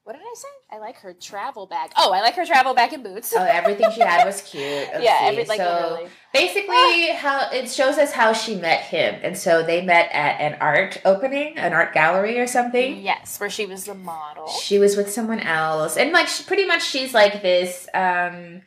what 0.04 0.14
did 0.14 0.22
I 0.22 0.34
say? 0.34 0.48
I 0.72 0.78
like 0.78 0.96
her 1.00 1.12
travel 1.12 1.66
bag. 1.66 1.92
Oh, 1.96 2.12
I 2.12 2.22
like 2.22 2.34
her 2.34 2.44
travel 2.44 2.74
bag 2.74 2.92
and 2.92 3.04
boots. 3.04 3.32
Oh, 3.36 3.42
everything 3.42 3.88
she 3.92 4.00
had 4.00 4.24
was 4.24 4.42
cute. 4.42 4.62
Let's 4.92 5.04
yeah, 5.04 5.18
every 5.22 5.44
like 5.44 5.58
so 5.58 5.64
literally. 5.92 6.10
basically, 6.32 7.08
how 7.10 7.48
it 7.52 7.70
shows 7.70 7.98
us 7.98 8.10
how 8.10 8.32
she 8.32 8.56
met 8.56 8.80
him, 8.80 9.20
and 9.22 9.38
so 9.38 9.62
they 9.62 9.80
met 9.84 10.10
at 10.12 10.40
an 10.40 10.58
art 10.60 11.00
opening, 11.04 11.56
an 11.56 11.72
art 11.72 11.94
gallery 11.94 12.40
or 12.40 12.48
something. 12.48 13.00
Yes, 13.00 13.38
where 13.38 13.48
she 13.48 13.64
was 13.64 13.84
the 13.84 13.94
model. 13.94 14.48
She 14.48 14.78
was 14.80 14.96
with 14.96 15.08
someone 15.10 15.38
else, 15.40 15.96
and 15.96 16.10
like 16.10 16.28
pretty 16.46 16.64
much, 16.64 16.82
she's 16.84 17.14
like 17.14 17.40
this 17.40 17.86
um, 17.94 18.62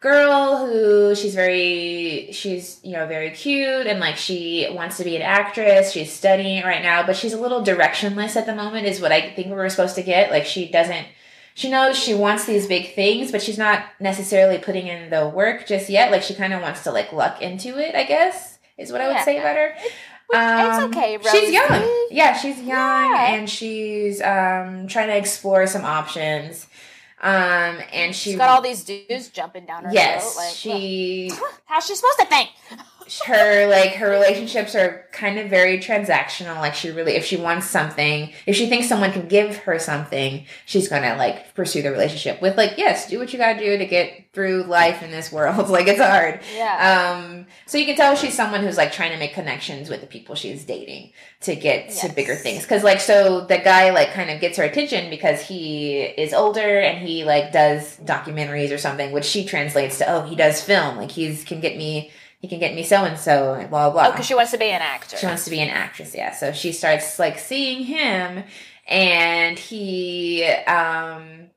girl 0.00 0.66
who 0.66 1.14
she's 1.14 1.34
very, 1.34 2.28
she's 2.32 2.78
you 2.82 2.92
know 2.92 3.06
very 3.06 3.30
cute, 3.30 3.86
and 3.86 4.00
like 4.00 4.16
she 4.16 4.68
wants 4.70 4.96
to 4.98 5.04
be 5.04 5.16
an 5.16 5.22
actress. 5.22 5.92
She's 5.92 6.12
studying 6.12 6.62
right 6.64 6.82
now, 6.82 7.04
but 7.06 7.16
she's 7.16 7.32
a 7.32 7.40
little 7.40 7.64
directionless 7.64 8.36
at 8.36 8.46
the 8.46 8.54
moment. 8.54 8.86
Is 8.86 9.00
what 9.00 9.12
I 9.12 9.30
think 9.30 9.48
we 9.48 9.54
were 9.54 9.68
supposed 9.70 9.94
to 9.96 10.02
get. 10.02 10.30
Like 10.30 10.44
she 10.46 10.68
doesn't. 10.70 11.06
She 11.54 11.68
knows 11.70 11.98
she 11.98 12.14
wants 12.14 12.44
these 12.44 12.68
big 12.68 12.94
things, 12.94 13.32
but 13.32 13.42
she's 13.42 13.58
not 13.58 13.84
necessarily 13.98 14.58
putting 14.58 14.86
in 14.86 15.10
the 15.10 15.28
work 15.28 15.66
just 15.66 15.90
yet. 15.90 16.12
Like 16.12 16.22
she 16.22 16.34
kind 16.34 16.52
of 16.52 16.62
wants 16.62 16.84
to 16.84 16.92
like 16.92 17.12
luck 17.12 17.42
into 17.42 17.78
it. 17.78 17.94
I 17.96 18.04
guess 18.04 18.58
is 18.76 18.92
what 18.92 19.00
I 19.00 19.08
would 19.08 19.24
say 19.24 19.38
about 19.38 19.56
her. 19.56 19.74
it's 20.30 20.78
Um, 20.78 20.90
okay, 20.92 21.18
She's 21.32 21.50
young. 21.50 22.06
Yeah, 22.12 22.36
she's 22.36 22.58
young 22.58 22.68
Yeah. 23.12 23.32
and 23.34 23.50
she's 23.50 24.22
um 24.22 24.86
trying 24.86 25.08
to 25.08 25.16
explore 25.16 25.66
some 25.66 25.84
options. 25.84 26.68
Um 27.20 27.80
and 27.92 28.14
she 28.14 28.30
She's 28.30 28.38
got 28.38 28.48
all 28.50 28.62
these 28.62 28.84
dudes 28.84 29.28
jumping 29.28 29.66
down 29.66 29.84
her 29.84 29.90
Yes, 29.92 30.34
throat. 30.34 30.44
Like, 30.44 30.54
she 30.54 31.30
how's 31.64 31.86
she 31.86 31.94
supposed 31.94 32.18
to 32.20 32.26
think? 32.26 32.50
Her 33.26 33.66
like 33.66 33.92
her 33.94 34.10
relationships 34.10 34.74
are 34.74 35.06
kind 35.12 35.38
of 35.38 35.48
very 35.48 35.78
transactional. 35.78 36.56
Like 36.56 36.74
she 36.74 36.90
really 36.90 37.12
if 37.12 37.24
she 37.24 37.36
wants 37.36 37.66
something 37.66 38.32
if 38.46 38.56
she 38.56 38.68
thinks 38.68 38.88
someone 38.88 39.12
can 39.12 39.28
give 39.28 39.56
her 39.58 39.78
something 39.78 40.44
she's 40.66 40.88
gonna 40.88 41.16
like 41.16 41.54
pursue 41.54 41.82
the 41.82 41.90
relationship 41.90 42.40
with 42.42 42.56
like 42.56 42.74
yes 42.76 43.08
do 43.08 43.18
what 43.18 43.32
you 43.32 43.38
gotta 43.38 43.58
do 43.58 43.78
to 43.78 43.86
get 43.86 44.32
through 44.32 44.64
life 44.64 45.02
in 45.02 45.10
this 45.10 45.32
world. 45.32 45.68
Like 45.78 45.86
it's 45.86 46.00
hard. 46.00 46.40
Yeah. 46.54 47.14
um 47.16 47.46
so 47.66 47.78
you 47.78 47.86
can 47.86 47.94
tell 47.96 48.16
she's 48.16 48.34
someone 48.34 48.62
who's 48.62 48.76
like 48.76 48.92
trying 48.92 49.12
to 49.12 49.18
make 49.18 49.32
connections 49.32 49.88
with 49.88 50.00
the 50.00 50.06
people 50.06 50.34
she's 50.34 50.64
dating 50.64 51.12
to 51.42 51.54
get 51.54 51.90
to 51.90 52.08
bigger 52.12 52.34
things. 52.34 52.62
Because 52.62 52.82
like 52.82 53.00
so 53.00 53.42
the 53.42 53.58
guy 53.58 53.90
like 53.90 54.12
kind 54.12 54.30
of 54.30 54.40
gets 54.40 54.56
her 54.58 54.64
attention 54.64 55.08
because 55.10 55.40
he 55.40 56.00
is 56.00 56.32
older 56.32 56.80
and 56.80 57.06
he 57.06 57.24
like 57.24 57.52
does 57.52 57.96
documentaries 57.98 58.72
or 58.72 58.78
something 58.78 59.12
which 59.12 59.24
she 59.24 59.44
translates 59.44 59.98
to 59.98 60.10
oh 60.10 60.22
he 60.22 60.34
does 60.36 60.62
film. 60.62 60.96
Like 60.96 61.10
he's 61.10 61.44
can 61.44 61.60
get 61.60 61.76
me 61.76 62.10
he 62.40 62.48
can 62.48 62.58
get 62.60 62.74
me 62.74 62.82
so 62.82 63.04
and 63.04 63.18
so 63.18 63.54
blah 63.70 63.90
blah 63.90 64.06
oh, 64.08 64.10
because 64.12 64.26
she 64.26 64.34
wants 64.34 64.50
to 64.52 64.58
be 64.58 64.66
an 64.66 64.80
actor. 64.82 65.16
she 65.16 65.26
wants 65.26 65.44
to 65.44 65.50
be 65.50 65.60
an 65.60 65.68
actress, 65.70 66.14
yeah. 66.14 66.32
So 66.34 66.52
she 66.52 66.72
starts 66.72 67.18
like 67.18 67.38
seeing 67.38 67.84
him, 67.84 68.44
and 68.86 69.58
he 69.58 70.44
um, 70.44 71.50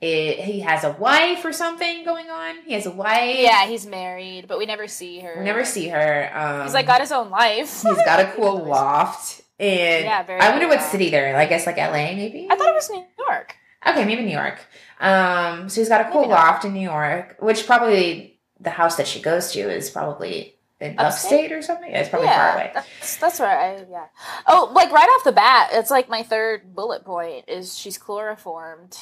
it, 0.00 0.38
he 0.40 0.60
has 0.60 0.84
a 0.84 0.92
wife 0.92 1.44
or 1.44 1.52
something 1.52 2.04
going 2.04 2.28
on. 2.28 2.56
He 2.66 2.74
has 2.74 2.84
a 2.86 2.90
wife. 2.90 3.38
yeah, 3.38 3.66
he's 3.66 3.86
married, 3.86 4.46
but 4.46 4.58
we 4.58 4.66
never 4.66 4.86
see 4.88 5.20
her. 5.20 5.36
we 5.38 5.44
never 5.44 5.64
see 5.64 5.88
her. 5.88 6.30
Um, 6.34 6.62
He's 6.64 6.74
like 6.74 6.86
got 6.86 7.00
his 7.00 7.12
own 7.12 7.30
life. 7.30 7.82
he's 7.82 7.96
got 8.04 8.20
a 8.20 8.30
cool 8.36 8.64
loft, 8.64 9.40
and 9.58 10.04
Yeah, 10.04 10.22
very 10.22 10.40
I 10.40 10.50
wonder 10.50 10.68
what 10.68 10.82
city 10.82 11.08
they're 11.10 11.28
in. 11.28 11.34
I 11.34 11.46
guess 11.46 11.66
like 11.66 11.78
L.A. 11.78 12.14
maybe. 12.14 12.46
I 12.50 12.56
thought 12.56 12.68
it 12.68 12.74
was 12.74 12.90
New 12.90 13.04
York. 13.26 13.56
Okay, 13.86 14.04
maybe 14.04 14.22
New 14.24 14.32
York. 14.36 14.58
Um, 15.00 15.68
so 15.68 15.80
he's 15.80 15.88
got 15.88 16.00
a 16.00 16.10
cool 16.10 16.22
Maybe 16.22 16.30
not. 16.32 16.46
loft 16.46 16.64
in 16.64 16.72
New 16.74 16.80
York, 16.80 17.36
which 17.40 17.66
probably 17.66 18.35
the 18.60 18.70
house 18.70 18.96
that 18.96 19.06
she 19.06 19.20
goes 19.20 19.52
to 19.52 19.60
is 19.60 19.90
probably 19.90 20.54
in 20.80 20.98
Upstate? 20.98 21.32
upstate 21.32 21.52
or 21.52 21.62
something. 21.62 21.90
It's 21.90 22.08
probably 22.08 22.28
yeah, 22.28 22.52
far 22.52 22.54
away. 22.60 22.70
That's 22.74 23.16
that's 23.16 23.40
where 23.40 23.58
I 23.58 23.84
yeah. 23.90 24.06
Oh, 24.46 24.70
like 24.74 24.90
right 24.92 25.08
off 25.08 25.24
the 25.24 25.32
bat, 25.32 25.70
it's 25.72 25.90
like 25.90 26.08
my 26.08 26.22
third 26.22 26.74
bullet 26.74 27.04
point 27.04 27.44
is 27.48 27.76
she's 27.78 27.96
chloroformed. 27.98 28.96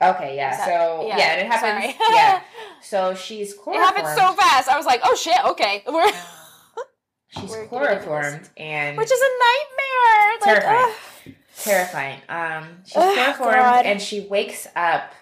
Okay, 0.00 0.34
yeah. 0.36 0.56
That- 0.56 0.66
so 0.66 1.06
yeah, 1.06 1.16
yeah, 1.18 1.24
and 1.34 1.40
it 1.42 1.46
happens. 1.52 1.94
sorry. 1.96 2.14
yeah. 2.14 2.40
So 2.82 3.14
she's 3.14 3.54
chloroformed. 3.54 3.96
It 3.96 4.02
happened 4.02 4.18
so 4.18 4.32
fast. 4.34 4.68
I 4.68 4.76
was 4.76 4.84
like, 4.86 5.00
"Oh 5.04 5.14
shit, 5.14 5.38
okay." 5.50 5.84
We're, 5.88 6.10
She's 7.28 7.48
We're 7.48 7.66
chloroformed 7.66 8.50
and 8.58 8.98
which 8.98 9.10
is 9.10 9.20
a 9.20 9.30
nightmare. 9.44 10.54
Like, 10.54 10.62
Terrifying. 10.64 10.94
ugh. 11.26 11.32
terrifying. 11.56 12.20
Um, 12.28 12.68
she's 12.84 12.96
Ugh, 12.96 13.14
chloroformed 13.36 13.54
God. 13.58 13.86
and 13.86 14.02
she 14.02 14.20
wakes 14.28 14.66
up 14.76 15.12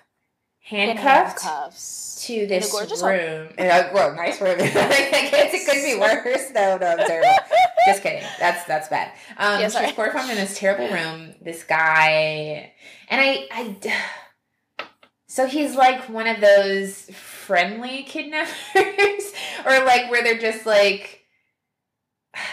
handcuffed 0.62 1.42
handcuffs. 1.42 2.24
to 2.26 2.46
this 2.46 2.70
gorgeous 2.70 3.02
room. 3.02 3.48
And, 3.58 3.68
uh, 3.70 3.90
well, 3.92 4.14
nice 4.14 4.40
room. 4.40 4.56
I 4.60 4.64
guess 4.64 5.54
it 5.54 5.66
could 5.66 5.82
be 5.82 5.98
worse. 5.98 6.50
No, 6.54 6.76
no, 6.78 6.86
I'm 6.92 6.98
terrible. 7.06 7.28
Just 7.86 8.02
kidding. 8.02 8.22
That's 8.38 8.64
that's 8.64 8.88
bad. 8.88 9.12
Um, 9.38 9.60
Yeah, 9.60 9.68
sorry. 9.68 9.92
chloroformed 9.92 10.30
in 10.30 10.36
this 10.36 10.58
terrible 10.58 10.88
room. 10.94 11.34
This 11.40 11.64
guy, 11.64 12.72
and 13.08 13.20
I, 13.20 13.46
I. 13.50 14.86
So 15.26 15.46
he's 15.46 15.74
like 15.76 16.08
one 16.08 16.26
of 16.26 16.40
those 16.40 17.04
friendly 17.10 18.02
kidnappers, 18.02 18.52
or 19.64 19.84
like 19.84 20.10
where 20.10 20.22
they're 20.22 20.38
just 20.38 20.66
like. 20.66 21.19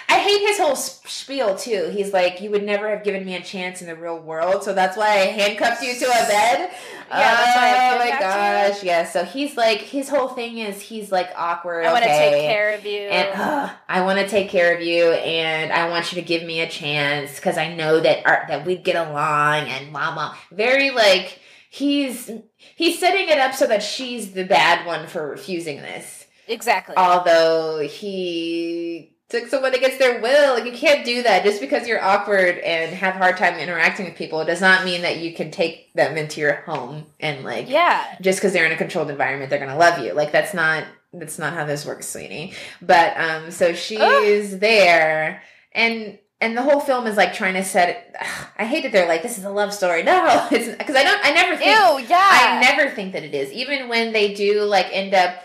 I 0.10 0.18
hate 0.20 0.40
his 0.48 0.58
whole 0.58 0.76
spiel 0.76 1.56
too. 1.56 1.92
He's 1.94 2.12
like, 2.12 2.42
"You 2.42 2.50
would 2.50 2.64
never 2.64 2.90
have 2.90 3.04
given 3.04 3.24
me 3.24 3.36
a 3.36 3.42
chance 3.42 3.80
in 3.82 3.88
the 3.88 3.96
real 3.96 4.18
world, 4.18 4.64
so 4.64 4.74
that's 4.74 4.98
why 4.98 5.08
I 5.08 5.26
handcuffed 5.28 5.84
you 5.84 5.94
to 5.94 6.06
a 6.06 6.10
bed." 6.28 6.72
Yeah, 7.10 7.36
that's 7.36 7.56
why 7.56 7.70
I 7.70 7.94
oh 7.94 7.98
my 8.00 8.06
you. 8.06 8.20
gosh, 8.20 8.84
yeah. 8.84 9.06
So 9.06 9.24
he's 9.24 9.56
like, 9.56 9.80
his 9.80 10.10
whole 10.10 10.30
thing 10.30 10.58
is 10.58 10.82
he's 10.82 11.12
like 11.12 11.30
awkward. 11.36 11.86
I 11.86 11.92
want 11.94 12.04
to 12.04 12.10
okay, 12.10 12.32
take 12.32 12.42
care 12.48 12.74
of 12.74 12.86
you. 12.86 13.02
and 13.02 13.40
uh, 13.40 13.70
I 13.90 14.02
want 14.02 14.20
to 14.20 14.28
take 14.28 14.50
care 14.50 14.76
of 14.76 14.82
you, 14.82 15.12
and 15.12 15.72
I 15.72 15.90
want 15.90 16.12
you 16.12 16.20
to 16.22 16.28
give 16.28 16.44
me 16.44 16.62
a 16.62 16.70
chance 16.70 17.36
because 17.36 17.58
I 17.58 17.74
know 17.74 18.00
that 18.00 18.26
our, 18.26 18.46
that 18.48 18.66
we'd 18.66 18.84
get 18.84 18.96
along, 18.96 19.68
and 19.68 19.92
blah. 19.92 20.36
Very 20.52 20.90
like 20.90 21.40
he's 21.70 22.32
he's 22.58 23.00
setting 23.00 23.30
it 23.30 23.38
up 23.38 23.54
so 23.54 23.68
that 23.68 23.84
she's 23.84 24.32
the 24.32 24.44
bad 24.44 24.88
one 24.88 25.06
for 25.06 25.30
refusing 25.30 25.78
this, 25.78 26.26
exactly. 26.48 26.96
although 26.98 27.80
he 27.80 29.17
took 29.30 29.48
someone 29.48 29.76
against 29.76 30.00
their 30.00 30.22
will. 30.22 30.54
Like 30.54 30.66
you 30.66 30.72
can't 30.72 31.06
do 31.06 31.24
that 31.24 31.44
just 31.44 31.60
because 31.60 31.88
you're 31.88 32.04
awkward 32.04 32.58
and 32.60 32.96
have 32.96 33.16
a 33.16 33.18
hard 33.18 33.38
time 33.38 33.60
interacting 33.60 34.06
with 34.06 34.16
people. 34.16 34.40
It 34.42 34.46
does 34.46 34.62
not 34.62 34.86
mean 34.86 35.02
that 35.02 35.18
you 35.18 35.34
can 35.34 35.52
take 35.52 35.94
them 35.94 36.18
into 36.18 36.40
your 36.40 36.56
home 36.62 37.06
and 37.20 37.44
like 37.44 37.70
yeah. 37.70 38.18
just 38.22 38.40
because 38.40 38.54
they're 38.54 38.66
in 38.66 38.72
a 38.72 38.78
controlled 38.78 39.10
environment, 39.10 39.50
they're 39.50 39.60
gonna 39.60 39.78
love 39.78 40.00
you. 40.00 40.14
Like 40.14 40.32
that's 40.32 40.54
not 40.54 40.86
that's 41.14 41.40
not 41.40 41.54
how 41.54 41.66
this 41.66 41.86
works, 41.86 42.08
sweetie. 42.08 42.54
But 42.82 43.18
um, 43.18 43.52
so 43.52 43.74
she's 43.74 44.60
there, 44.60 45.42
and 45.72 46.18
and 46.40 46.56
the 46.56 46.62
whole 46.62 46.80
film 46.80 47.08
is 47.08 47.18
like 47.18 47.34
trying 47.34 47.56
to 47.56 47.64
set 47.64 47.90
it. 47.90 48.16
I 48.58 48.66
hate 48.66 48.84
that 48.84 48.92
they're 48.92 49.08
like 49.08 49.24
this 49.24 49.38
is 49.38 49.44
a 49.44 49.50
love 49.50 49.74
story. 49.74 50.04
No, 50.04 50.48
it's 50.52 50.78
because 50.78 50.96
I 50.96 51.04
don't. 51.04 51.26
I 51.26 51.32
never 51.32 51.56
think. 51.56 51.70
Ew. 51.70 52.08
Yeah. 52.10 52.30
I 52.32 52.60
never 52.62 52.94
think 52.94 53.14
that 53.14 53.24
it 53.24 53.34
is. 53.34 53.52
Even 53.52 53.90
when 53.90 54.14
they 54.14 54.34
do 54.34 54.64
like 54.64 54.88
end 54.92 55.14
up 55.14 55.44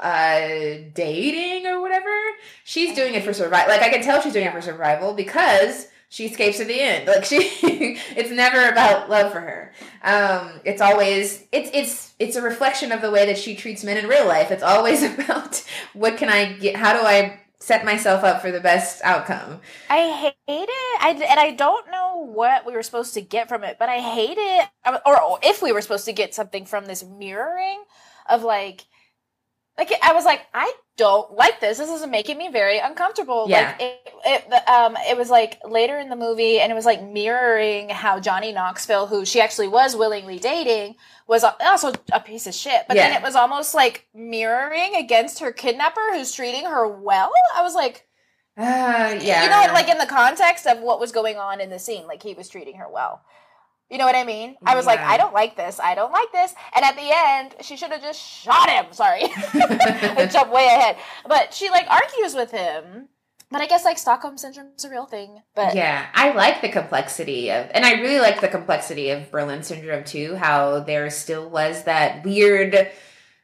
uh 0.00 0.48
dating 0.92 1.66
or 1.66 1.80
whatever, 1.80 2.10
she's 2.74 2.96
doing 2.96 3.14
it 3.14 3.22
for 3.22 3.32
survival. 3.32 3.72
Like 3.72 3.82
I 3.82 3.88
can 3.88 4.02
tell 4.02 4.20
she's 4.20 4.32
doing 4.32 4.46
it 4.46 4.52
for 4.52 4.60
survival 4.60 5.14
because 5.14 5.86
she 6.08 6.26
escapes 6.26 6.58
at 6.58 6.66
the 6.66 6.80
end. 6.80 7.06
Like 7.14 7.24
she 7.24 7.38
it's 8.16 8.30
never 8.30 8.68
about 8.68 9.08
love 9.08 9.32
for 9.32 9.40
her. 9.40 9.72
Um 10.02 10.60
it's 10.64 10.82
always 10.82 11.44
it's 11.52 11.70
it's 11.72 12.14
it's 12.18 12.36
a 12.36 12.42
reflection 12.42 12.90
of 12.90 13.00
the 13.00 13.12
way 13.12 13.26
that 13.26 13.38
she 13.38 13.54
treats 13.54 13.84
men 13.84 13.96
in 13.96 14.08
real 14.08 14.26
life. 14.26 14.50
It's 14.50 14.64
always 14.64 15.02
about 15.14 15.64
what 15.92 16.16
can 16.16 16.28
I 16.28 16.54
get 16.54 16.74
how 16.74 16.92
do 16.92 17.06
I 17.06 17.40
set 17.60 17.84
myself 17.84 18.24
up 18.24 18.42
for 18.42 18.50
the 18.50 18.60
best 18.60 19.00
outcome. 19.04 19.60
I 19.88 20.10
hate 20.10 20.34
it. 20.48 21.00
I, 21.00 21.12
and 21.12 21.40
I 21.40 21.52
don't 21.52 21.90
know 21.90 22.18
what 22.18 22.66
we 22.66 22.74
were 22.74 22.82
supposed 22.82 23.14
to 23.14 23.22
get 23.22 23.48
from 23.48 23.64
it, 23.64 23.78
but 23.78 23.88
I 23.88 24.00
hate 24.00 24.36
it. 24.36 24.68
Or, 25.06 25.18
or 25.18 25.38
if 25.42 25.62
we 25.62 25.72
were 25.72 25.80
supposed 25.80 26.04
to 26.04 26.12
get 26.12 26.34
something 26.34 26.66
from 26.66 26.84
this 26.84 27.02
mirroring 27.02 27.82
of 28.28 28.42
like, 28.42 28.84
like 29.76 29.92
I 30.02 30.12
was 30.12 30.24
like, 30.24 30.42
I 30.54 30.72
don't 30.96 31.32
like 31.32 31.60
this. 31.60 31.78
This 31.78 31.90
is 31.90 32.06
making 32.06 32.38
me 32.38 32.48
very 32.50 32.78
uncomfortable. 32.78 33.46
Yeah. 33.48 33.74
Like 33.78 33.80
it, 33.80 34.44
it, 34.46 34.68
um, 34.68 34.96
it 35.08 35.16
was 35.16 35.30
like 35.30 35.58
later 35.68 35.98
in 35.98 36.08
the 36.08 36.16
movie, 36.16 36.60
and 36.60 36.70
it 36.70 36.74
was 36.74 36.84
like 36.84 37.02
mirroring 37.02 37.88
how 37.88 38.20
Johnny 38.20 38.52
Knoxville, 38.52 39.08
who 39.08 39.24
she 39.24 39.40
actually 39.40 39.68
was 39.68 39.96
willingly 39.96 40.38
dating, 40.38 40.94
was 41.26 41.44
also 41.60 41.92
a 42.12 42.20
piece 42.20 42.46
of 42.46 42.54
shit. 42.54 42.84
But 42.86 42.94
then 42.94 43.12
it 43.12 43.22
was 43.22 43.34
almost 43.34 43.74
like 43.74 44.06
mirroring 44.14 44.94
against 44.94 45.40
her 45.40 45.50
kidnapper, 45.50 46.12
who's 46.12 46.32
treating 46.32 46.64
her 46.64 46.86
well. 46.88 47.30
I 47.56 47.62
was 47.62 47.74
like. 47.74 48.06
Uh 48.56 48.62
yeah. 49.20 49.42
You 49.42 49.50
know, 49.50 49.72
like 49.72 49.88
in 49.88 49.98
the 49.98 50.06
context 50.06 50.68
of 50.68 50.78
what 50.78 51.00
was 51.00 51.10
going 51.10 51.36
on 51.36 51.60
in 51.60 51.70
the 51.70 51.78
scene, 51.80 52.06
like 52.06 52.22
he 52.22 52.34
was 52.34 52.48
treating 52.48 52.76
her 52.76 52.88
well. 52.88 53.22
You 53.94 53.98
know 53.98 54.06
what 54.06 54.16
I 54.16 54.24
mean? 54.24 54.56
I 54.66 54.74
was 54.74 54.86
like, 54.86 54.98
I 54.98 55.16
don't 55.16 55.32
like 55.32 55.56
this. 55.56 55.78
I 55.78 55.94
don't 55.94 56.10
like 56.10 56.32
this. 56.32 56.52
And 56.74 56.84
at 56.84 56.96
the 56.96 57.12
end, 57.14 57.54
she 57.60 57.76
should 57.76 57.92
have 57.92 58.02
just 58.02 58.20
shot 58.20 58.68
him. 58.68 58.86
Sorry. 58.90 59.20
I 59.54 60.28
jumped 60.28 60.52
way 60.52 60.66
ahead. 60.66 60.96
But 61.28 61.54
she 61.54 61.70
like 61.70 61.86
argues 61.88 62.34
with 62.34 62.50
him. 62.50 63.08
But 63.52 63.60
I 63.60 63.68
guess 63.68 63.84
like 63.84 63.98
Stockholm 63.98 64.36
syndrome 64.36 64.70
is 64.76 64.84
a 64.84 64.90
real 64.90 65.06
thing. 65.06 65.42
But 65.54 65.76
yeah, 65.76 66.06
I 66.12 66.32
like 66.32 66.60
the 66.60 66.70
complexity 66.70 67.52
of, 67.52 67.70
and 67.72 67.86
I 67.86 68.00
really 68.00 68.18
like 68.18 68.40
the 68.40 68.48
complexity 68.48 69.10
of 69.10 69.30
Berlin 69.30 69.62
syndrome 69.62 70.02
too. 70.02 70.34
How 70.34 70.80
there 70.80 71.08
still 71.10 71.48
was 71.48 71.84
that 71.84 72.24
weird, 72.24 72.90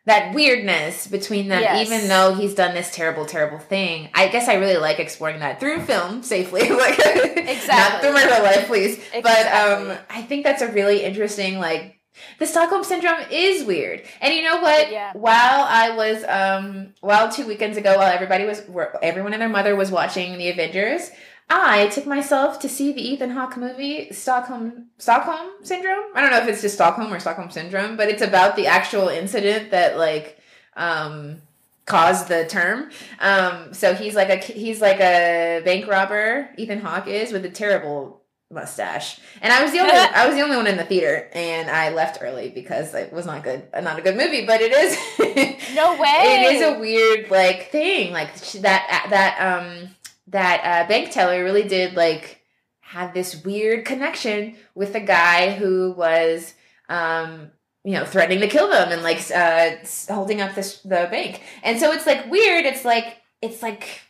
that 0.07 0.35
weirdness 0.35 1.07
between 1.07 1.49
them, 1.49 1.61
Yes. 1.61 1.87
even 1.87 2.09
though 2.09 2.35
he's 2.35 2.55
done 2.55 2.75
this 2.75 2.91
terrible, 2.95 3.27
terrible 3.27 3.59
thing. 3.59 4.09
I 4.15 4.29
guess 4.29 4.49
I 4.49 4.55
really 4.55 4.79
like 4.79 4.99
exploring 4.99 5.41
that 5.41 5.61
through 5.61 5.81
film 5.83 6.23
safely, 6.23 6.63
like 6.71 6.99
not 6.99 7.39
Exactly. 7.39 8.01
through 8.01 8.15
my 8.15 8.25
real 8.25 8.43
life, 8.43 8.67
please. 8.67 8.99
But 9.23 9.47
um, 9.47 9.97
I 10.09 10.23
think 10.23 10.45
that's 10.45 10.63
a 10.63 10.73
really 10.73 11.03
interesting 11.05 11.59
like. 11.59 11.97
The 12.39 12.47
Stockholm 12.47 12.85
syndrome 12.85 13.21
is 13.31 13.65
weird, 13.65 14.03
and 14.21 14.35
you 14.35 14.43
know 14.43 14.61
what? 14.61 14.91
Yeah. 14.91 15.13
While 15.15 15.65
I 15.67 15.95
was, 15.97 16.23
um, 16.25 16.93
while 17.01 17.31
two 17.31 17.47
weekends 17.47 17.79
ago, 17.79 17.97
while 17.97 18.13
everybody 18.13 18.45
was, 18.45 18.61
everyone 19.01 19.33
and 19.33 19.41
their 19.41 19.49
mother 19.49 19.75
was 19.75 19.91
watching 19.91 20.37
the 20.37 20.51
Avengers, 20.51 21.11
I 21.53 21.89
took 21.89 22.07
myself 22.07 22.61
to 22.61 22.69
see 22.69 22.93
the 22.93 23.03
Ethan 23.03 23.31
Hawke 23.31 23.57
movie 23.57 24.13
Stockholm 24.13 24.87
Stockholm 24.99 25.51
Syndrome. 25.63 26.05
I 26.15 26.21
don't 26.21 26.31
know 26.31 26.39
if 26.39 26.49
it's 26.49 26.63
just 26.63 26.77
Stockholm 26.77 27.13
or 27.13 27.19
Stockholm 27.19 27.51
Syndrome, 27.51 27.97
but 27.97 28.09
it's 28.09 28.23
about 28.23 28.55
the 28.55 28.69
actual 28.69 29.09
incident 29.09 29.73
that 29.73 29.99
like 29.99 30.39
um 30.77 31.43
caused 31.87 32.29
the 32.29 32.47
term. 32.47 32.91
Um 33.19 33.75
so 33.75 33.95
he's 33.95 34.15
like 34.15 34.31
a 34.31 34.37
he's 34.37 34.81
like 34.81 35.01
a 35.01 35.61
bank 35.65 35.89
robber, 35.89 36.51
Ethan 36.57 36.81
Hawke 36.81 37.09
is 37.09 37.33
with 37.33 37.45
a 37.45 37.51
terrible 37.51 38.23
mustache. 38.53 39.19
And 39.43 39.53
I 39.53 39.63
was 39.63 39.73
the 39.73 39.81
only 39.81 39.93
I 39.95 40.27
was 40.29 40.37
the 40.37 40.43
only 40.43 40.57
one 40.57 40.69
in 40.69 40.77
the 40.77 40.85
theater 40.85 41.29
and 41.33 41.69
I 41.69 41.91
left 41.91 42.19
early 42.23 42.51
because 42.51 42.95
it 42.95 43.13
was 43.13 43.27
not 43.27 43.43
good 43.43 43.65
not 43.83 43.99
a 43.99 44.03
good 44.03 44.17
movie, 44.17 44.47
but 44.47 44.61
it 44.61 44.73
is 44.73 44.97
no 45.75 45.95
way. 46.01 46.47
it 46.47 46.55
is 46.55 46.63
a 46.63 46.79
weird 46.79 47.29
like 47.29 47.71
thing 47.73 48.13
like 48.13 48.37
that 48.61 49.07
that 49.11 49.41
um 49.41 49.89
that 50.31 50.63
uh, 50.65 50.89
bank 50.89 51.11
teller 51.11 51.45
really 51.45 51.67
did 51.69 51.95
like 51.95 52.43
have 52.81 53.15
this 53.15 53.45
weird 53.45 53.85
connection 53.85 54.57
with 54.75 54.93
the 54.93 55.01
guy 55.01 55.53
who 55.53 55.93
was 55.93 56.55
um 56.89 57.51
you 57.85 57.93
know 57.93 58.05
threatening 58.05 58.41
to 58.41 58.49
kill 58.49 58.69
them 58.69 58.91
and 58.91 59.03
like 59.03 59.31
uh 59.31 59.71
holding 60.13 60.41
up 60.41 60.55
the 60.55 61.09
bank. 61.11 61.41
And 61.63 61.79
so 61.79 61.93
it's 61.93 62.07
like 62.07 62.31
weird. 62.31 62.65
It's 62.65 62.85
like 62.85 63.19
it's 63.41 63.63
like 63.63 64.01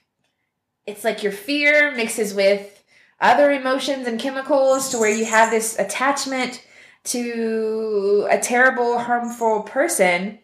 it's 0.87 1.04
like 1.04 1.22
your 1.22 1.33
fear 1.33 1.94
mixes 1.94 2.35
with 2.35 2.83
other 3.20 3.50
emotions 3.50 4.06
and 4.06 4.18
chemicals 4.18 4.90
to 4.90 4.98
where 4.98 5.14
you 5.14 5.26
have 5.26 5.50
this 5.50 5.78
attachment 5.78 6.64
to 7.04 8.26
a 8.30 8.38
terrible 8.38 8.98
harmful 8.98 9.62
person 9.62 10.38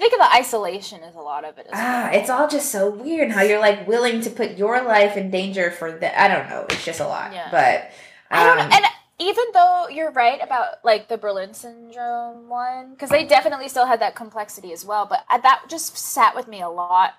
I 0.00 0.06
of 0.06 0.18
the 0.18 0.34
isolation 0.34 1.02
is 1.02 1.14
a 1.14 1.20
lot 1.20 1.44
of 1.44 1.58
it 1.58 1.66
as 1.66 1.72
Ah, 1.74 2.08
well. 2.10 2.20
it's 2.20 2.30
all 2.30 2.48
just 2.48 2.72
so 2.72 2.88
weird 2.90 3.30
how 3.32 3.42
you're 3.42 3.60
like 3.60 3.86
willing 3.86 4.20
to 4.22 4.30
put 4.30 4.56
your 4.56 4.82
life 4.82 5.16
in 5.16 5.30
danger 5.30 5.70
for 5.70 5.92
the. 5.92 6.20
I 6.20 6.28
don't 6.28 6.48
know. 6.48 6.66
It's 6.70 6.84
just 6.84 7.00
a 7.00 7.06
lot. 7.06 7.32
Yeah. 7.32 7.48
But 7.50 7.90
I 8.30 8.44
don't 8.46 8.56
know. 8.58 8.64
um, 8.64 8.72
And 8.72 8.84
even 9.18 9.44
though 9.52 9.88
you're 9.88 10.10
right 10.12 10.40
about 10.42 10.82
like 10.84 11.08
the 11.08 11.18
Berlin 11.18 11.52
syndrome 11.52 12.48
one, 12.48 12.92
because 12.92 13.10
they 13.10 13.24
definitely 13.26 13.68
still 13.68 13.86
had 13.86 14.00
that 14.00 14.14
complexity 14.14 14.72
as 14.72 14.84
well, 14.84 15.04
but 15.06 15.24
I, 15.28 15.38
that 15.38 15.64
just 15.68 15.96
sat 15.98 16.34
with 16.34 16.48
me 16.48 16.62
a 16.62 16.68
lot 16.70 17.14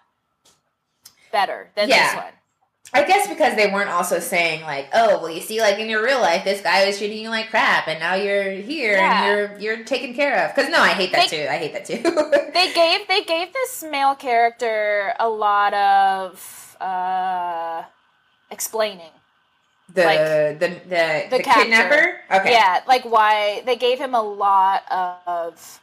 better 1.31 1.69
than 1.75 1.89
this 1.89 2.15
one. 2.15 2.33
I 2.93 3.03
guess 3.03 3.27
because 3.27 3.55
they 3.55 3.67
weren't 3.71 3.89
also 3.89 4.19
saying 4.19 4.63
like, 4.63 4.89
oh, 4.93 5.19
well, 5.21 5.29
you 5.29 5.39
see, 5.41 5.61
like 5.61 5.79
in 5.79 5.89
your 5.89 6.03
real 6.03 6.19
life, 6.19 6.43
this 6.43 6.59
guy 6.61 6.85
was 6.85 6.97
treating 6.97 7.19
you 7.23 7.29
like 7.29 7.49
crap, 7.49 7.87
and 7.87 7.99
now 7.99 8.15
you're 8.15 8.51
here 8.51 8.97
Yeah. 8.97 9.23
and 9.23 9.59
you're 9.61 9.75
you're 9.77 9.85
taken 9.85 10.13
care 10.13 10.45
of. 10.45 10.53
Because 10.55 10.69
no, 10.69 10.79
I 10.79 10.89
hate 10.89 11.11
that 11.13 11.29
They- 11.29 11.37
too. 11.45 11.47
I 11.49 11.57
hate 11.57 11.73
that 11.73 11.85
too. 11.85 12.01
They 12.53 12.73
gave 12.73 13.07
they 13.07 13.23
gave 13.23 13.53
this 13.53 13.81
male 13.89 14.13
character 14.15 15.13
a 15.19 15.29
lot 15.29 15.73
of 15.73 16.75
uh 16.81 17.83
explaining. 18.51 19.11
the, 19.93 20.03
like, 20.03 20.19
the 20.19 20.57
the 20.59 20.67
the, 20.89 21.37
the 21.37 21.43
kidnapper. 21.43 22.19
Okay. 22.31 22.51
Yeah, 22.51 22.81
like 22.87 23.03
why 23.05 23.61
they 23.65 23.75
gave 23.77 23.99
him 23.99 24.13
a 24.15 24.21
lot 24.21 24.83
of 24.91 25.79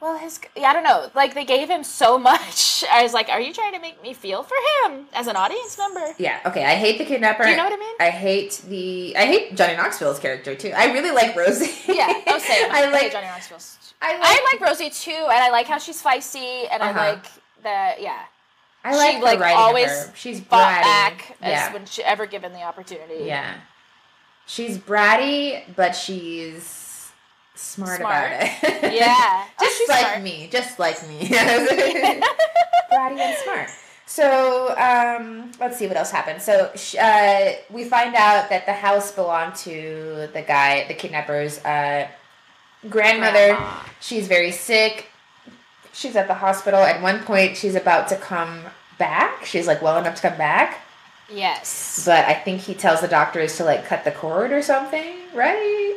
Well, 0.00 0.16
his 0.16 0.40
yeah, 0.56 0.70
I 0.70 0.72
don't 0.72 0.82
know. 0.84 1.10
Like 1.14 1.34
they 1.34 1.44
gave 1.44 1.68
him 1.68 1.84
so 1.84 2.18
much. 2.18 2.82
I 2.92 3.02
was 3.02 3.12
like, 3.12 3.28
"Are 3.28 3.40
you 3.40 3.52
trying 3.52 3.72
to 3.74 3.78
make 3.80 4.02
me 4.02 4.14
feel 4.14 4.42
for 4.42 4.54
him 4.84 5.06
as 5.12 5.26
an 5.26 5.36
audience 5.36 5.76
member?" 5.76 6.14
Yeah. 6.18 6.40
Okay. 6.46 6.64
I 6.64 6.74
hate 6.74 6.98
the 6.98 7.04
kidnapper. 7.04 7.44
Do 7.44 7.50
you 7.50 7.56
know 7.56 7.64
what 7.64 7.72
I 7.72 7.76
mean? 7.76 7.94
I 8.00 8.10
hate 8.10 8.62
the. 8.66 9.14
I 9.16 9.26
hate 9.26 9.54
Johnny 9.56 9.76
Knoxville's 9.76 10.18
character 10.18 10.54
too. 10.54 10.72
I 10.74 10.92
really 10.92 11.10
like 11.10 11.36
Rosy. 11.36 11.70
Yeah. 11.92 12.12
Oh, 12.26 12.38
same. 12.38 12.68
I 12.70 12.88
like. 12.90 13.12
Johnny 13.12 13.26
Knoxville's. 13.26 13.76
I 14.00 14.12
like. 14.12 14.22
I 14.22 14.48
like 14.52 14.60
Rosy 14.68 14.88
too, 14.88 15.10
and 15.10 15.32
I 15.44 15.50
like 15.50 15.66
how 15.66 15.76
she's 15.78 16.02
feisty, 16.02 16.66
and 16.72 16.82
Uh-huh. 16.82 16.98
I 16.98 17.10
like 17.12 17.26
that. 17.62 18.00
Yeah, 18.00 18.20
I 18.82 18.96
like 18.96 19.10
she, 19.12 19.18
the 19.18 19.24
like, 19.24 19.40
always 19.56 19.88
her. 19.90 20.12
She's 20.16 20.40
bratty. 20.40 20.48
back 20.48 21.36
as 21.42 21.72
when 21.74 21.84
she 21.84 22.02
ever 22.02 22.24
given 22.24 22.52
the 22.54 22.62
opportunity. 22.62 23.24
Yeah. 23.24 23.54
She's 24.46 24.78
bratty, 24.78 25.62
but 25.76 25.92
she's 25.94 26.64
smart, 27.60 27.98
Smart. 28.00 28.32
about 28.32 28.42
it. 28.42 28.92
Yeah. 28.94 29.44
Oh, 29.60 29.64
just 29.64 29.78
she's 29.78 29.88
like 29.88 30.00
smart. 30.00 30.22
me. 30.22 30.48
Just 30.50 30.78
like 30.78 31.08
me. 31.08 31.18
bratty 31.28 33.18
and 33.18 33.36
smart. 33.44 33.68
So, 34.06 34.74
um, 34.76 35.52
let's 35.60 35.76
see 35.78 35.86
what 35.86 35.96
else 35.96 36.10
happened. 36.10 36.42
So, 36.42 36.72
uh, 37.00 37.52
we 37.70 37.84
find 37.84 38.14
out 38.16 38.50
that 38.50 38.66
the 38.66 38.72
house 38.72 39.12
belonged 39.12 39.54
to 39.56 40.28
the 40.32 40.42
guy, 40.42 40.86
the 40.88 40.94
kidnapper's 40.94 41.64
uh, 41.64 42.08
grandmother. 42.88 43.48
Grandma. 43.54 43.82
She's 44.00 44.26
very 44.26 44.50
sick. 44.50 45.06
She's 45.92 46.16
at 46.16 46.26
the 46.26 46.34
hospital. 46.34 46.80
At 46.80 47.02
one 47.02 47.20
point, 47.22 47.56
she's 47.56 47.74
about 47.76 48.08
to 48.08 48.16
come 48.16 48.60
back. 48.98 49.44
She's 49.44 49.66
like 49.66 49.82
well 49.82 49.98
enough 49.98 50.16
to 50.16 50.22
come 50.28 50.38
back. 50.38 50.80
Yes. 51.32 52.02
But 52.04 52.24
I 52.24 52.34
think 52.34 52.62
he 52.62 52.74
tells 52.74 53.00
the 53.02 53.08
doctors 53.08 53.56
to 53.58 53.64
like 53.64 53.84
cut 53.84 54.04
the 54.04 54.10
cord 54.10 54.50
or 54.52 54.62
something, 54.62 55.14
right? 55.34 55.96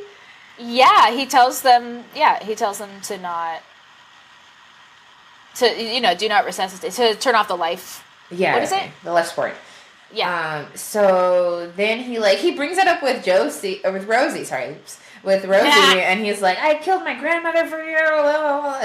Yeah, 0.63 1.11
he 1.11 1.25
tells 1.25 1.61
them. 1.61 2.05
Yeah, 2.15 2.43
he 2.43 2.55
tells 2.55 2.77
them 2.77 2.89
to 3.03 3.17
not. 3.17 3.61
To 5.55 5.83
you 5.83 6.01
know, 6.01 6.15
do 6.15 6.29
not 6.29 6.45
resuscitate. 6.45 6.93
To 6.93 7.15
turn 7.15 7.35
off 7.35 7.47
the 7.47 7.57
life. 7.57 8.03
Yeah. 8.31 8.53
What 8.53 8.63
is 8.63 8.71
it? 8.71 8.89
The 9.03 9.11
left 9.11 9.35
port. 9.35 9.53
Yeah. 10.13 10.65
Um, 10.65 10.77
so 10.77 11.71
then 11.75 11.99
he 11.99 12.19
like 12.19 12.37
he 12.37 12.51
brings 12.51 12.77
it 12.77 12.87
up 12.87 13.03
with 13.03 13.23
Josie 13.23 13.81
or 13.83 13.91
with 13.91 14.05
Rosy, 14.07 14.43
sorry, 14.43 14.77
with 15.23 15.45
Rosy, 15.45 15.65
and 15.67 16.23
he's 16.23 16.41
like, 16.41 16.57
"I 16.59 16.75
killed 16.75 17.03
my 17.03 17.19
grandmother 17.19 17.65
for 17.65 17.83
you." 17.83 17.97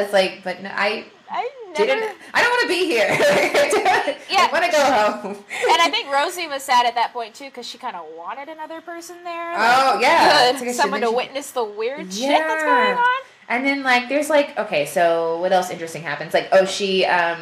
It's 0.02 0.12
like, 0.12 0.42
but 0.42 0.62
no, 0.62 0.70
I 0.72 1.06
I 1.30 1.50
never. 1.72 1.84
didn't. 1.86 2.16
I 2.34 2.42
don't 2.42 2.50
want 2.50 2.62
to 2.62 2.68
be 2.68 2.86
here. 2.86 3.06
yeah. 3.08 3.16
I 4.06 4.16
Yeah. 4.30 4.52
want 4.52 4.64
to 4.64 4.70
go 4.70 4.82
home. 4.84 5.44
and 5.70 5.82
I 5.82 5.88
think 5.90 6.10
Rosy 6.12 6.46
was 6.46 6.62
sad 6.62 6.86
at 6.86 6.94
that 6.94 7.12
point 7.12 7.34
too 7.34 7.44
because 7.46 7.66
she 7.66 7.78
kind 7.78 7.96
of 7.96 8.04
wanted 8.16 8.48
another 8.48 8.80
person 8.80 9.22
there. 9.24 9.52
Oh, 9.56 9.98
yeah. 10.00 10.52
Good. 10.52 10.60
Because 10.60 10.76
someone 10.76 11.00
to 11.02 11.10
witness 11.10 11.50
the 11.50 11.64
weird 11.64 12.12
shit 12.12 12.28
that's 12.30 12.62
going 12.64 12.96
on. 12.98 13.22
And 13.48 13.64
then 13.66 13.82
like 13.82 14.08
there's 14.08 14.28
like 14.30 14.58
okay, 14.58 14.84
so 14.86 15.38
what 15.40 15.52
else 15.52 15.70
interesting 15.70 16.02
happens? 16.02 16.34
Like 16.34 16.48
oh 16.52 16.64
she 16.66 17.04
um 17.06 17.38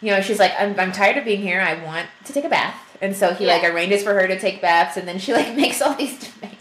you 0.00 0.10
know, 0.12 0.20
she's 0.20 0.38
like 0.38 0.52
I'm 0.58 0.78
I'm 0.78 0.92
tired 0.92 1.16
of 1.16 1.24
being 1.24 1.40
here. 1.42 1.60
I 1.60 1.82
want 1.84 2.06
to 2.24 2.32
take 2.32 2.44
a 2.44 2.48
bath. 2.48 2.74
And 3.00 3.14
so 3.16 3.32
he 3.34 3.46
like 3.46 3.62
arranges 3.64 4.02
for 4.02 4.12
her 4.14 4.26
to 4.26 4.38
take 4.38 4.60
baths 4.62 4.96
and 4.96 5.06
then 5.06 5.18
she 5.18 5.32
like 5.32 5.54
makes 5.56 5.80
all 5.82 5.94
these 5.94 6.18
demands. 6.34 6.56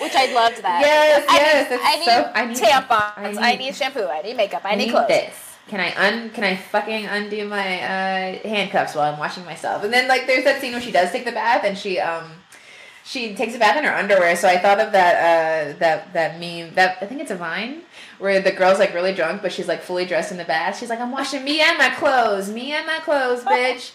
Which 0.00 0.14
I 0.14 0.32
loved 0.32 0.62
that. 0.62 0.80
Yes, 0.80 1.24
I 1.28 1.36
yes, 1.36 1.70
Need, 1.70 1.80
I 1.82 1.96
need 1.96 2.04
so- 2.04 2.32
I 2.34 2.46
need- 2.46 2.56
tampons. 2.56 3.38
I 3.38 3.48
I 3.48 3.50
need- 3.52 3.58
need, 3.58 3.74
shampoo. 3.76 4.06
I 4.06 4.22
need 4.22 4.36
makeup. 4.36 4.62
I, 4.64 4.70
I 4.70 4.74
need, 4.76 4.86
need 4.86 4.90
clothes. 4.92 5.08
this. 5.08 5.34
Can 5.68 5.80
I 5.80 5.92
un 6.08 6.30
can 6.30 6.44
I 6.44 6.56
fucking 6.56 7.06
undo 7.06 7.46
my 7.46 7.80
uh 7.82 8.48
handcuffs 8.48 8.94
while 8.94 9.12
I'm 9.12 9.18
washing 9.18 9.44
myself? 9.44 9.84
And 9.84 9.92
then 9.92 10.08
like 10.08 10.26
there's 10.26 10.44
that 10.44 10.60
scene 10.60 10.72
where 10.72 10.80
she 10.80 10.92
does 10.92 11.10
take 11.10 11.24
the 11.26 11.32
bath 11.32 11.62
and 11.64 11.76
she 11.76 11.98
um 12.00 12.30
she 13.04 13.34
takes 13.34 13.54
a 13.54 13.58
bath 13.58 13.76
in 13.76 13.84
her 13.84 13.92
underwear. 13.94 14.34
So 14.36 14.48
I 14.48 14.56
thought 14.58 14.80
of 14.80 14.92
that 14.92 15.14
uh 15.16 15.78
that 15.78 16.12
that 16.14 16.40
meme 16.40 16.74
that 16.74 16.98
I 17.02 17.06
think 17.06 17.20
it's 17.20 17.30
a 17.30 17.36
vine 17.36 17.82
where 18.18 18.40
the 18.40 18.50
girl's 18.52 18.78
like 18.78 18.94
really 18.94 19.12
drunk 19.12 19.42
but 19.42 19.52
she's 19.52 19.68
like 19.68 19.82
fully 19.82 20.06
dressed 20.06 20.30
in 20.32 20.38
the 20.38 20.44
bath. 20.44 20.78
She's 20.78 20.88
like 20.88 21.00
I'm 21.00 21.10
washing 21.12 21.44
me 21.44 21.60
and 21.60 21.76
my 21.76 21.90
clothes, 21.90 22.50
me 22.50 22.72
and 22.72 22.86
my 22.86 23.00
clothes, 23.00 23.44
bitch. 23.54 23.92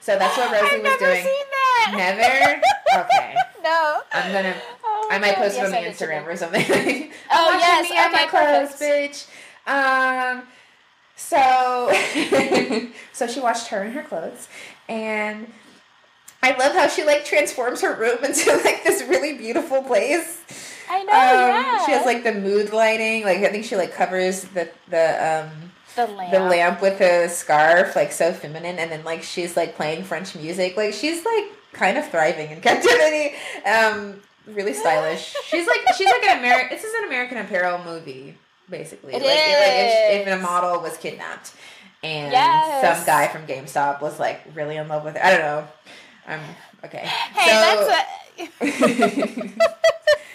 So 0.00 0.18
that's 0.18 0.36
what 0.36 0.52
Rosy 0.52 0.76
I've 0.76 0.82
was 0.82 0.90
never 1.00 1.06
doing. 1.06 1.22
seen 1.24 1.44
that. 1.50 1.94
Never? 1.96 2.62
Okay. 2.94 3.34
no. 3.64 4.02
I'm 4.12 4.30
gonna 4.30 4.54
Oh, 4.96 5.08
I 5.10 5.18
might 5.18 5.34
post 5.36 5.56
it 5.56 5.58
Yes, 5.58 5.66
on 5.66 5.70
the 5.72 5.78
I 5.78 5.84
did 5.84 5.96
see 5.96 6.04
Instagram 6.04 6.26
or 6.26 6.36
something. 6.36 6.62
Oh, 7.30 7.50
I'm 7.52 7.58
yes, 7.58 7.90
me 7.90 7.96
and 7.96 8.12
my 8.12 8.18
okay, 8.20 8.28
clothes, 8.28 8.72
perfect. 8.78 9.28
bitch. 9.66 10.36
Um, 10.36 10.42
so 11.16 12.90
so 13.12 13.26
she 13.26 13.40
washed 13.40 13.68
her 13.68 13.82
and 13.82 13.92
her 13.94 14.02
clothes, 14.02 14.48
and 14.88 15.50
I 16.42 16.56
love 16.56 16.72
how 16.74 16.88
she 16.88 17.04
like 17.04 17.24
transforms 17.24 17.80
her 17.80 17.94
room 17.94 18.18
into 18.24 18.50
like 18.64 18.84
this 18.84 19.02
really 19.08 19.36
beautiful 19.36 19.82
place. 19.82 20.42
I 20.88 21.02
know. 21.02 21.12
Um, 21.12 21.64
yeah. 21.64 21.86
She 21.86 21.92
has 21.92 22.04
like 22.04 22.24
the 22.24 22.32
mood 22.34 22.72
lighting. 22.72 23.24
Like 23.24 23.38
I 23.38 23.50
think 23.50 23.64
she 23.64 23.76
like 23.76 23.92
covers 23.94 24.44
the 24.44 24.68
the 24.88 25.44
um 25.48 25.70
the 25.96 26.06
lamp. 26.06 26.30
the 26.32 26.40
lamp 26.40 26.82
with 26.82 27.00
a 27.00 27.28
scarf, 27.28 27.96
like 27.96 28.12
so 28.12 28.32
feminine, 28.32 28.78
and 28.78 28.90
then 28.92 29.04
like 29.04 29.22
she's 29.22 29.56
like 29.56 29.76
playing 29.76 30.04
French 30.04 30.34
music. 30.36 30.76
Like 30.76 30.92
she's 30.94 31.24
like 31.24 31.44
kind 31.72 31.96
of 31.96 32.08
thriving 32.10 32.50
in 32.50 32.60
captivity. 32.60 33.34
Um, 33.66 34.20
really 34.46 34.74
stylish. 34.74 35.34
She's 35.46 35.66
like 35.66 35.80
she's 35.96 36.06
like 36.08 36.24
an 36.24 36.38
American. 36.38 36.76
This 36.76 36.84
is 36.84 36.94
an 36.94 37.04
American 37.04 37.38
Apparel 37.38 37.82
movie, 37.84 38.36
basically. 38.68 39.14
It 39.14 39.22
like, 39.22 39.24
like 39.24 39.36
if, 39.36 40.26
if 40.28 40.38
a 40.38 40.42
model 40.42 40.80
was 40.80 40.96
kidnapped 40.96 41.54
and 42.02 42.32
Yes. 42.32 42.96
some 42.96 43.06
guy 43.06 43.28
from 43.28 43.46
GameStop 43.46 44.00
was 44.02 44.18
like 44.20 44.42
really 44.54 44.76
in 44.76 44.88
love 44.88 45.04
with 45.04 45.16
her. 45.16 45.24
I 45.24 45.30
don't 45.30 45.40
know. 45.40 45.68
Um, 46.26 46.40
okay. 46.84 46.98
Hey, 47.06 47.50
so, 47.50 47.88
that's 47.88 48.08
a. 48.60 49.54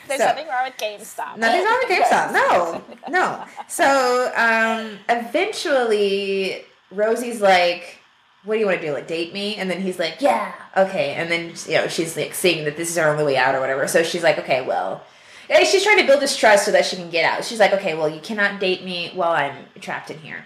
There's 0.07 0.21
So- 0.21 0.27
something 0.27 0.47
wrong 0.47 0.63
with 0.65 0.77
GameStop. 0.77 1.37
Nothing's 1.37 1.65
wrong 1.65 1.79
with 1.87 1.99
GameStop. 1.99 2.33
No, 2.33 2.83
no. 3.09 3.45
So 3.67 4.31
um, 4.35 4.97
eventually, 5.07 6.65
Rosy's 6.91 7.41
like, 7.41 7.98
"What 8.43 8.55
do 8.55 8.59
you 8.59 8.65
want 8.65 8.79
to 8.81 8.87
do? 8.87 8.93
Like 8.93 9.07
date 9.07 9.33
me?" 9.33 9.55
And 9.57 9.69
then 9.69 9.81
he's 9.81 9.99
like, 9.99 10.17
"Yeah, 10.21 10.53
okay." 10.77 11.13
And 11.13 11.29
then 11.31 11.53
you 11.67 11.75
know 11.75 11.87
she's 11.87 12.15
like 12.17 12.33
seeing 12.33 12.65
that 12.65 12.77
this 12.77 12.89
is 12.89 12.97
her 12.97 13.09
only 13.09 13.23
way 13.23 13.37
out 13.37 13.55
or 13.55 13.59
whatever. 13.59 13.87
So 13.87 14.03
she's 14.03 14.23
like, 14.23 14.37
"Okay, 14.39 14.61
well." 14.61 15.03
eh, 15.49 15.63
She's 15.65 15.83
trying 15.83 15.97
to 15.99 16.05
build 16.05 16.21
this 16.21 16.37
trust 16.37 16.63
so 16.65 16.71
that 16.71 16.85
she 16.85 16.95
can 16.95 17.09
get 17.09 17.25
out. 17.25 17.43
She's 17.43 17.59
like, 17.59 17.73
"Okay, 17.73 17.95
well, 17.95 18.07
you 18.09 18.19
cannot 18.21 18.59
date 18.59 18.83
me 18.83 19.11
while 19.15 19.31
I'm 19.31 19.65
trapped 19.81 20.11
in 20.11 20.19
here." 20.19 20.45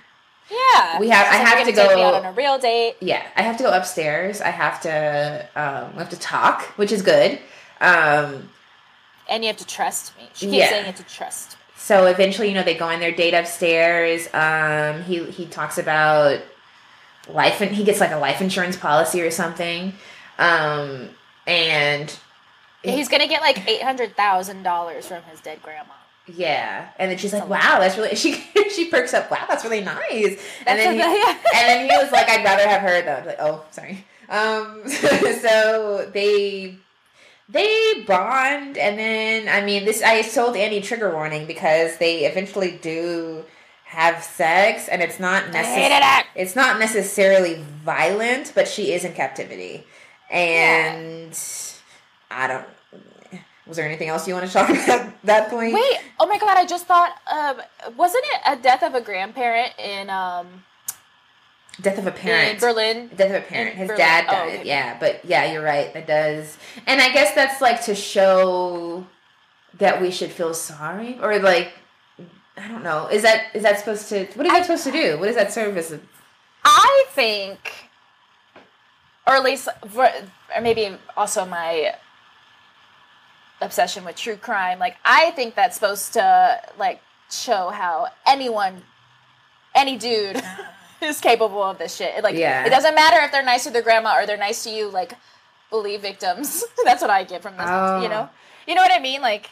Yeah. 0.49 0.99
We 0.99 1.09
have- 1.09 1.27
I 1.27 1.35
have 1.37 1.65
to 1.65 1.71
go- 1.71 1.89
out 2.05 2.13
on 2.15 2.25
a 2.25 2.31
real 2.31 2.57
date. 2.59 2.95
Yeah, 2.99 3.21
I 3.35 3.41
have 3.43 3.57
to 3.57 3.63
go 3.63 3.71
upstairs. 3.71 4.39
I 4.41 4.49
have 4.49 4.79
to 4.81 5.47
um, 5.55 5.93
we 5.93 5.99
have 5.99 6.09
to 6.09 6.19
talk, 6.19 6.63
which 6.77 6.91
is 6.91 7.01
good. 7.01 7.39
Um, 7.81 8.49
And 9.29 9.43
you 9.43 9.47
have 9.47 9.57
to 9.57 9.65
trust 9.65 10.15
me. 10.17 10.29
She 10.33 10.45
keeps 10.47 10.57
Yeah. 10.57 10.69
saying 10.69 10.81
you 10.81 10.91
have 10.91 10.95
to 11.07 11.15
trust 11.15 11.51
me. 11.53 11.57
So 11.77 12.05
eventually, 12.05 12.49
you 12.49 12.53
know, 12.53 12.63
they 12.63 12.75
go 12.75 12.85
on 12.87 12.99
their 12.99 13.11
date 13.11 13.33
upstairs. 13.33 14.27
Um, 14.33 15.03
he 15.03 15.23
he 15.31 15.45
talks 15.47 15.77
about 15.77 16.39
life, 17.27 17.61
and 17.61 17.71
he 17.75 17.83
gets 17.83 17.99
like 17.99 18.11
a 18.11 18.17
life 18.17 18.41
insurance 18.41 18.75
policy 18.77 19.21
or 19.21 19.31
something. 19.31 19.93
Um, 20.37 21.09
and 21.47 22.13
He's 22.83 23.07
gonna 23.07 23.27
get 23.27 23.41
like 23.41 23.67
eight 23.69 23.81
hundred 23.81 24.15
thousand 24.17 24.63
dollars 24.63 25.07
from 25.07 25.23
his 25.23 25.39
dead 25.39 25.61
grandma. 25.63 25.93
yeah, 26.27 26.89
and 26.99 27.09
then 27.11 27.17
she's 27.17 27.31
like, 27.33 27.47
"Wow, 27.47 27.77
that's 27.79 27.97
really." 27.97 28.15
She 28.15 28.33
she 28.73 28.85
perks 28.89 29.13
up. 29.13 29.29
Wow, 29.31 29.45
that's 29.47 29.63
really 29.63 29.81
nice. 29.81 30.37
and 30.65 30.79
That's 30.79 30.83
then 30.83 30.93
he, 30.93 30.99
yeah. 30.99 31.37
and 31.55 31.67
then 31.69 31.89
he 31.89 31.95
was 31.97 32.11
like, 32.11 32.29
"I'd 32.29 32.43
rather 32.43 32.67
have 32.67 32.81
her 32.81 33.01
though." 33.01 33.23
Like, 33.25 33.37
"Oh, 33.39 33.63
sorry." 33.71 34.05
Um, 34.29 34.81
so 34.87 36.09
they 36.13 36.75
they 37.49 38.03
bond, 38.07 38.77
and 38.77 38.97
then 38.97 39.47
I 39.49 39.65
mean, 39.65 39.85
this 39.85 40.01
I 40.01 40.21
told 40.23 40.55
Annie 40.57 40.81
trigger 40.81 41.11
warning 41.13 41.45
because 41.45 41.97
they 41.97 42.25
eventually 42.25 42.79
do 42.81 43.43
have 43.93 44.23
sex, 44.23 44.87
and 44.87 45.01
it's 45.01 45.19
not 45.19 45.43
I 45.43 45.63
hated 45.63 45.89
necessary. 45.89 46.19
it. 46.19 46.25
It's 46.41 46.55
not 46.55 46.79
necessarily 46.79 47.63
violent, 47.83 48.51
but 48.55 48.67
she 48.67 48.91
is 48.93 49.03
in 49.05 49.13
captivity, 49.13 49.85
and 50.29 51.37
I 52.31 52.47
don't. 52.47 52.65
Was 53.65 53.77
there 53.77 53.85
anything 53.87 54.09
else 54.09 54.27
you 54.27 54.33
want 54.33 54.45
to 54.45 54.51
talk 54.51 54.69
about 54.69 54.89
at 54.89 55.21
that 55.25 55.49
point? 55.49 55.73
Wait, 55.73 55.97
oh 56.19 56.27
my 56.27 56.37
god! 56.37 56.57
I 56.57 56.65
just 56.65 56.85
thought, 56.85 57.11
um, 57.31 57.61
wasn't 57.95 58.23
it 58.33 58.41
a 58.45 58.55
death 58.61 58.83
of 58.83 58.93
a 58.95 59.01
grandparent 59.01 59.71
in 59.79 60.09
um 60.09 60.63
Death 61.81 61.97
of 61.97 62.05
a 62.05 62.11
parent. 62.11 62.53
in. 62.55 62.59
Berlin? 62.59 63.09
Death 63.15 63.29
of 63.31 63.43
a 63.43 63.45
parent. 63.47 63.71
In 63.71 63.77
His 63.77 63.87
Berlin. 63.87 63.97
dad 63.97 64.25
Oh, 64.27 64.31
died. 64.31 64.59
okay. 64.59 64.67
Yeah, 64.67 64.97
but 64.99 65.23
yeah, 65.25 65.51
you're 65.51 65.63
right. 65.63 65.91
That 65.93 66.05
does, 66.07 66.57
and 66.85 66.99
I 67.01 67.11
guess 67.13 67.33
that's 67.33 67.61
like 67.61 67.83
to 67.85 67.95
show 67.95 69.07
that 69.79 70.01
we 70.01 70.11
should 70.11 70.31
feel 70.31 70.53
sorry, 70.53 71.17
or 71.21 71.39
like 71.39 71.73
I 72.57 72.67
don't 72.67 72.83
know. 72.83 73.07
Is 73.07 73.21
that 73.23 73.45
is 73.55 73.63
that 73.63 73.79
supposed 73.79 74.09
to? 74.09 74.25
What 74.35 74.45
is 74.45 74.51
that 74.51 74.65
supposed 74.65 74.83
to 74.83 74.91
do? 74.91 75.17
What 75.19 75.25
does 75.27 75.35
that 75.35 75.51
serve 75.51 75.75
as? 75.77 75.91
A, 75.91 75.99
I 76.63 77.05
think, 77.09 77.89
or 79.27 79.33
at 79.33 79.43
least, 79.43 79.67
for, 79.89 80.05
or 80.55 80.61
maybe 80.61 80.95
also 81.17 81.45
my 81.45 81.95
obsession 83.61 84.05
with 84.05 84.15
true 84.15 84.35
crime. 84.35 84.79
Like, 84.79 84.97
I 85.03 85.31
think 85.31 85.55
that's 85.55 85.75
supposed 85.75 86.13
to 86.13 86.61
like 86.77 87.01
show 87.31 87.69
how 87.69 88.07
anyone, 88.27 88.83
any 89.73 89.97
dude, 89.97 90.41
is 91.01 91.19
capable 91.19 91.63
of 91.63 91.77
this 91.79 91.95
shit. 91.95 92.23
Like, 92.23 92.35
Yeah. 92.35 92.65
it 92.65 92.69
doesn't 92.69 92.95
matter 92.95 93.23
if 93.25 93.31
they're 93.31 93.43
nice 93.43 93.63
to 93.63 93.71
their 93.71 93.81
grandma 93.81 94.19
or 94.21 94.25
they're 94.25 94.37
nice 94.37 94.63
to 94.65 94.69
you. 94.69 94.89
Like, 94.89 95.13
believe 95.69 96.01
victims. 96.01 96.63
that's 96.85 97.01
what 97.01 97.09
I 97.09 97.23
get 97.23 97.41
from 97.41 97.57
this. 97.57 97.65
Oh. 97.67 98.01
You 98.01 98.09
know, 98.09 98.29
you 98.67 98.75
know 98.75 98.81
what 98.81 98.91
I 98.91 98.99
mean? 98.99 99.21
Like. 99.21 99.49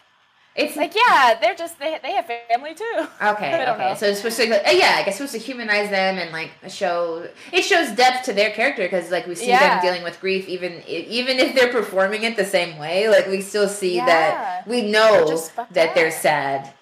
It's 0.56 0.76
Like, 0.76 0.94
yeah, 0.96 1.38
they're 1.40 1.56
just 1.56 1.80
they 1.80 1.98
they 2.04 2.12
have 2.12 2.26
family 2.50 2.74
too. 2.74 2.86
Okay, 3.22 3.68
okay. 3.70 3.90
know. 3.90 3.96
So 3.96 4.08
it's 4.08 4.18
supposed 4.18 4.38
to, 4.38 4.44
uh, 4.68 4.72
yeah, 4.72 4.96
I 4.98 5.04
guess 5.04 5.08
it's 5.10 5.18
supposed 5.18 5.34
to 5.34 5.40
humanize 5.40 5.90
them 5.90 6.18
and 6.18 6.32
like 6.32 6.52
show 6.68 7.28
it 7.54 7.62
shows 7.62 7.92
depth 7.92 8.26
to 8.26 8.34
their 8.34 8.52
character 8.52 8.84
because 8.84 9.12
like 9.12 9.28
we 9.28 9.36
see 9.36 9.52
them 9.52 9.80
dealing 9.82 10.04
with 10.04 10.20
grief 10.20 10.48
even 10.50 10.84
even 10.88 11.40
if 11.40 11.56
they're 11.56 11.72
performing 11.72 12.24
it 12.24 12.36
the 12.36 12.46
same 12.46 12.78
way, 12.78 13.08
like 13.10 13.28
we 13.28 13.42
still 13.42 13.70
see 13.70 13.98
Yeah. 13.98 14.06
that 14.08 14.68
we 14.68 14.82
know 14.92 15.26
They're 15.56 15.68
that 15.72 15.96
they're 15.96 16.12
sad 16.12 16.74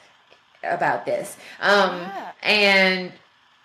about 0.64 1.06
this. 1.06 1.38
Um 1.60 2.00
Yeah. 2.00 2.32
and 2.44 3.12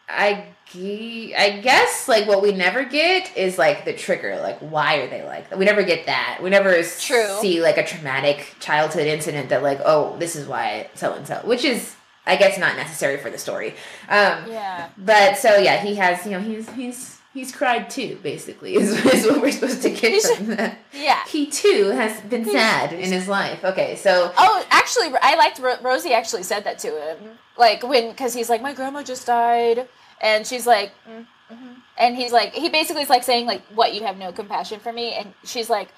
I 0.09 0.54
I 0.77 1.61
guess 1.63 2.09
like 2.09 2.27
what 2.27 2.43
we 2.43 2.53
never 2.53 2.85
get 2.85 3.37
is 3.37 3.59
like 3.59 3.85
the 3.85 3.93
trigger, 3.93 4.39
like 4.43 4.59
why 4.59 4.97
are 4.97 5.09
they 5.09 5.23
like 5.23 5.51
that? 5.51 5.59
We 5.59 5.65
never 5.65 5.83
get 5.83 6.07
that. 6.07 6.41
We 6.43 6.51
never 6.51 6.73
True. 6.83 7.29
see 7.41 7.61
like 7.63 7.77
a 7.79 7.85
traumatic 7.87 8.57
childhood 8.61 9.07
incident 9.07 9.51
that 9.51 9.63
like 9.63 9.81
oh 9.85 10.17
this 10.19 10.35
is 10.37 10.47
why 10.49 10.89
so 10.95 11.13
and 11.15 11.27
so, 11.27 11.41
which 11.45 11.65
is 11.65 11.95
I 12.27 12.37
guess 12.37 12.59
not 12.59 12.77
necessary 12.77 13.19
for 13.19 13.31
the 13.31 13.39
story. 13.39 13.71
Um, 14.09 14.51
Yeah. 14.51 14.89
but 14.99 15.37
so 15.37 15.57
yeah, 15.57 15.77
he 15.83 15.95
has 15.97 16.25
you 16.25 16.33
know 16.33 16.41
he's 16.41 16.69
he's 16.71 17.19
he's 17.33 17.53
cried 17.55 17.89
too. 17.91 18.19
Basically, 18.23 18.75
is, 18.77 18.91
is 19.15 19.27
what 19.27 19.43
we're 19.43 19.53
supposed 19.53 19.83
to 19.83 19.91
get 19.91 20.23
from 20.37 20.47
that. 20.57 20.79
Yeah. 20.93 21.21
He 21.29 21.47
too 21.47 21.91
has 21.91 22.21
been 22.23 22.45
sad 22.47 22.93
in 22.93 23.13
his 23.13 23.29
life. 23.29 23.63
Okay, 23.65 23.95
so 23.97 24.33
Oh, 24.39 24.65
actually, 24.71 25.13
I 25.21 25.37
liked 25.37 25.59
Ro- 25.61 25.77
Rosy. 25.83 26.13
Actually, 26.13 26.43
said 26.45 26.65
that 26.65 26.79
to 26.81 26.89
him, 26.89 27.39
like 27.57 27.83
when 27.83 28.11
because 28.11 28.35
he's 28.35 28.49
like, 28.51 28.63
my 28.63 28.73
grandma 28.73 29.03
just 29.03 29.27
died, 29.27 29.87
and 30.25 30.45
she's 30.47 30.67
like, 30.67 30.91
mm, 31.09 31.27
mhm. 31.53 31.77
and 31.99 32.17
he's 32.17 32.33
like, 32.33 32.53
he 32.55 32.69
basically 32.71 33.03
is 33.03 33.11
like 33.11 33.23
saying 33.23 33.47
like, 33.47 33.63
what 33.75 33.95
you 33.95 34.03
have 34.05 34.17
no 34.17 34.33
compassion 34.33 34.81
for 34.81 34.93
me, 34.93 35.13
and 35.13 35.33
she's 35.45 35.71
like, 35.71 35.89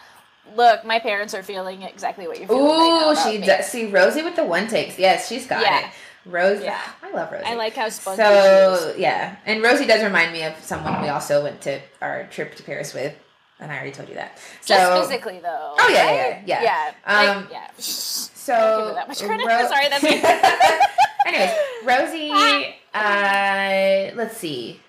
look, 0.55 0.85
my 0.85 0.99
parents 0.99 1.33
are 1.35 1.43
feeling 1.43 1.83
exactly 1.83 2.27
what 2.29 2.39
you're 2.39 2.49
feeling. 2.49 2.65
ooh, 2.67 3.11
about 3.13 3.19
she 3.31 3.39
me." 3.39 3.47
does 3.47 3.67
see 3.67 3.87
Rosy 3.91 4.23
with 4.23 4.37
the 4.37 4.45
one 4.45 4.69
takes. 4.69 4.99
Yes, 4.99 5.29
she's 5.29 5.47
got 5.47 5.63
Yeah. 5.63 5.87
it. 5.87 5.87
Rosy, 6.27 6.65
Yeah. 6.65 6.81
I 7.05 7.11
love 7.13 7.31
Rosy. 7.31 7.45
I 7.45 7.55
like 7.55 7.75
how 7.77 7.85
she 7.87 8.01
So 8.01 8.95
yeah, 8.99 9.37
and 9.47 9.63
Rosy 9.63 9.87
does 9.87 10.03
remind 10.03 10.33
me 10.33 10.43
of 10.43 10.55
someone 10.63 11.01
we 11.01 11.09
also 11.09 11.43
went 11.45 11.61
to 11.63 11.81
our 12.03 12.25
trip 12.25 12.57
to 12.57 12.65
Paris 12.65 12.93
with, 12.93 13.15
and 13.61 13.71
I 13.71 13.77
already 13.77 13.93
told 13.93 14.09
you 14.09 14.17
that. 14.17 14.37
So 14.61 14.75
Just 14.75 15.09
physically 15.09 15.39
though. 15.39 15.75
Oh, 15.79 15.89
yeah, 15.89 16.11
yeah, 16.13 16.23
right? 16.29 16.43
yeah, 16.45 16.63
yeah. 16.63 16.93
Um, 17.07 17.43
like, 17.45 17.53
yeah. 17.53 17.69
So 17.79 18.93
that 18.97 19.07
much 19.09 19.23
credit. 19.23 19.47
Ro- 19.47 19.69
Sorry, 19.69 19.89
that's. 19.89 20.05
Anyways, 21.27 21.51
Rosy. 21.85 22.75
Uh, 22.97 24.13
let's 24.17 24.37
see. 24.37 24.81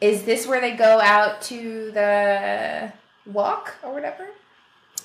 Is 0.00 0.24
this 0.24 0.46
where 0.46 0.60
they 0.60 0.72
go 0.72 1.00
out 1.00 1.40
to 1.42 1.90
the 1.92 2.92
walk 3.26 3.74
or 3.82 3.92
whatever? 3.92 4.28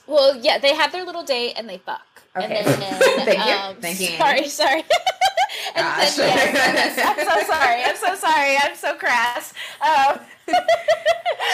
Well, 0.08 0.36
yeah, 0.36 0.58
they 0.58 0.76
have 0.76 0.91
their 0.91 1.06
little 1.06 1.24
date 1.24 1.54
and 1.58 1.67
they 1.69 1.78
fuck. 1.78 2.06
Okay. 2.36 2.63
And 2.65 2.82
then, 2.82 3.26
Thank 3.26 3.45
you. 3.45 3.54
um, 3.54 3.76
Thank 3.78 4.00
you, 4.00 4.08
Sorry, 4.17 4.47
sorry. 4.47 4.80
and 5.76 5.86
Gosh. 5.86 6.15
then, 6.15 6.54
yes, 6.56 6.97
yes, 6.97 7.17
I'm 7.17 7.41
so 7.41 7.47
sorry. 7.54 7.84
I'm 7.84 7.95
so 7.95 8.15
sorry. 8.15 8.58
I'm 8.58 8.76
so 8.76 8.95
crass. 8.95 9.54
Um, 9.82 10.19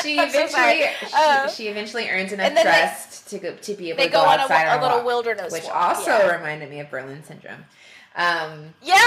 She 0.04 0.20
I'm 0.20 0.30
so 0.30 0.38
eventually, 0.40 0.52
sorry. 0.52 0.84
Uh, 1.14 1.48
she, 1.48 1.64
she 1.64 1.70
eventually 1.70 2.10
earns 2.10 2.32
enough 2.32 2.54
they- 2.54 2.62
trust 2.62 3.30
to 3.30 3.40
go 3.40 3.56
to 3.56 3.74
be 3.74 3.90
able 3.90 4.04
to 4.04 4.10
go, 4.10 4.22
go 4.22 4.28
on 4.28 4.40
a, 4.40 4.42
outside 4.44 4.66
a 4.66 4.72
on 4.74 4.80
a 4.80 4.82
little 4.82 4.98
walk, 4.98 5.06
wilderness 5.06 5.52
which 5.52 5.64
walk, 5.64 5.76
also 5.98 6.12
yeah. 6.12 6.36
reminded 6.36 6.70
me 6.70 6.80
of 6.80 6.90
Berlin 6.92 7.24
Syndrome. 7.24 7.66
Um, 8.16 8.74
yeah. 8.82 9.02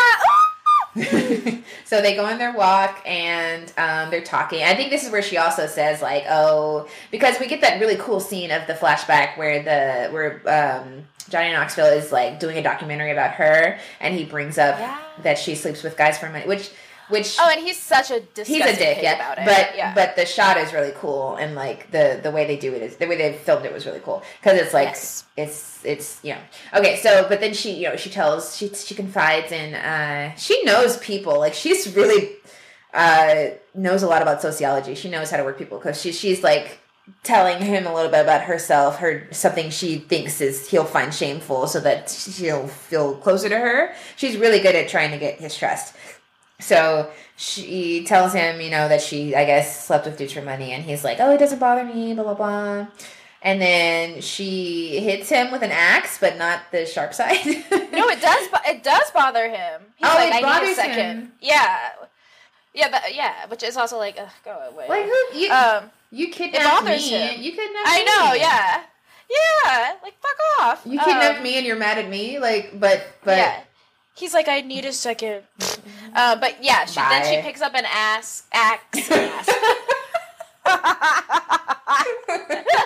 so 1.85 2.01
they 2.03 2.15
go 2.17 2.25
on 2.25 2.39
their 2.39 2.53
walk 2.53 3.01
and 3.07 3.73
um, 3.77 4.11
they're 4.11 4.23
talking. 4.23 4.63
I 4.63 4.75
think 4.75 4.91
this 4.91 5.05
is 5.05 5.11
where 5.11 5.23
she 5.23 5.37
also 5.37 5.67
says 5.67 6.03
like, 6.03 6.25
"Oh," 6.29 6.89
because 7.11 7.39
we 7.39 7.47
get 7.47 7.61
that 7.61 7.81
really 7.81 7.97
cool 7.97 8.21
scene 8.21 8.51
of 8.51 8.67
the 8.67 8.75
flashback 8.75 9.37
where 9.39 9.63
the 9.63 10.13
where 10.13 10.41
um, 10.49 11.05
Johnny 11.29 11.53
Knoxville 11.53 11.87
is 11.87 12.11
like 12.13 12.41
doing 12.41 12.57
a 12.59 12.63
documentary 12.63 13.13
about 13.13 13.33
her, 13.35 13.79
and 14.01 14.15
he 14.15 14.25
brings 14.25 14.59
up 14.59 14.79
Yeah. 14.79 14.99
that 15.23 15.39
she 15.39 15.55
sleeps 15.55 15.83
with 15.83 15.97
guys 15.97 16.19
for 16.19 16.29
money, 16.29 16.47
which 16.47 16.71
which 17.11 17.37
Oh, 17.39 17.49
and 17.51 17.61
he's 17.61 17.79
such 17.79 18.11
a 18.11 18.21
he's 18.45 18.65
a 18.65 18.77
dick, 18.77 18.99
yeah. 19.03 19.15
about 19.15 19.39
it. 19.39 19.45
But 19.45 19.77
yeah. 19.77 19.95
but 19.95 20.17
the 20.17 20.27
shot 20.27 20.57
is 20.57 20.73
really 20.73 20.93
cool, 20.97 21.37
and 21.37 21.55
like 21.55 21.91
the 21.91 22.21
the 22.23 22.31
way 22.31 22.47
they 22.47 22.57
do 22.57 22.73
it 22.75 22.83
is 22.83 22.97
the 22.97 23.07
way 23.07 23.17
they 23.17 23.33
filmed 23.35 23.67
it 23.67 23.73
was 23.73 23.87
really 23.87 24.01
cool 24.01 24.23
because 24.41 24.59
it's 24.61 24.75
like 24.75 24.89
Yes. 24.89 25.25
it's 25.37 25.85
it's 25.85 26.21
you 26.25 26.35
know 26.35 26.41
okay. 26.75 26.97
So 26.97 27.27
but 27.29 27.41
then 27.41 27.55
she 27.55 27.73
you 27.75 27.89
know 27.89 27.97
she 27.97 28.11
tells 28.11 28.57
she 28.57 28.69
she 28.75 28.95
confides 28.95 29.53
in 29.53 29.75
uh 29.75 30.35
she 30.37 30.63
knows 30.65 30.97
people 30.99 31.39
like 31.39 31.55
she's 31.55 31.95
really 31.95 32.31
uh 32.95 33.51
knows 33.75 34.03
a 34.03 34.07
lot 34.09 34.23
about 34.23 34.43
sociology. 34.43 34.95
She 34.95 35.11
knows 35.11 35.31
how 35.31 35.37
to 35.37 35.45
work 35.45 35.59
people 35.59 35.79
because 35.79 36.01
she 36.01 36.13
she's 36.13 36.43
like 36.43 36.79
telling 37.25 37.61
him 37.61 37.87
a 37.87 37.95
little 37.95 38.11
bit 38.11 38.21
about 38.21 38.43
herself, 38.43 38.99
her 38.99 39.27
something 39.33 39.71
she 39.71 39.99
thinks 39.99 40.41
is 40.41 40.69
he'll 40.69 40.85
find 40.85 41.13
shameful, 41.13 41.67
so 41.67 41.81
that 41.81 42.09
she'll 42.11 42.69
feel 42.69 43.17
closer 43.17 43.49
to 43.49 43.59
her. 43.59 43.93
She's 44.17 44.37
really 44.37 44.61
good 44.61 44.77
at 44.77 44.89
trying 44.89 45.11
to 45.11 45.19
get 45.19 45.41
his 45.41 45.57
trust. 45.57 45.95
So 46.61 47.11
she 47.37 48.05
tells 48.05 48.33
him, 48.33 48.61
you 48.61 48.71
know, 48.71 48.89
that 48.89 49.01
she, 49.01 49.35
I 49.35 49.45
guess, 49.45 49.85
slept 49.87 50.07
with 50.07 50.17
dudes 50.19 50.33
for 50.33 50.43
money, 50.43 50.73
and 50.73 50.85
he's 50.85 51.03
like, 51.05 51.19
"Oh, 51.21 51.33
it 51.33 51.39
doesn't 51.39 51.59
bother 51.59 51.85
me," 51.85 52.15
blah 52.15 52.25
blah 52.25 52.35
blah. 52.35 52.87
And 53.43 53.61
then 53.63 54.21
she 54.21 55.01
hits 55.01 55.31
him 55.31 55.51
with 55.51 55.63
an 55.63 55.71
axe, 55.73 56.19
but 56.21 56.37
not 56.37 56.61
the 56.73 56.85
sharp 56.85 57.15
side. 57.15 57.43
no, 57.93 58.09
it 58.09 58.21
does. 58.21 58.49
It 58.67 58.83
does 58.83 59.11
bother 59.13 59.49
him. 59.49 59.81
He's 59.97 60.07
Oh, 60.09 60.15
like, 60.15 60.29
it 60.29 60.35
I 60.35 60.37
need 60.37 60.43
a 60.43 60.47
bothers 60.47 60.79
him. 60.79 61.33
Yeah. 61.41 61.79
Yeah, 62.75 62.89
but 62.91 63.15
yeah, 63.15 63.47
which 63.49 63.63
is 63.63 63.77
also 63.79 63.97
like, 63.97 64.17
ugh, 64.21 64.29
go 64.45 64.53
away. 64.71 64.87
like 64.89 65.05
who 65.07 65.39
you? 65.39 65.51
um, 65.51 65.91
you 66.13 66.29
kidnapped 66.29 66.85
bothers 66.85 67.11
me. 67.11 67.17
him. 67.19 67.43
You 67.43 67.51
kidnapped. 67.53 67.89
I 67.89 67.99
me. 67.99 68.05
know, 68.05 68.33
yeah, 68.35 68.83
yeah, 69.31 69.93
like 70.05 70.15
fuck 70.21 70.37
off. 70.61 70.83
You 70.85 70.99
kidnapped 71.01 71.39
Um, 71.39 71.43
me, 71.43 71.57
and 71.57 71.67
you're 71.67 71.77
mad 71.79 71.99
at 71.99 72.09
me. 72.09 72.39
Like, 72.39 72.79
but 72.79 73.05
but 73.25 73.39
yeah. 73.39 73.61
He's 74.15 74.35
like, 74.35 74.49
I 74.49 74.61
need 74.61 74.85
a 74.85 74.93
second. 74.93 75.45
Uh, 76.15 76.37
but 76.37 76.63
yeah, 76.63 76.85
she, 76.85 77.01
then 77.01 77.25
she 77.25 77.41
picks 77.43 77.61
up 77.63 77.75
an 77.75 77.85
ass 77.87 78.45
axe. 78.53 79.11
ass. 79.11 79.51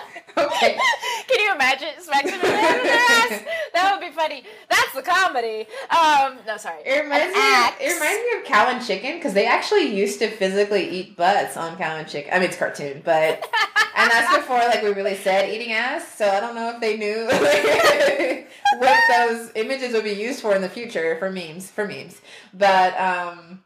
okay. 0.45 0.77
Can 1.27 1.39
you 1.39 1.53
imagine 1.53 1.89
smacking 1.99 2.31
her 2.31 2.37
in 2.37 2.41
their 2.41 2.95
ass? 2.95 3.43
That 3.73 3.91
would 3.91 4.07
be 4.07 4.13
funny. 4.15 4.43
That's 4.69 4.93
the 4.93 5.01
comedy. 5.01 5.67
Um, 5.89 6.37
no, 6.45 6.57
sorry. 6.57 6.81
It 6.85 7.03
reminds 7.03 7.25
An 7.25 7.31
me. 7.33 7.39
Axe. 7.39 7.75
it 7.81 7.93
reminds 7.93 8.21
me 8.21 8.39
of 8.39 8.45
Cow 8.45 8.69
and 8.69 8.85
Chicken 8.85 9.15
because 9.15 9.33
they 9.33 9.45
actually 9.47 9.93
used 9.95 10.19
to 10.19 10.29
physically 10.29 10.87
eat 10.89 11.17
butts 11.17 11.57
on 11.57 11.77
Cow 11.77 11.97
and 11.97 12.07
Chicken. 12.07 12.31
I 12.33 12.39
mean, 12.39 12.49
it's 12.49 12.57
cartoon, 12.57 13.01
but 13.03 13.49
and 13.95 14.11
that's 14.11 14.35
before 14.35 14.57
like 14.59 14.81
we 14.83 14.89
really 14.93 15.15
said 15.15 15.49
eating 15.49 15.73
ass. 15.73 16.07
So 16.15 16.29
I 16.29 16.39
don't 16.39 16.55
know 16.55 16.69
if 16.69 16.79
they 16.79 16.97
knew 16.97 17.25
what 18.79 18.99
those 19.09 19.51
images 19.55 19.93
would 19.93 20.03
be 20.03 20.11
used 20.11 20.41
for 20.41 20.55
in 20.55 20.61
the 20.61 20.69
future 20.69 21.17
for 21.17 21.31
memes. 21.31 21.69
For 21.69 21.87
memes, 21.87 22.21
but 22.53 22.97
um, 22.99 23.61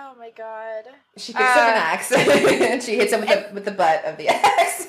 Oh 0.00 0.14
my 0.18 0.30
god. 0.30 0.84
she 1.16 1.32
picks 1.32 1.44
up 1.44 1.56
an 1.56 1.74
Uh, 1.74 1.80
axe 1.80 2.12
and 2.12 2.82
she 2.86 2.94
hits 2.96 3.12
him 3.12 3.20
with 3.20 3.28
the, 3.28 3.54
with 3.54 3.64
the 3.64 3.70
butt 3.72 4.04
of 4.04 4.16
the 4.16 4.28
axe. 4.30 4.86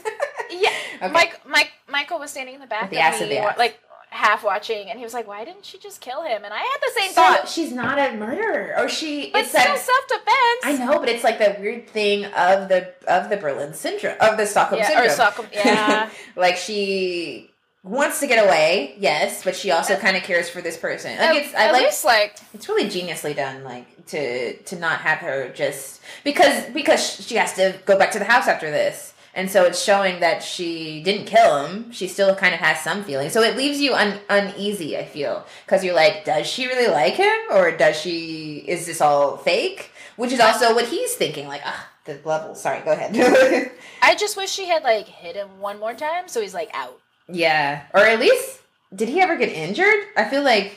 Yeah, 0.51 0.69
Okay. 1.01 1.11
Mike, 1.11 1.39
Mike, 1.47 1.71
Michael 1.89 2.19
was 2.19 2.31
standing 2.31 2.55
in 2.55 2.61
the 2.61 2.67
back 2.67 2.89
the 2.89 2.97
of 2.97 3.19
me, 3.19 3.23
of 3.23 3.29
the 3.29 3.37
axe. 3.39 3.57
like 3.57 3.79
half 4.11 4.43
watching, 4.43 4.89
and 4.89 4.97
he 4.99 5.05
was 5.05 5.13
like, 5.13 5.27
"Why 5.27 5.45
didn't 5.45 5.63
she 5.65 5.77
just 5.77 6.01
kill 6.01 6.23
him?" 6.23 6.43
And 6.43 6.53
I 6.53 6.57
had 6.57 6.77
the 6.81 6.99
same 6.99 7.09
so 7.11 7.21
thought. 7.21 7.47
she's 7.49 7.71
not 7.71 7.97
a 7.99 8.15
murderer, 8.17 8.73
or 8.77 8.89
she. 8.89 9.29
But 9.31 9.41
it's 9.41 9.49
still, 9.49 9.61
self 9.77 10.07
defense. 10.07 10.61
I 10.63 10.75
know, 10.79 10.99
but 10.99 11.07
it's 11.09 11.23
like 11.23 11.39
that 11.39 11.59
weird 11.61 11.87
thing 11.89 12.25
of 12.25 12.67
the 12.69 12.93
of 13.07 13.29
the 13.29 13.37
Berlin 13.37 13.73
syndrome 13.73 14.15
of 14.19 14.37
the 14.37 14.45
Stockholm 14.45 14.79
Yeah, 14.81 14.87
syndrome. 14.87 15.07
or 15.07 15.09
Stockholm. 15.11 15.47
Yeah, 15.53 16.09
like 16.35 16.57
she 16.57 17.49
wants 17.83 18.19
to 18.19 18.27
get 18.27 18.43
away, 18.45 18.95
yes, 18.99 19.43
but 19.43 19.55
she 19.55 19.71
also 19.71 19.95
kind 19.95 20.17
of 20.17 20.23
cares 20.23 20.49
for 20.49 20.61
this 20.61 20.77
person. 20.77 21.17
Like 21.17 21.29
at, 21.29 21.35
it's 21.35 21.53
I 21.53 21.71
like 21.71 21.83
least 21.83 22.05
like 22.05 22.37
it's 22.53 22.67
really 22.67 22.89
geniusly 22.89 23.35
done, 23.35 23.63
like 23.63 24.05
to 24.07 24.57
to 24.57 24.75
not 24.77 24.99
have 25.01 25.19
her 25.19 25.49
just 25.49 26.01
because 26.23 26.65
because 26.73 27.25
she 27.25 27.35
has 27.35 27.53
to 27.53 27.79
go 27.85 27.97
back 27.97 28.11
to 28.11 28.19
the 28.19 28.25
house 28.25 28.47
after 28.47 28.69
this. 28.69 29.13
And 29.35 29.49
so 29.49 29.63
it's 29.63 29.81
showing 29.81 30.21
that 30.21 30.41
she 30.41 31.03
didn't 31.03 31.27
kill 31.27 31.65
him. 31.65 31.91
She 31.91 32.07
still 32.07 32.35
kind 32.35 32.53
of 32.53 32.59
has 32.59 32.81
some 32.83 33.03
feeling. 33.03 33.29
So 33.29 33.43
it 33.43 33.55
leaves 33.55 33.79
you 33.79 33.93
un- 33.93 34.19
uneasy, 34.27 34.97
I 34.97 35.05
feel. 35.05 35.45
Because 35.65 35.83
you're 35.83 35.95
like, 35.95 36.25
does 36.25 36.47
she 36.47 36.65
really 36.65 36.91
like 36.91 37.13
him? 37.13 37.37
Or 37.51 37.71
does 37.71 37.95
she, 37.95 38.57
is 38.67 38.87
this 38.87 39.01
all 39.01 39.37
fake? 39.37 39.91
Which 40.15 40.31
is 40.33 40.39
also 40.39 40.73
what 40.73 40.87
he's 40.87 41.13
thinking. 41.13 41.47
Like, 41.47 41.61
ah, 41.63 41.87
the 42.05 42.19
level. 42.25 42.55
Sorry, 42.55 42.81
go 42.81 42.91
ahead. 42.91 43.71
I 44.01 44.15
just 44.15 44.35
wish 44.35 44.49
she 44.49 44.65
had 44.65 44.83
like 44.83 45.07
hit 45.07 45.35
him 45.35 45.59
one 45.59 45.79
more 45.79 45.93
time, 45.93 46.27
so 46.27 46.41
he's 46.41 46.55
like 46.55 46.71
out. 46.73 46.99
Yeah. 47.31 47.83
Or 47.93 48.01
at 48.01 48.19
least, 48.19 48.59
did 48.93 49.09
he 49.09 49.21
ever 49.21 49.35
get 49.37 49.49
injured? 49.49 50.05
I 50.17 50.25
feel 50.25 50.43
like, 50.43 50.75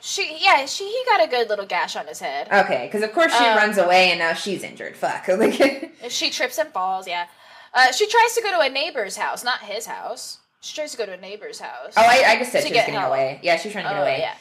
She 0.00 0.36
yeah, 0.40 0.66
she 0.66 0.84
he 0.84 1.02
got 1.06 1.22
a 1.24 1.28
good 1.28 1.48
little 1.48 1.66
gash 1.66 1.96
on 1.96 2.06
his 2.06 2.20
head. 2.20 2.48
okay. 2.52 2.86
Because 2.86 3.02
of 3.02 3.12
course 3.12 3.32
she 3.36 3.44
Um, 3.44 3.56
runs 3.56 3.78
away 3.78 4.10
and 4.10 4.18
now 4.18 4.34
she's 4.34 4.62
injured. 4.62 4.96
Fuck. 4.96 5.26
She 6.08 6.28
trips 6.30 6.58
and 6.58 6.68
falls, 6.70 7.08
yeah. 7.08 7.26
Uh, 7.72 7.90
she 7.90 8.06
tries 8.06 8.34
to 8.34 8.42
go 8.42 8.50
to 8.52 8.60
a 8.60 8.68
neighbor's 8.68 9.16
house, 9.16 9.42
not 9.42 9.60
his 9.60 9.86
house. 9.86 10.38
She 10.60 10.74
tries 10.74 10.92
to 10.92 10.98
go 10.98 11.06
to 11.06 11.12
a 11.14 11.16
neighbor's 11.16 11.58
house. 11.58 11.94
oh, 11.96 12.02
I, 12.04 12.24
I 12.32 12.38
just 12.38 12.52
said 12.52 12.62
she 12.62 12.68
was 12.68 12.72
getting 12.74 12.94
help. 12.94 13.08
away. 13.08 13.40
Yeah, 13.42 13.56
she 13.56 13.68
was 13.68 13.72
trying 13.72 13.84
to 13.84 13.90
get 13.90 13.98
Oh, 13.98 14.02
away. 14.02 14.18
yeah. 14.20 14.34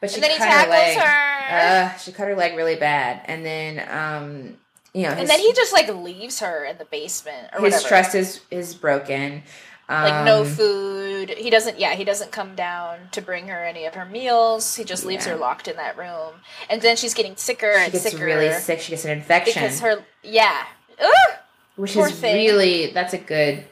But 0.00 0.10
she 0.10 0.16
And 0.16 0.24
then 0.24 0.30
he 0.32 0.38
cut 0.38 0.48
her 0.50 0.70
leg. 0.70 0.94
tackles 0.96 1.04
her. 1.06 1.56
Uh, 1.94 1.98
she 1.98 2.12
cut 2.12 2.26
her 2.28 2.34
leg 2.36 2.56
really 2.56 2.74
bad, 2.76 3.22
and 3.26 3.46
then 3.46 3.78
um, 3.88 4.56
you 4.92 5.02
know, 5.04 5.10
his, 5.10 5.20
and 5.20 5.28
then 5.28 5.38
he 5.38 5.52
just 5.52 5.72
like 5.72 5.88
leaves 5.88 6.40
her 6.40 6.64
in 6.64 6.76
the 6.78 6.84
basement 6.84 7.48
or 7.52 7.60
his 7.64 7.74
whatever. 7.74 7.88
trust 7.88 8.14
is 8.16 8.40
is 8.50 8.74
broken. 8.74 9.44
Like 9.88 10.24
no 10.24 10.40
Um, 10.42 10.46
food. 10.46 11.30
He 11.30 11.50
doesn't. 11.50 11.78
Yeah, 11.78 11.94
he 11.94 12.04
doesn't 12.04 12.32
come 12.32 12.54
down 12.54 13.08
to 13.12 13.20
bring 13.20 13.48
her 13.48 13.64
any 13.64 13.84
of 13.84 13.94
her 13.94 14.04
meals. 14.04 14.76
He 14.76 14.84
just 14.84 15.04
leaves 15.04 15.26
Yeah. 15.26 15.32
her 15.32 15.38
locked 15.38 15.68
in 15.68 15.76
that 15.76 15.96
room, 15.98 16.34
and 16.70 16.80
then 16.82 16.96
she's 16.96 17.14
getting 17.14 17.36
sicker 17.36 17.72
She 17.76 17.82
and 17.84 17.92
gets 17.92 18.04
sicker 18.04 18.24
really 18.24 18.52
sick. 18.52 18.80
She 18.80 18.90
gets 18.90 19.04
an 19.04 19.10
infection, 19.10 19.62
because 19.62 19.80
her. 19.80 20.04
Yeah. 20.22 20.64
Ugh! 21.00 21.36
which 21.76 21.94
poor 21.94 22.08
is 22.08 22.12
thing. 22.18 22.34
really 22.36 22.90
that's 22.92 23.14
a 23.14 23.18
good 23.18 23.64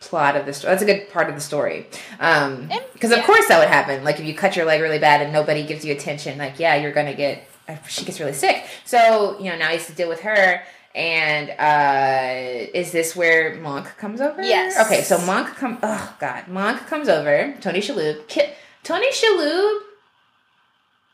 plot 0.00 0.36
of 0.36 0.44
the 0.46 0.52
story. 0.52 0.70
That's 0.72 0.82
a 0.82 0.86
good 0.86 1.10
part 1.12 1.28
of 1.28 1.34
the 1.34 1.40
story. 1.40 1.86
Um, 2.20 2.68
And- 2.70 2.82
because 2.92 3.10
of 3.12 3.22
course 3.24 3.46
that 3.48 3.58
would 3.58 3.68
happen. 3.68 4.04
Like 4.04 4.18
if 4.18 4.24
you 4.26 4.34
cut 4.34 4.54
your 4.56 4.64
leg 4.66 4.80
really 4.80 4.98
bad 4.98 5.22
and 5.22 5.32
nobody 5.32 5.62
gives 5.64 5.84
you 5.84 5.92
attention, 5.92 6.36
like 6.38 6.58
yeah, 6.58 6.74
you're 6.76 6.92
gonna 6.92 7.14
get. 7.14 7.48
She 7.88 8.04
gets 8.04 8.20
really 8.20 8.34
sick. 8.34 8.64
So 8.84 9.36
you 9.40 9.50
know 9.50 9.56
now 9.56 9.68
he 9.68 9.76
has 9.76 9.86
to 9.86 9.92
deal 9.92 10.08
with 10.08 10.20
her. 10.20 10.62
And 10.94 11.50
uh 11.50 12.68
is 12.72 12.92
this 12.92 13.16
where 13.16 13.54
Monk 13.56 13.96
comes 13.96 14.20
over? 14.20 14.42
Yes. 14.42 14.78
Okay, 14.86 15.02
so 15.02 15.18
Monk 15.26 15.48
come. 15.56 15.78
Oh 15.82 16.14
God, 16.20 16.46
Monk 16.48 16.86
comes 16.86 17.08
over. 17.08 17.54
Tony 17.60 17.80
Shalhoub. 17.80 18.28
Ki- 18.28 18.52
Tony 18.84 19.10
Shalhoub 19.10 19.80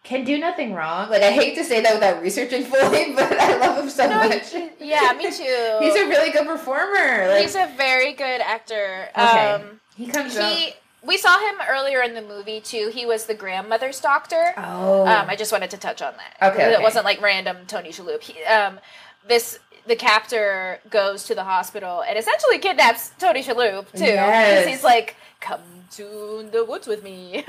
can 0.05 0.24
do 0.24 0.39
nothing 0.39 0.74
wrong. 0.74 1.09
Like 1.11 1.22
I 1.22 1.31
hate 1.31 1.55
to 1.57 1.64
say 1.64 1.81
that 1.83 1.95
without 1.95 2.22
researching 2.22 2.64
fully, 2.64 3.12
but 3.16 3.33
I 3.41 3.57
love 3.59 3.83
him 3.85 3.91
so 3.91 4.09
No, 4.09 4.18
much. 4.28 4.53
yeah, 4.81 5.12
me 5.16 5.24
too. 5.31 5.76
He's 5.81 5.95
a 5.97 6.07
really 6.09 6.31
good 6.31 6.47
performer. 6.47 7.28
Like 7.28 7.43
He's 7.43 7.55
a 7.57 7.70
very 7.76 8.12
good 8.12 8.41
actor. 8.41 9.09
Okay. 9.16 9.51
Um, 9.53 9.81
he 9.97 10.07
comes 10.07 10.37
up. 10.37 10.53
he. 10.53 10.72
We 11.03 11.16
saw 11.16 11.39
him 11.41 11.55
earlier 11.66 12.03
in 12.03 12.12
the 12.14 12.20
movie 12.20 12.61
too. 12.61 12.91
He 12.93 13.07
was 13.07 13.24
the 13.24 13.35
grandmother's 13.35 14.01
doctor. 14.01 14.53
Oh, 14.59 15.07
Um, 15.07 15.31
I 15.31 15.37
just 15.37 15.51
wanted 15.53 15.70
to 15.70 15.78
touch 15.78 16.03
on 16.03 16.12
that. 16.18 16.53
Okay, 16.53 16.70
It 16.70 16.74
okay. 16.74 16.83
wasn't 16.83 17.07
like 17.07 17.22
random 17.22 17.57
Tony 17.66 17.89
Shalhoub. 17.89 18.20
He, 18.20 18.43
um, 18.45 18.78
this 19.26 19.59
the 19.87 19.97
captor 19.97 20.81
goes 20.91 21.24
to 21.24 21.35
the 21.35 21.45
hospital 21.45 22.03
and 22.03 22.18
essentially 22.18 22.59
kidnaps 22.59 23.11
Tony 23.18 23.43
Shalhoub 23.43 23.91
too. 23.93 24.05
Yes. 24.05 24.66
He's 24.66 24.85
like, 24.85 25.16
"Come 25.41 25.61
to 25.93 26.49
the 26.53 26.64
woods 26.64 26.87
with 26.87 27.03
me. 27.03 27.39
um, 27.39 27.45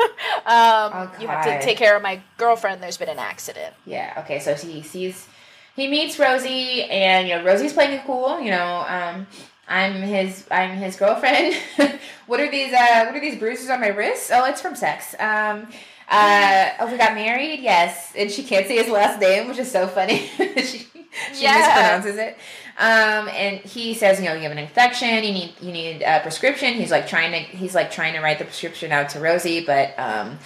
Oh, 0.46 1.12
you 1.20 1.28
have 1.28 1.46
to 1.46 1.62
take 1.62 1.78
care 1.78 1.96
of 1.96 2.02
my 2.02 2.22
girlfriend. 2.38 2.82
There's 2.82 2.98
been 2.98 3.10
an 3.10 3.20
accident." 3.20 3.74
yeah. 3.86 4.14
Okay, 4.20 4.40
so 4.40 4.56
he 4.56 4.82
sees, 4.82 5.28
he 5.76 5.88
meets 5.88 6.18
Rosy, 6.20 6.84
and 6.84 7.28
you 7.28 7.36
know 7.36 7.44
Rosy's 7.44 7.74
playing 7.74 7.94
it 7.94 8.06
cool. 8.06 8.40
You 8.40 8.52
know, 8.52 8.86
um, 8.88 9.28
I'm 9.68 9.94
his, 9.94 10.46
I'm 10.52 10.72
his 10.72 10.96
girlfriend. 10.96 11.56
what 12.28 12.40
are 12.40 12.50
these? 12.50 12.74
Uh, 12.74 13.06
what 13.06 13.16
are 13.16 13.22
these 13.22 13.38
bruises 13.40 13.70
on 13.70 13.80
my 13.82 13.88
wrists? 13.88 14.30
Oh, 14.34 14.46
it's 14.46 14.62
from 14.62 14.76
sex. 14.76 15.16
Um. 15.20 15.68
Uh, 16.14 16.72
oh, 16.82 16.92
we 16.92 16.98
got 16.98 17.16
married. 17.16 17.62
Yes, 17.62 18.12
and 18.18 18.30
she 18.30 18.44
can't 18.44 18.68
say 18.68 18.76
his 18.76 18.90
last 18.90 19.22
name, 19.22 19.48
which 19.48 19.58
is 19.58 19.72
so 19.72 19.88
funny. 19.88 20.18
she 20.58 20.86
she 21.34 21.44
Yeah. 21.44 22.00
mispronounces 22.02 22.18
it. 22.18 22.38
Um, 22.78 23.28
and 23.30 23.58
he 23.60 23.94
says, 23.94 24.20
you 24.20 24.26
know, 24.26 24.34
you 24.34 24.42
have 24.44 24.52
an 24.52 24.58
infection. 24.58 25.10
You 25.24 25.32
need 25.34 25.54
you 25.62 25.72
need 25.72 26.02
a 26.02 26.20
prescription. 26.22 26.74
He's 26.76 26.92
like 26.92 27.08
trying 27.08 27.32
to 27.32 27.40
he's 27.40 27.76
like 27.76 27.92
trying 27.92 28.14
to 28.14 28.22
write 28.22 28.40
the 28.40 28.46
prescription 28.46 28.92
out 28.92 29.10
to 29.10 29.20
Rosy, 29.20 29.64
but 29.66 29.94
um, 30.00 30.40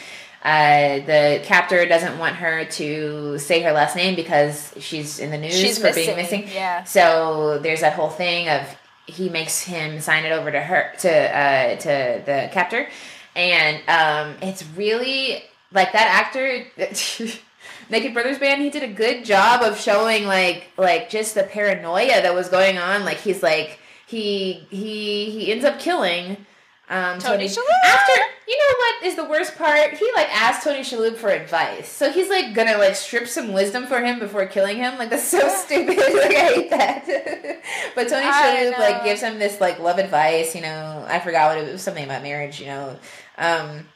uh, 0.44 1.00
the 1.06 1.42
captor 1.44 1.86
doesn't 1.88 2.18
want 2.20 2.36
her 2.36 2.66
to 2.66 3.38
say 3.40 3.62
her 3.62 3.72
last 3.72 3.96
name 3.96 4.16
because 4.16 4.74
she's 4.80 5.20
in 5.20 5.32
the 5.32 5.38
news 5.38 5.56
She's 5.58 5.78
for 5.80 5.86
missing. 5.86 6.06
being 6.06 6.18
missing. 6.18 6.48
Yeah. 6.54 6.84
So 6.84 7.60
there's 7.60 7.82
that 7.82 7.94
whole 7.94 8.10
thing 8.10 8.50
of 8.50 8.62
he 9.08 9.30
makes 9.30 9.62
him 9.62 10.02
sign 10.02 10.26
it 10.26 10.32
over 10.32 10.52
to 10.52 10.60
her 10.60 10.92
to 11.00 11.10
uh, 11.38 11.76
to 11.78 12.22
the 12.26 12.50
captor, 12.52 12.90
and 13.36 13.78
um, 13.88 14.36
it's 14.42 14.64
really 14.76 15.44
like 15.72 15.94
that 15.94 16.08
actor. 16.26 16.66
Naked 17.90 18.14
Brothers 18.14 18.40
Band, 18.40 18.62
he 18.62 18.70
did 18.70 18.84
a 18.84 18.92
good 18.92 19.26
job 19.26 19.62
of 19.62 19.80
showing 19.80 20.26
like 20.26 20.68
like 20.78 21.10
just 21.10 21.36
the 21.36 21.44
paranoia 21.44 22.22
that 22.22 22.34
was 22.34 22.50
going 22.50 22.78
on. 22.78 23.06
Like 23.06 23.18
he's 23.18 23.44
like 23.44 23.80
he 24.08 24.66
he 24.70 25.30
he 25.30 25.52
ends 25.52 25.66
up 25.66 25.80
killing 25.80 26.46
um, 26.90 27.18
Tony 27.18 27.46
Shalhoub. 27.46 27.64
After 27.86 28.14
you 28.48 28.58
know 28.58 28.78
what 28.78 29.04
is 29.06 29.16
the 29.16 29.26
worst 29.26 29.58
part? 29.58 29.94
He 29.94 30.12
like 30.16 30.30
asked 30.30 30.64
Tony 30.64 30.82
Shalhoub 30.82 31.16
for 31.16 31.30
advice, 31.30 31.90
so 31.90 32.12
he's 32.12 32.30
like 32.30 32.54
gonna 32.54 32.78
like 32.78 32.96
strip 32.96 33.28
some 33.28 33.54
wisdom 33.54 33.88
for 33.88 34.02
him 34.02 34.20
before 34.20 34.46
killing 34.46 34.78
him. 34.78 34.98
Like 34.98 35.10
that's 35.10 35.28
so 35.28 35.48
stupid. 35.50 35.98
like 35.98 36.36
I 36.36 36.54
hate 36.54 36.70
that. 36.70 37.06
but 37.96 38.08
Tony 38.08 38.26
I 38.28 38.72
Shalhoub 38.74 38.80
like 38.80 39.04
gives 39.04 39.22
him 39.22 39.40
this 39.40 39.60
like 39.60 39.80
love 39.80 39.98
advice. 39.98 40.56
You 40.56 40.62
know, 40.62 41.06
I 41.08 41.20
forgot 41.20 41.50
what 41.50 41.58
it 41.58 41.62
was. 41.62 41.70
It 41.70 41.74
was 41.74 41.82
something 41.82 42.04
about 42.04 42.22
marriage. 42.22 42.60
You 42.60 42.68
know. 42.68 43.00
Um, 43.38 43.88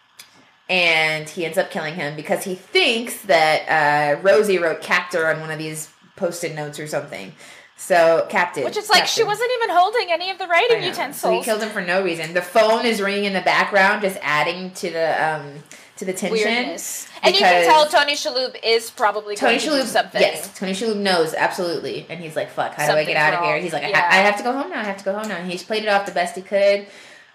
and 0.69 1.27
he 1.27 1.45
ends 1.45 1.57
up 1.57 1.71
killing 1.71 1.95
him 1.95 2.15
because 2.15 2.43
he 2.43 2.55
thinks 2.55 3.21
that 3.23 4.17
uh, 4.17 4.21
Rosy 4.21 4.59
wrote 4.59 4.81
captor 4.81 5.27
on 5.27 5.39
one 5.39 5.49
of 5.51 5.57
these 5.57 5.89
post-it 6.15 6.53
notes 6.55 6.79
or 6.79 6.87
something. 6.87 7.33
So 7.75 8.27
captain, 8.29 8.65
Which 8.65 8.75
is 8.75 8.89
like 8.89 9.07
she 9.07 9.23
wasn't 9.23 9.49
even 9.55 9.75
holding 9.75 10.11
any 10.11 10.29
of 10.29 10.37
the 10.37 10.47
writing 10.47 10.83
utensils. 10.83 11.21
So 11.21 11.31
he 11.31 11.41
killed 11.41 11.63
him 11.63 11.69
for 11.69 11.81
no 11.81 12.03
reason. 12.03 12.33
The 12.33 12.41
phone 12.41 12.85
is 12.85 13.01
ringing 13.01 13.23
in 13.23 13.33
the 13.33 13.41
background, 13.41 14.01
just 14.01 14.19
adding 14.21 14.71
to 14.71 14.91
the 14.91 15.25
um 15.25 15.63
to 15.95 16.05
the 16.05 16.11
tension. 16.11 16.45
Weirdness. 16.45 17.07
And 17.23 17.33
you 17.33 17.39
can 17.39 17.65
tell 17.65 17.87
Tony 17.87 18.13
Shalhoub 18.13 18.57
is 18.63 18.91
probably 18.91 19.35
Tony 19.37 19.57
going 19.57 19.59
to 19.61 19.65
do 19.65 19.71
Shalhoub, 19.71 19.85
something. 19.85 20.21
yes, 20.21 20.57
Tony 20.57 20.73
Shalhoub 20.73 20.97
knows 20.97 21.33
absolutely, 21.33 22.05
and 22.09 22.19
he's 22.19 22.35
like, 22.35 22.49
"Fuck, 22.51 22.73
how 22.75 22.85
do 22.87 22.93
I 22.97 23.05
get 23.05 23.15
out 23.15 23.33
of 23.33 23.45
here?" 23.45 23.59
He's 23.59 23.73
like, 23.73 23.83
I, 23.83 23.91
ha- 23.91 24.07
"I 24.11 24.15
have 24.17 24.37
to 24.37 24.43
go 24.43 24.51
home 24.51 24.69
now. 24.71 24.81
I 24.81 24.83
have 24.83 24.97
to 24.97 25.05
go 25.05 25.13
home 25.17 25.29
now." 25.29 25.37
And 25.37 25.49
he's 25.49 25.63
played 25.63 25.83
it 25.83 25.89
off 25.89 26.05
the 26.05 26.11
best 26.11 26.35
he 26.35 26.41
could. 26.41 26.85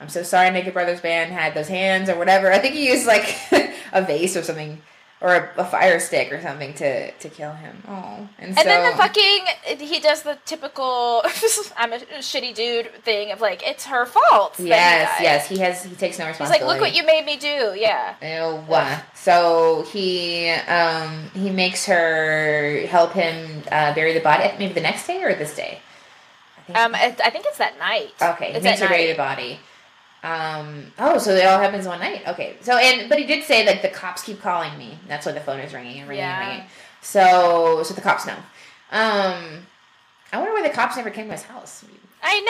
I'm 0.00 0.08
so 0.08 0.22
sorry, 0.22 0.50
Naked 0.50 0.72
Brothers 0.72 1.00
Band 1.00 1.32
had 1.32 1.54
those 1.54 1.68
hands 1.68 2.08
or 2.08 2.16
whatever. 2.18 2.52
I 2.52 2.58
think 2.58 2.74
he 2.74 2.88
used 2.88 3.06
like 3.06 3.36
a 3.92 4.02
vase 4.02 4.36
or 4.36 4.42
something, 4.42 4.82
or 5.20 5.34
a, 5.34 5.60
a 5.60 5.64
fire 5.64 5.98
stick 6.00 6.32
or 6.32 6.40
something 6.42 6.74
to 6.74 7.10
to 7.12 7.28
kill 7.28 7.52
him. 7.52 7.82
Oh, 7.88 8.28
and, 8.38 8.48
And 8.50 8.58
so 8.58 8.64
then 8.64 8.90
the 8.90 8.96
fucking 8.96 9.46
he 9.78 10.00
does 10.00 10.22
the 10.22 10.36
typical 10.44 11.22
I'm 11.76 11.92
a 11.92 11.98
shitty 12.18 12.54
dude 12.54 12.92
thing 13.04 13.30
of 13.32 13.40
like 13.40 13.62
it's 13.66 13.86
her 13.86 14.04
fault. 14.04 14.54
that 14.54 14.62
he 14.64 14.68
yes, 14.68 15.20
yes, 15.22 15.48
he 15.48 15.58
has 15.58 15.84
he 15.84 15.94
takes 15.94 16.18
no 16.18 16.26
responsibility. 16.26 16.58
He's 16.64 16.68
like, 16.68 16.74
look 16.74 16.80
what 16.80 16.94
you 16.94 17.06
made 17.06 17.24
me 17.24 17.36
do. 17.36 17.74
Yeah. 17.76 18.16
Ew. 18.20 18.64
So 19.14 19.86
he 19.92 20.50
um 20.50 21.30
he 21.34 21.50
makes 21.50 21.86
her 21.86 22.84
help 22.88 23.12
him 23.12 23.62
uh, 23.70 23.94
bury 23.94 24.12
the 24.12 24.20
body. 24.20 24.52
Maybe 24.58 24.74
the 24.74 24.80
next 24.80 25.06
day 25.06 25.22
or 25.22 25.34
this 25.34 25.54
day. 25.56 25.78
I 26.58 26.60
think 26.62 26.78
Um, 26.78 26.94
I, 26.94 27.30
think 27.30 27.44
it's 27.46 27.58
that 27.58 27.78
night. 27.78 28.12
Okay, 28.20 28.50
he 28.50 28.56
it's 28.56 28.64
makes 28.64 28.80
her 28.80 28.86
at 28.86 28.90
bury 28.90 29.06
the 29.12 29.16
body. 29.16 29.60
Um. 30.24 30.86
Oh, 30.98 31.18
so 31.18 31.32
it 31.34 31.44
all 31.46 31.58
happens 31.60 31.86
one 31.86 32.00
night. 32.00 32.22
Okay. 32.26 32.56
So 32.62 32.76
and 32.78 33.08
but 33.08 33.18
he 33.18 33.26
did 33.26 33.44
say 33.44 33.66
like 33.66 33.82
the 33.82 33.88
cops 33.90 34.22
keep 34.22 34.40
calling 34.40 34.76
me. 34.78 34.98
That's 35.06 35.26
why 35.26 35.32
the 35.32 35.40
phone 35.40 35.60
is 35.60 35.72
ringing 35.74 35.98
and 36.00 36.08
ringing 36.08 36.24
Yeah. 36.24 36.40
and 36.40 36.48
ringing. 36.50 36.66
So 37.02 37.82
so 37.84 37.92
the 37.94 38.00
cops 38.00 38.26
know. 38.26 38.36
Um. 38.90 39.66
I 40.32 40.38
wonder 40.38 40.52
why 40.52 40.62
the 40.66 40.74
cops 40.74 40.96
never 40.96 41.10
came 41.10 41.26
to 41.26 41.32
his 41.32 41.42
house. 41.44 41.84
I 42.20 42.40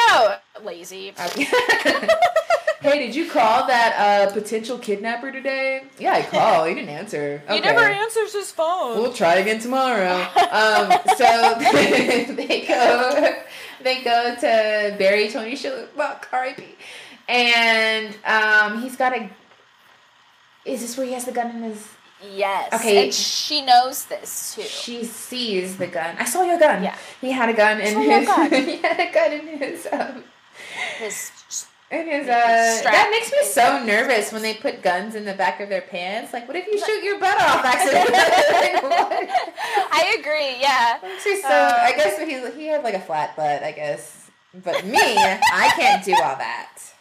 know, 0.57 0.65
lazy. 0.65 1.11
Okay. 1.11 1.45
hey, 2.81 2.99
did 3.07 3.15
you 3.15 3.29
call 3.29 3.67
that 3.67 3.95
uh, 4.31 4.33
potential 4.33 4.79
kidnapper 4.79 5.31
today? 5.31 5.83
Yeah, 5.99 6.15
I 6.15 6.23
called. 6.23 6.69
He 6.69 6.75
didn't 6.77 6.89
answer. 6.91 7.43
He 7.49 7.55
Okay. 7.55 7.61
never 7.61 7.81
answers 7.81 8.33
his 8.33 8.51
phone. 8.53 8.97
We'll 8.97 9.13
try 9.13 9.35
again 9.35 9.59
tomorrow. 9.61 10.27
Um, 10.55 10.93
so 11.17 11.57
they 12.35 12.65
go, 12.67 13.35
they 13.83 14.03
go 14.03 14.35
to 14.37 14.97
bury 14.97 15.29
Tony 15.29 15.55
Shalhoub, 15.57 15.89
R.I.P. 16.33 16.65
And 17.29 18.17
um, 18.25 18.83
he's 18.83 18.97
got 18.97 19.17
a. 19.17 19.31
Is 20.65 20.81
this 20.81 20.97
where 20.97 21.07
he 21.07 21.13
has 21.13 21.25
the 21.25 21.33
gun 21.33 21.51
in 21.51 21.63
his? 21.63 21.89
yes. 22.33 22.73
Okay. 22.73 23.05
And 23.05 23.15
she 23.15 23.65
knows 23.65 24.07
this 24.07 24.55
too. 24.55 24.63
She 24.63 25.05
sees 25.05 25.77
the 25.77 25.87
gun. 25.87 26.17
I 26.19 26.25
saw 26.25 26.43
your 26.43 26.59
gun. 26.59 26.83
Yeah. 26.83 26.97
He 27.21 27.31
had 27.33 27.49
a 27.49 27.53
gun 27.53 27.81
in 27.81 27.99
his. 27.99 28.27
gun. 28.27 28.51
he 28.51 28.77
had 28.77 29.01
a 29.01 29.13
gun 29.13 29.33
in 29.33 29.59
his. 29.59 29.87
Um, 29.91 30.25
His 30.99 31.31
in 31.91 32.07
his. 32.07 32.29
Uh, 32.29 32.81
that 32.85 33.09
makes 33.11 33.31
me 33.31 33.45
so 33.45 33.85
nervous 33.85 34.33
when 34.33 34.43
they 34.43 34.55
put 34.55 34.83
guns 34.83 35.15
in 35.15 35.25
the 35.25 35.35
back 35.35 35.61
of 35.61 35.69
their 35.69 35.83
pants. 35.83 36.33
Like, 36.33 36.49
what 36.49 36.57
if 36.57 36.67
you 36.67 36.79
shoot 36.79 37.03
your 37.05 37.19
butt 37.21 37.41
off 37.41 37.65
accidentally? 37.65 38.15
I 39.93 40.17
agree. 40.19 40.61
Yeah. 40.61 40.99
Makes 41.03 41.27
me 41.27 41.41
so. 41.43 41.49
Uh, 41.49 41.79
I 41.81 41.93
guess 41.93 42.19
he 42.19 42.61
he 42.61 42.67
had 42.69 42.83
like 42.83 42.95
a 42.95 43.01
flat 43.01 43.37
butt. 43.37 43.63
I 43.63 43.73
guess, 43.73 44.31
but 44.65 44.85
me, 44.85 44.99
I 44.99 45.73
can't 45.77 46.05
do 46.05 46.13
all 46.13 46.37
that. 46.37 46.94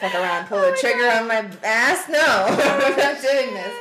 Fuck 0.00 0.14
around, 0.14 0.46
pull 0.46 0.58
Oh 0.58 0.72
a 0.72 0.76
trigger 0.76 1.00
God. 1.00 1.22
on 1.22 1.28
my 1.28 1.50
ass. 1.62 2.08
No, 2.08 2.18
I'm 2.48 2.96
not 2.96 3.20
doing 3.20 3.54
this. 3.54 3.74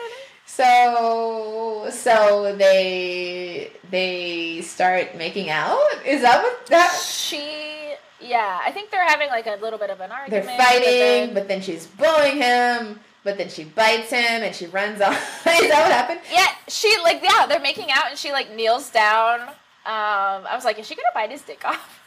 So 0.45 1.89
so 1.91 2.55
they 2.55 3.71
they 3.89 4.61
start 4.61 5.15
making 5.15 5.49
out. 5.49 5.79
Is 6.05 6.21
that 6.21 6.41
what 6.43 6.65
that? 6.67 6.91
She. 7.01 7.95
Yeah. 8.19 8.59
I 8.63 8.71
think 8.71 8.91
they're 8.91 9.07
having 9.07 9.29
like 9.29 9.47
a 9.47 9.57
little 9.61 9.79
bit 9.79 9.89
of 9.89 10.01
an 10.01 10.11
argument. 10.11 10.45
They're 10.45 10.55
argument. 10.55 10.57
but 10.57 10.65
fighting, 10.67 10.99
then- 10.99 11.33
but 11.33 11.47
then 11.47 11.61
she's 11.61 11.87
bullying 11.87 12.37
him. 12.37 12.99
But 13.23 13.37
then 13.37 13.49
she 13.49 13.65
bites 13.65 14.11
him 14.11 14.43
and 14.43 14.55
she 14.55 14.67
runs 14.67 15.01
off. 15.07 15.45
Is 15.45 15.69
that 15.69 15.81
what 15.83 15.91
happened? 15.91 16.21
Yeah, 16.31 16.47
she 16.67 16.93
like 17.03 17.21
yeah, 17.23 17.45
they're 17.47 17.59
making 17.59 17.91
out 17.91 18.09
and 18.09 18.17
she 18.17 18.31
like 18.31 18.53
kneels 18.55 18.89
down. 18.89 19.41
Um, 19.85 20.45
I 20.45 20.51
was 20.55 20.65
like, 20.65 20.77
is 20.79 20.87
she 20.87 20.95
gonna 20.95 21.07
bite 21.13 21.31
his 21.31 21.41
dick 21.41 21.63
off? 21.65 21.98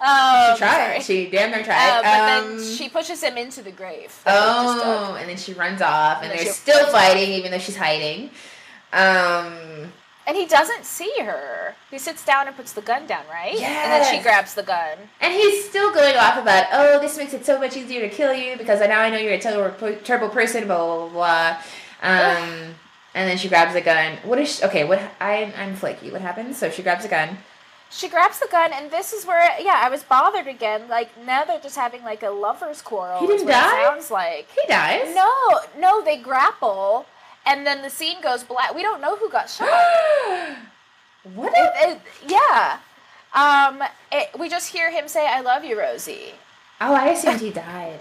Um, 0.00 0.54
She 0.54 0.58
tried. 0.58 0.58
sorry. 0.58 1.00
She 1.00 1.30
damn 1.30 1.50
near 1.50 1.62
tried. 1.64 1.76
Uh, 1.98 2.02
but 2.02 2.44
Um, 2.44 2.56
then 2.58 2.64
she 2.76 2.88
pushes 2.88 3.22
him 3.22 3.36
into 3.36 3.62
the 3.62 3.70
grave. 3.72 4.12
that 4.24 4.34
they 4.34 4.64
just 4.66 4.78
dug. 4.84 5.10
Oh, 5.12 5.14
and 5.16 5.28
then 5.28 5.36
she 5.36 5.52
runs 5.54 5.80
off, 5.82 6.22
and, 6.22 6.30
And 6.32 6.40
they're 6.40 6.52
still 6.52 6.86
fighting, 6.88 7.30
even 7.32 7.50
though 7.50 7.58
she's 7.58 7.76
hiding. 7.76 8.30
Um, 8.92 9.92
And 10.26 10.36
he 10.36 10.46
doesn't 10.46 10.84
see 10.84 11.12
her. 11.20 11.74
He 11.90 11.98
sits 11.98 12.24
down 12.24 12.48
and 12.48 12.56
puts 12.56 12.72
the 12.72 12.80
gun 12.80 13.06
down, 13.06 13.24
right? 13.30 13.54
And 13.54 13.92
then 13.92 14.04
she 14.16 14.22
grabs 14.22 14.54
the 14.54 14.62
gun. 14.64 14.98
And 15.20 15.32
he's 15.32 15.68
still 15.68 15.92
going 15.94 16.16
off 16.16 16.36
about, 16.36 16.66
oh, 16.72 16.98
this 17.00 17.16
makes 17.16 17.32
it 17.32 17.46
so 17.46 17.58
much 17.60 17.76
easier 17.76 18.00
to 18.00 18.08
kill 18.08 18.34
you 18.34 18.56
because 18.56 18.80
now 18.80 19.00
I 19.00 19.10
know 19.10 19.18
you're 19.18 19.34
a 19.34 19.38
terrible, 19.38 19.94
terrible 20.02 20.28
person, 20.30 20.66
blah, 20.66 20.84
blah, 20.84 21.08
blah. 21.08 21.56
Um, 22.02 22.74
and 23.14 23.30
then 23.30 23.38
she 23.38 23.48
grabs 23.48 23.72
the 23.72 23.80
gun. 23.80 24.18
What 24.24 24.38
is 24.40 24.56
she, 24.58 24.64
okay, 24.64 24.84
what, 24.84 25.00
I, 25.20 25.52
I'm 25.56 25.74
flaky. 25.76 26.10
What 26.10 26.20
happens? 26.22 26.58
So 26.58 26.70
she 26.70 26.82
grabs 26.82 27.04
a 27.04 27.08
gun. 27.08 27.38
She 27.90 28.08
grabs 28.08 28.40
the 28.40 28.48
gun, 28.50 28.72
and 28.72 28.90
this 28.90 29.12
is 29.12 29.24
where, 29.24 29.48
yeah, 29.60 29.80
I 29.82 29.88
was 29.88 30.02
bothered 30.02 30.46
again. 30.48 30.88
Like, 30.88 31.10
now 31.24 31.44
they're 31.44 31.60
just 31.60 31.76
having, 31.76 32.02
like, 32.02 32.22
a 32.22 32.30
lover's 32.30 32.82
quarrel. 32.82 33.20
He 33.20 33.26
didn't 33.28 33.46
die? 33.46 33.84
sounds 33.84 34.10
like. 34.10 34.48
He 34.50 34.66
dies. 34.68 35.14
No, 35.14 35.30
no, 35.78 36.02
they 36.02 36.16
grapple, 36.18 37.06
and 37.46 37.64
then 37.66 37.82
the 37.82 37.90
scene 37.90 38.20
goes 38.20 38.42
black. 38.44 38.74
We 38.74 38.82
don't 38.82 39.00
know 39.00 39.16
who 39.16 39.30
got 39.30 39.48
shot. 39.48 39.68
what? 41.34 41.52
It- 41.56 41.90
it- 41.90 42.00
yeah. 42.26 42.78
Um, 43.34 43.82
it, 44.10 44.30
we 44.38 44.48
just 44.48 44.70
hear 44.72 44.90
him 44.90 45.08
say, 45.08 45.26
I 45.28 45.40
love 45.40 45.64
you, 45.64 45.78
Rosy. 45.78 46.32
oh, 46.80 46.94
I 46.94 47.08
assumed 47.10 47.40
he 47.40 47.50
died. 47.68 48.00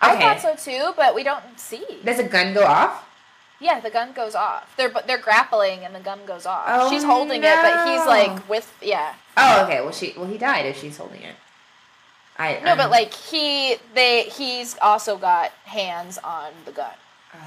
I 0.00 0.16
thought 0.16 0.40
so 0.40 0.54
too, 0.54 0.92
but 0.96 1.14
we 1.14 1.24
don't 1.24 1.42
see. 1.58 1.84
Does 2.04 2.20
a 2.20 2.24
gun 2.24 2.54
go 2.54 2.64
off? 2.64 3.04
Yeah, 3.60 3.80
the 3.80 3.90
gun 3.90 4.12
goes 4.12 4.34
off. 4.34 4.74
They're 4.76 4.92
they're 5.06 5.18
grappling 5.18 5.80
and 5.84 5.94
the 5.94 6.00
gun 6.00 6.20
goes 6.26 6.46
off. 6.46 6.64
Oh, 6.68 6.90
She's 6.90 7.02
holding 7.02 7.42
it, 7.42 7.56
but 7.62 7.88
he's 7.88 8.06
like 8.06 8.48
with 8.48 8.72
yeah. 8.80 9.14
Oh, 9.36 9.64
okay. 9.64 9.80
Well, 9.80 9.92
she, 9.92 10.14
well, 10.16 10.26
he 10.26 10.38
died 10.38 10.66
if 10.66 10.78
she's 10.78 10.96
holding 10.96 11.22
it. 11.22 11.34
I 12.36 12.54
No, 12.60 12.76
but 12.76 12.82
I'm- 12.82 12.90
like 12.90 13.12
he 13.12 13.76
they 13.94 14.24
he's 14.24 14.76
also 14.80 15.16
got 15.16 15.50
hands 15.64 16.18
on 16.18 16.52
the 16.64 16.72
gun. 16.72 16.92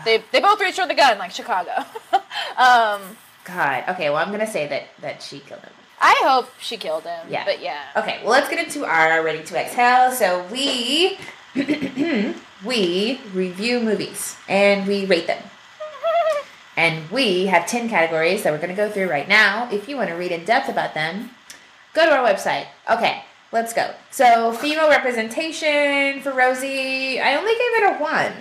They 0.05 0.23
they 0.31 0.39
both 0.41 0.59
reach 0.59 0.75
for 0.75 0.87
the 0.87 0.93
gun 0.93 1.17
like 1.17 1.31
Chicago. 1.31 1.71
um, 2.57 3.01
God. 3.45 3.83
Okay. 3.89 4.09
Well, 4.09 4.17
I'm 4.17 4.31
gonna 4.31 4.47
say 4.47 4.67
that 4.67 4.83
that 5.01 5.21
she 5.21 5.39
killed 5.39 5.61
him. 5.61 5.71
I 6.03 6.19
hope 6.23 6.49
she 6.59 6.77
killed 6.77 7.03
him. 7.03 7.27
Yeah. 7.29 7.45
but 7.45 7.61
yeah. 7.61 7.83
Okay, 7.95 8.19
well, 8.23 8.31
let's 8.31 8.49
get 8.49 8.57
into 8.57 8.85
our 8.85 9.23
ready 9.23 9.43
to 9.43 9.55
exhale. 9.55 10.11
So 10.11 10.43
we 10.51 11.17
we 12.65 13.21
review 13.33 13.79
movies 13.79 14.35
and 14.49 14.87
we 14.87 15.05
rate 15.05 15.27
them. 15.27 15.43
And 16.81 17.11
we 17.11 17.45
have 17.45 17.67
10 17.67 17.89
categories 17.89 18.41
that 18.41 18.51
we're 18.51 18.57
going 18.57 18.71
to 18.71 18.75
go 18.75 18.89
through 18.89 19.07
right 19.07 19.27
now. 19.27 19.69
If 19.71 19.87
you 19.87 19.97
want 19.97 20.09
to 20.09 20.15
read 20.15 20.31
in 20.31 20.45
depth 20.45 20.67
about 20.67 20.95
them, 20.95 21.29
go 21.93 22.07
to 22.07 22.11
our 22.11 22.27
website. 22.27 22.65
Okay, 22.89 23.23
let's 23.51 23.71
go. 23.71 23.93
So, 24.09 24.51
female 24.51 24.89
representation 24.89 26.21
for 26.21 26.31
Rosy, 26.33 27.19
I 27.19 27.35
only 27.35 27.51
gave 27.51 27.83
it 27.83 27.95
a 27.95 27.97
1. 27.99 28.33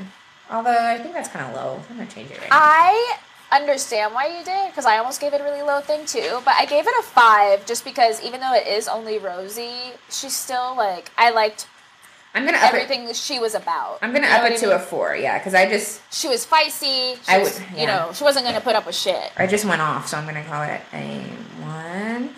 Although 0.53 0.70
I 0.70 0.97
think 0.97 1.12
that's 1.12 1.28
kind 1.28 1.45
of 1.45 1.55
low. 1.55 1.82
I'm 1.91 1.97
going 1.97 2.09
to 2.09 2.14
change 2.14 2.30
it 2.30 2.41
right 2.41 2.49
now. 2.49 2.57
I 2.57 3.18
understand 3.53 4.14
why 4.14 4.28
you 4.28 4.43
did 4.43 4.70
because 4.70 4.86
I 4.86 4.97
almost 4.97 5.20
gave 5.20 5.34
it 5.34 5.43
a 5.43 5.45
really 5.45 5.61
low 5.61 5.82
thing 5.82 6.07
too. 6.07 6.41
But 6.43 6.55
I 6.55 6.64
gave 6.64 6.86
it 6.86 6.95
a 6.99 7.03
five 7.03 7.66
just 7.66 7.84
because 7.84 8.22
even 8.22 8.41
though 8.41 8.55
it 8.55 8.66
is 8.66 8.88
only 8.88 9.18
Rosy, 9.18 9.93
she's 10.09 10.34
still 10.34 10.74
like 10.74 11.11
I 11.18 11.28
liked 11.28 11.66
I'm 12.35 12.43
going 12.45 12.55
to 12.55 12.61
up 12.64 12.72
it. 12.74 12.83
everything 12.83 13.12
she 13.14 13.39
was 13.39 13.55
about. 13.55 13.99
I'm 14.03 14.12
to 14.12 14.18
You 14.20 14.22
know 14.22 14.45
up 14.45 14.51
it 14.51 14.59
to 14.59 14.66
mean? 14.68 14.76
a 14.76 14.78
4, 14.78 15.16
yeah, 15.16 15.39
because 15.39 15.55
I 15.55 15.68
just 15.68 16.01
She 16.12 16.28
was 16.28 16.47
feisty. 16.47 17.14
She 17.16 17.20
I 17.28 17.39
was, 17.39 17.59
would- 17.59 17.78
you 17.81 17.87
know, 17.87 18.11
she 18.14 18.22
wasn't 18.24 18.45
gonna 18.47 18.61
put 18.61 18.76
up 18.76 18.87
with 18.87 18.95
shit. 18.95 19.33
I 19.37 19.47
just 19.47 19.64
went 19.64 19.81
off, 19.83 20.07
so 20.09 20.16
I'm 20.16 20.26
gonna 20.26 20.45
call 20.45 20.62
it 20.62 20.81
a 20.93 21.22
one. 21.62 22.35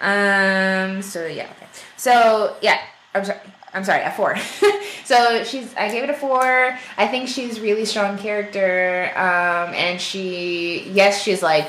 Um. 0.00 1.02
So 1.02 1.26
yeah. 1.26 1.44
Okay. 1.56 1.66
So 1.96 2.56
yeah. 2.60 2.80
I'm 3.14 3.24
sorry. 3.24 3.38
I'm 3.72 3.84
sorry. 3.84 4.02
A 4.02 4.10
four. 4.12 4.36
so 5.04 5.44
she's. 5.44 5.74
I 5.76 5.90
gave 5.90 6.02
it 6.04 6.10
a 6.10 6.14
four. 6.14 6.78
I 6.96 7.06
think 7.08 7.28
she's 7.28 7.60
really 7.60 7.84
strong 7.84 8.18
character. 8.18 9.10
Um. 9.16 9.74
And 9.74 10.00
she. 10.00 10.88
Yes, 10.90 11.22
she's 11.22 11.42
like 11.42 11.68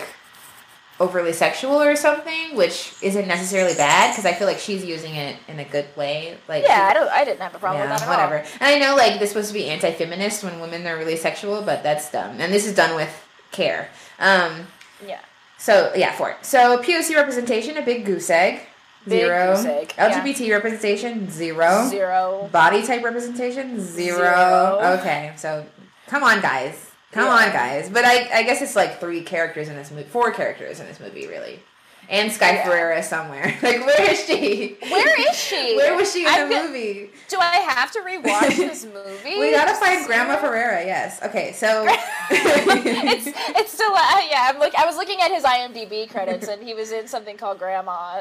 overly 1.00 1.34
sexual 1.34 1.82
or 1.82 1.96
something, 1.96 2.56
which 2.56 2.94
isn't 3.02 3.28
necessarily 3.28 3.74
bad 3.76 4.12
because 4.12 4.26
I 4.26 4.34
feel 4.34 4.48
like 4.48 4.60
she's 4.60 4.84
using 4.86 5.16
it 5.16 5.36
in 5.48 5.60
a 5.60 5.66
good 5.66 5.86
way. 5.98 6.38
Like 6.48 6.64
Yeah, 6.64 6.76
she- 6.88 6.92
I 6.92 6.94
don't. 6.94 7.10
I 7.12 7.26
didn't 7.26 7.42
have 7.42 7.54
a 7.56 7.60
problem 7.60 7.84
yeah, 7.84 7.92
with 7.92 8.00
that 8.02 8.08
at 8.10 8.12
whatever. 8.30 8.38
all. 8.40 8.46
And 8.62 8.76
I 8.76 8.80
know 8.88 8.96
like 8.96 9.20
this 9.20 9.30
supposed 9.32 9.50
to 9.50 9.54
be 9.54 9.66
anti-feminist 9.66 10.44
when 10.44 10.60
women 10.62 10.88
are 10.88 10.98
really 10.98 11.18
sexual, 11.18 11.62
but 11.62 11.84
that's 11.84 12.10
dumb. 12.12 12.40
And 12.40 12.54
this 12.54 12.66
is 12.66 12.74
done 12.76 12.96
with 12.96 13.10
care. 13.52 13.90
Um. 14.20 14.68
Yeah. 15.06 15.20
So 15.58 15.92
yeah, 15.96 16.14
four. 16.14 16.36
So 16.42 16.78
POC 16.82 17.16
representation, 17.16 17.78
a 17.78 17.82
big 17.82 18.06
goose 18.06 18.30
egg. 18.30 18.62
Big 19.08 19.20
Zero. 19.22 19.56
goose 19.56 19.66
egg, 19.66 19.94
yeah. 19.98 20.20
LGBT 20.24 20.52
representation, 20.52 21.30
zero. 21.30 21.88
Zero. 21.90 22.50
Body 22.52 22.82
type 22.84 23.04
representation, 23.04 23.80
zero. 23.80 24.18
Zero. 24.18 24.98
Okay, 25.00 25.32
so 25.38 25.64
come 26.08 26.24
on, 26.24 26.42
guys. 26.42 26.85
Come 27.16 27.26
Yeah. 27.28 27.46
on, 27.48 27.52
guys. 27.54 27.90
But 27.90 28.04
I, 28.04 28.30
I 28.40 28.44
guess 28.44 28.62
it's 28.62 28.76
like 28.76 29.00
three 29.00 29.22
characters 29.24 29.70
in 29.70 29.76
this 29.78 29.90
movie, 29.90 30.04
four 30.04 30.32
characters 30.32 30.82
in 30.82 30.86
this 30.86 31.00
movie, 31.00 31.28
really. 31.28 31.62
And 32.10 32.30
Sky 32.32 32.56
Yeah. 32.56 32.66
Ferreira 32.66 33.02
somewhere. 33.02 33.58
Like, 33.64 33.84
where 33.86 34.12
is 34.12 34.24
she? 34.26 34.76
Where 34.90 35.22
is 35.30 35.36
she? 35.40 35.76
Where 35.78 35.96
was 35.96 36.12
she 36.14 36.22
in 36.24 36.28
I'm 36.28 36.50
the 36.50 36.64
movie? 36.64 37.10
Do 37.30 37.38
I 37.40 37.56
have 37.56 37.90
to 37.94 38.00
rewatch 38.02 38.58
this 38.58 38.84
movie? 38.94 39.40
We 39.40 39.52
gotta 39.52 39.74
find 39.76 40.06
Grandma? 40.06 40.36
Ferreira. 40.36 40.86
Yes. 40.86 41.24
Okay. 41.24 41.54
So. 41.54 41.86
it's 42.30 43.28
it's 43.58 43.72
still 43.72 43.94
uh, 43.94 44.22
yeah. 44.30 44.52
I'm 44.52 44.60
look. 44.60 44.76
I 44.76 44.86
was 44.86 44.98
looking 44.98 45.20
at 45.22 45.32
his 45.32 45.44
IMDb 45.46 46.08
credits, 46.10 46.48
and 46.50 46.62
he 46.62 46.74
was 46.76 46.92
in 46.92 47.08
something 47.08 47.38
called 47.38 47.58
Grandma. 47.60 48.20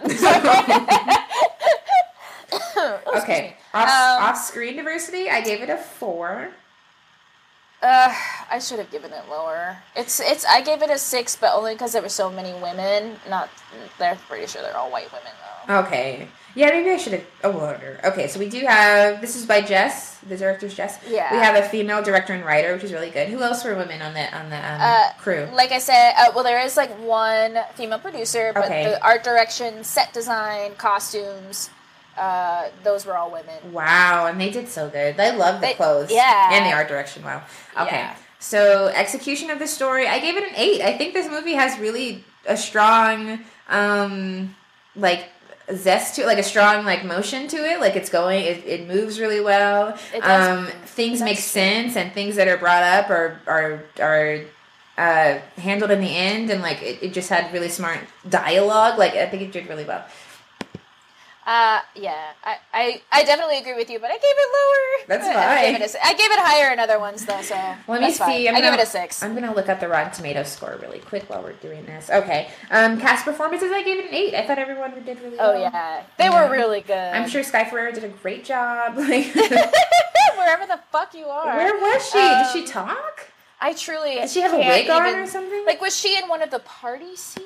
Okay. 3.17 3.57
Off, 3.73 3.89
Um, 3.89 4.25
off-screen 4.31 4.77
diversity, 4.77 5.29
I 5.31 5.41
gave 5.41 5.61
it 5.63 5.69
a 5.71 5.77
four. 5.77 6.51
Uh, 7.85 8.15
I 8.51 8.59
should 8.61 8.79
have 8.79 8.91
given 8.91 9.13
it 9.13 9.29
lower. 9.29 9.77
It's 9.95 10.19
it's. 10.19 10.47
I 10.47 10.63
gave 10.63 10.81
it 10.81 10.89
a 10.89 10.97
six, 10.97 11.37
but 11.37 11.53
only 11.55 11.75
because 11.75 11.93
there 11.93 12.01
were 12.01 12.09
so 12.09 12.31
many 12.31 12.55
women. 12.55 13.17
Not. 13.29 13.51
They're 13.99 14.17
pretty 14.27 14.47
sure 14.47 14.63
they're 14.63 14.77
all 14.77 14.91
white 14.91 15.13
women 15.13 15.33
though. 15.69 15.81
Okay. 15.81 16.29
Yeah, 16.55 16.71
maybe 16.71 16.91
I 16.91 16.97
should 16.97 17.15
have 17.15 17.25
awarded. 17.43 17.99
Okay, 18.05 18.29
so 18.29 18.39
we 18.39 18.49
do 18.49 18.61
have 18.65 19.21
this 19.21 19.35
is 19.37 19.45
by 19.45 19.61
Jess, 19.61 20.19
the 20.21 20.37
director's 20.37 20.73
Jess. 20.75 20.99
Yeah. 21.07 21.31
We 21.33 21.39
have 21.39 21.57
a 21.63 21.69
female 21.69 22.01
director 22.03 22.33
and 22.33 22.45
writer, 22.45 22.73
which 22.73 22.85
is 22.85 22.93
really 22.93 23.11
good. 23.11 23.29
Who 23.29 23.43
else 23.43 23.65
were 23.65 23.75
women 23.75 24.01
on 24.01 24.15
the 24.15 24.35
on 24.35 24.49
the 24.49 24.57
um, 24.57 24.79
Uh, 24.81 25.05
crew? 25.19 25.49
Like 25.53 25.73
I 25.73 25.79
said, 25.79 26.15
uh, 26.17 26.31
well, 26.35 26.45
there 26.45 26.61
is 26.65 26.77
like 26.79 26.91
one 27.01 27.59
female 27.75 27.99
producer, 27.99 28.53
but 28.55 28.65
Okay. 28.67 28.85
the 28.85 29.03
art 29.05 29.25
direction, 29.25 29.85
set 29.85 30.13
design, 30.15 30.77
costumes, 30.77 31.71
uh, 32.19 32.69
those 32.83 33.05
were 33.07 33.17
all 33.17 33.31
women. 33.31 33.73
Wow, 33.73 34.27
and 34.27 34.41
they 34.41 34.51
did 34.51 34.69
so 34.69 34.89
good. 34.89 35.19
I 35.19 35.31
love 35.31 35.61
the 35.61 35.69
They- 35.69 35.75
clothes. 35.75 36.11
yeah. 36.11 36.51
And 36.53 36.67
the 36.67 36.73
art 36.77 36.89
direction. 36.89 37.25
Wow. 37.25 37.43
Okay. 37.79 37.97
Yeah. 37.97 38.15
So 38.39 38.89
execution 38.89 39.51
of 39.51 39.59
the 39.59 39.67
story, 39.67 40.07
I 40.07 40.19
gave 40.19 40.37
it 40.37 40.45
an 40.45 40.55
eight. 40.57 40.83
I 40.83 40.97
think 40.99 41.15
this 41.15 41.29
movie 41.29 41.55
has 41.55 41.79
really 41.79 42.25
a 42.47 42.57
strong 42.57 43.41
um 43.69 44.55
like 44.97 45.25
zest 45.75 46.17
to 46.17 46.23
it, 46.23 46.27
like 46.27 46.39
a 46.39 46.43
strong 46.43 46.85
like 46.85 47.05
motion 47.05 47.49
to 47.49 47.57
it. 47.57 47.81
Like 47.81 47.97
it's 47.97 48.11
going 48.11 48.45
it, 48.45 48.65
it 48.67 48.87
moves 48.87 49.19
really 49.19 49.41
well. 49.41 49.97
It 50.15 50.21
does 50.23 50.49
um 50.59 50.67
things 50.85 51.21
make 51.23 51.37
That's 51.37 51.53
true. 51.53 51.63
sense 51.63 51.97
and 51.97 52.13
things 52.13 52.37
that 52.37 52.47
are 52.49 52.59
brought 52.59 52.83
up 52.83 53.09
are 53.09 53.41
are 53.47 53.83
are 53.99 54.41
uh, 54.97 55.41
handled 55.57 55.91
in 55.91 56.01
the 56.01 56.15
end 56.15 56.51
and 56.51 56.63
like 56.63 56.81
it, 56.83 57.03
it 57.03 57.13
just 57.13 57.29
had 57.29 57.53
really 57.53 57.69
smart 57.69 57.99
dialogue 58.29 58.97
like 58.97 59.15
i 59.15 59.27
think 59.27 59.43
it 59.43 59.51
did 59.51 59.67
really 59.69 59.85
well 59.85 60.05
Uh, 61.47 61.81
yeah, 61.95 62.33
I, 62.43 62.57
I, 62.73 63.03
I 63.13 63.25
definitely 63.25 63.59
agree 63.59 63.75
with 63.75 63.91
you, 63.91 63.99
but 63.99 64.11
I 64.11 64.15
gave 64.15 64.23
it 64.25 64.49
lower. 64.57 65.07
That's 65.09 65.27
I- 65.29 65.31
I 65.31 65.57
fine. 65.57 65.73
gave 65.73 65.83
it 65.83 65.95
a 65.95 66.07
I 66.07 66.13
gave 66.15 66.31
it 66.31 66.39
higher 66.39 66.73
in 66.73 66.79
other 66.79 66.99
ones 66.99 67.27
though, 67.27 67.43
so 67.43 67.55
Let 67.87 68.01
me 68.01 68.11
fine. 68.13 68.31
see. 68.31 68.49
I'm 68.49 68.55
I 68.57 68.61
give 68.63 68.71
gonna- 68.71 68.81
it 68.83 68.87
a 68.89 68.91
six. 68.91 69.23
I'm 69.23 69.35
gonna 69.35 69.55
look 69.55 69.69
up 69.69 69.79
the 69.79 69.89
Rotten 69.89 70.11
Tomatoes 70.13 70.49
score 70.51 70.79
really 70.81 71.01
quick 71.01 71.29
while 71.29 71.43
we're 71.43 71.53
doing 71.55 71.85
this. 71.85 72.09
Okay. 72.09 72.49
Um, 72.71 72.99
cast 72.99 73.27
performances, 73.27 73.71
I 73.73 73.83
gave 73.83 73.99
it 73.99 74.07
an 74.09 74.15
eight. 74.15 74.35
I 74.35 74.47
thought 74.47 74.59
everyone 74.59 74.93
did 75.05 75.21
really 75.21 75.37
oh 75.39 75.53
well. 75.53 75.61
yeah, 75.61 76.03
they 76.17 76.25
Yeah. 76.25 76.49
were 76.49 76.51
really 76.51 76.81
good. 76.81 76.97
I'm 76.97 77.29
sure 77.29 77.43
Sky 77.43 77.65
Ferreira 77.69 77.93
did 77.93 78.05
a 78.05 78.09
great 78.09 78.45
job. 78.45 78.97
Like, 78.99 79.27
Wherever 80.37 80.67
the 80.67 80.81
fuck 80.91 81.15
you 81.15 81.27
are. 81.27 81.57
where 81.57 81.75
was 81.75 82.09
she? 82.11 82.19
did 82.19 82.47
she 82.53 82.61
Um, 82.61 82.87
talk? 82.87 83.27
I 83.61 83.73
truly. 83.75 84.15
Did 84.17 84.31
she 84.31 84.41
have 84.41 84.53
a 84.53 84.59
wig 84.59 84.89
on 84.91 85.07
even- 85.07 85.21
or 85.21 85.27
something? 85.27 85.65
Like, 85.67 85.81
was 85.81 85.95
she 85.97 86.17
in 86.17 86.27
one 86.29 86.43
of 86.43 86.51
the 86.51 86.59
party 86.61 87.17
scenes? 87.17 87.45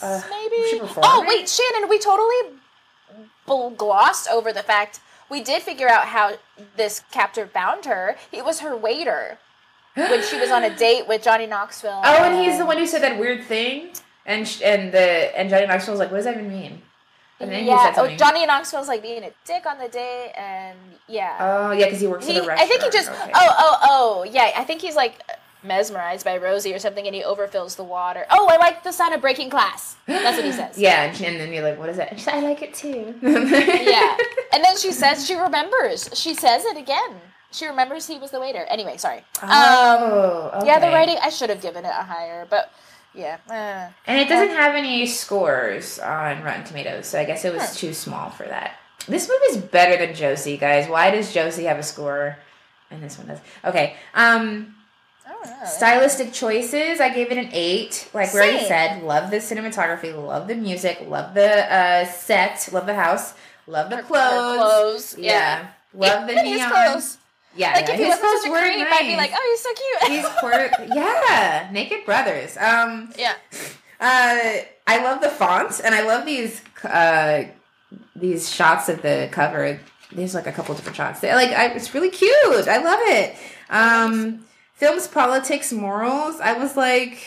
Uh, 0.00 0.20
maybe. 0.30 0.80
oh 1.02 1.24
wait, 1.28 1.48
Shannon, 1.48 1.88
we 1.88 1.98
totally 1.98 2.58
glossed 3.46 4.28
over 4.28 4.52
the 4.52 4.62
fact 4.62 5.00
we 5.30 5.42
did 5.42 5.62
figure 5.62 5.88
out 5.88 6.06
how 6.06 6.34
this 6.76 7.02
captor 7.10 7.46
found 7.46 7.86
her. 7.86 8.16
He 8.30 8.42
was 8.42 8.60
her 8.60 8.76
waiter 8.76 9.38
when 9.94 10.22
she 10.22 10.38
was 10.38 10.50
on 10.50 10.62
a 10.62 10.74
date 10.86 11.08
with 11.08 11.22
Johnny 11.22 11.46
Knoxville. 11.46 12.02
Oh, 12.04 12.24
and 12.24 12.44
he's 12.44 12.58
the 12.58 12.66
one 12.66 12.78
who 12.78 12.86
said 12.86 13.02
that 13.02 13.18
weird 13.18 13.44
thing, 13.44 13.90
and 14.26 14.46
sh- 14.46 14.62
and 14.62 14.92
the 14.92 15.36
and 15.38 15.48
Johnny 15.48 15.66
Knoxville 15.66 15.94
was 15.94 16.00
like, 16.00 16.10
"What 16.10 16.18
does 16.18 16.26
that 16.26 16.34
even 16.34 16.48
mean?" 16.48 16.82
And 17.40 17.50
then 17.50 17.64
he 17.64 17.70
yeah, 17.70 17.92
oh. 17.96 18.08
Johnny 18.16 18.46
Knoxville's 18.46 18.88
like 18.88 19.02
being 19.02 19.24
a 19.24 19.32
dick 19.44 19.66
on 19.66 19.78
the 19.78 19.88
date, 19.88 20.32
and 20.36 20.78
yeah. 21.08 21.36
Oh 21.40 21.72
yeah, 21.72 21.86
because 21.86 22.00
he 22.00 22.06
works 22.06 22.26
He- 22.26 22.36
at 22.36 22.44
a 22.44 22.46
restaurant. 22.46 22.60
I 22.60 22.66
think 22.66 22.82
he 22.82 22.90
just. 22.90 23.10
Okay. 23.10 23.32
Oh, 23.34 23.54
oh, 23.58 23.78
oh, 23.82 24.24
yeah. 24.30 24.52
I 24.56 24.64
think 24.64 24.80
he's 24.80 24.94
like 24.94 25.20
mesmerized 25.64 26.24
by 26.24 26.36
Rosy 26.36 26.74
or 26.74 26.78
something, 26.78 27.06
and 27.06 27.14
he 27.14 27.22
overfills 27.22 27.76
the 27.76 27.84
water. 27.84 28.26
Oh, 28.30 28.48
I 28.48 28.56
like 28.56 28.82
the 28.82 28.92
sound 28.92 29.14
of 29.14 29.20
breaking 29.20 29.48
glass. 29.48 29.96
That's 30.06 30.36
what 30.36 30.44
he 30.44 30.52
says. 30.52 30.78
Yeah, 30.78 31.04
and, 31.04 31.40
then 31.40 31.52
you're 31.52 31.62
like, 31.62 31.78
"What 31.78 31.88
is 31.88 31.96
that?" 31.96 32.10
And 32.10 32.18
she's 32.18 32.26
like, 32.26 32.36
"I 32.36 32.40
like 32.40 32.62
it 32.62 32.74
too." 32.74 33.14
yeah. 33.22 34.16
And 34.54 34.62
then 34.62 34.76
she 34.76 34.92
says 34.92 35.26
she 35.26 35.34
remembers. 35.34 36.10
She 36.12 36.34
says 36.34 36.64
it 36.66 36.76
again. 36.76 37.20
She 37.52 37.66
remembers 37.66 38.06
he 38.06 38.18
was 38.18 38.30
the 38.30 38.40
waiter. 38.40 38.64
Anyway, 38.68 38.98
sorry. 38.98 39.18
Um, 39.40 39.48
Oh, 39.50 40.62
yeah, 40.64 40.78
the 40.78 40.88
writing. 40.88 41.16
I 41.22 41.30
should 41.30 41.48
have 41.48 41.62
given 41.62 41.84
it 41.86 41.88
a 41.88 42.02
higher, 42.02 42.46
but 42.50 42.70
yeah. 43.14 43.38
Uh, 43.48 43.90
And 44.06 44.20
it 44.20 44.28
doesn't 44.28 44.54
have 44.54 44.74
any 44.74 45.06
scores 45.06 45.98
on 45.98 46.42
Rotten 46.42 46.64
Tomatoes, 46.64 47.06
so 47.06 47.18
I 47.18 47.24
guess 47.24 47.44
it 47.46 47.52
was 47.54 47.76
too 47.76 47.94
small 47.94 48.28
for 48.30 48.44
that. 48.44 48.76
This 49.08 49.28
movie's 49.28 49.62
better 49.62 49.96
than 50.04 50.14
Josie, 50.14 50.56
guys. 50.56 50.88
Why 50.88 51.10
does 51.10 51.32
Josie 51.32 51.64
have 51.64 51.78
a 51.78 51.82
score 51.82 52.36
and 52.90 53.02
this 53.02 53.18
one 53.18 53.26
does? 53.26 53.38
Okay. 53.64 53.96
Um 54.14 54.74
Know. 55.26 55.64
stylistic 55.66 56.32
choices, 56.32 57.00
I 57.00 57.08
gave 57.10 57.30
it 57.30 57.38
an 57.38 57.48
8. 57.52 58.10
Like 58.12 58.32
we 58.34 58.40
already 58.40 58.64
said, 58.66 59.02
love 59.02 59.30
the 59.30 59.36
cinematography, 59.38 60.14
love 60.14 60.48
the 60.48 60.54
music, 60.54 61.04
love 61.08 61.34
the 61.34 61.72
uh 61.72 62.04
set, 62.06 62.68
love 62.72 62.86
the 62.86 62.94
house, 62.94 63.34
love 63.66 63.88
the 63.90 63.96
Her- 63.96 64.02
her 64.02 64.08
clothes. 64.08 64.56
clothes, 64.58 65.18
Yeah. 65.18 65.32
yeah. 65.32 65.66
Love 65.94 66.28
the 66.28 66.34
neon. 66.42 66.70
clothes. 66.70 67.18
Yeah, 67.54 67.72
Like 67.74 67.86
yeah. 67.88 67.94
if 67.94 68.00
he 68.00 68.04
clothes 68.06 68.40
such 68.42 68.48
a 68.48 68.50
were 68.50 68.60
creep, 68.60 68.86
I'd 68.90 69.06
be 69.06 69.16
like, 69.16 69.30
oh, 69.34 69.48
he's 69.50 69.62
so 69.62 69.72
cute. 69.74 70.12
He's 70.12 70.38
quirk. 70.40 70.72
yeah, 70.94 71.68
Naked 71.70 72.04
Brothers. 72.06 72.56
Um 72.56 73.12
yeah. 73.16 73.34
uh, 74.00 74.62
I 74.86 75.02
love 75.04 75.20
the 75.20 75.28
font, 75.28 75.80
and 75.84 75.94
I 75.94 76.02
love 76.02 76.26
these 76.26 76.60
uh, 76.82 77.44
these 78.16 78.52
shots 78.52 78.88
of 78.88 79.02
the 79.02 79.28
cover. 79.30 79.78
There's 80.10 80.34
like 80.34 80.46
a 80.48 80.52
couple 80.52 80.74
different 80.74 80.96
shots. 80.96 81.20
They're 81.20 81.36
like, 81.36 81.50
I, 81.50 81.66
it's 81.68 81.94
really 81.94 82.10
cute. 82.10 82.66
I 82.68 82.78
love 82.82 82.98
it. 83.02 83.36
Um, 83.70 84.44
films, 84.82 85.06
politics, 85.06 85.72
morals. 85.72 86.40
I 86.40 86.54
was 86.58 86.76
like, 86.76 87.18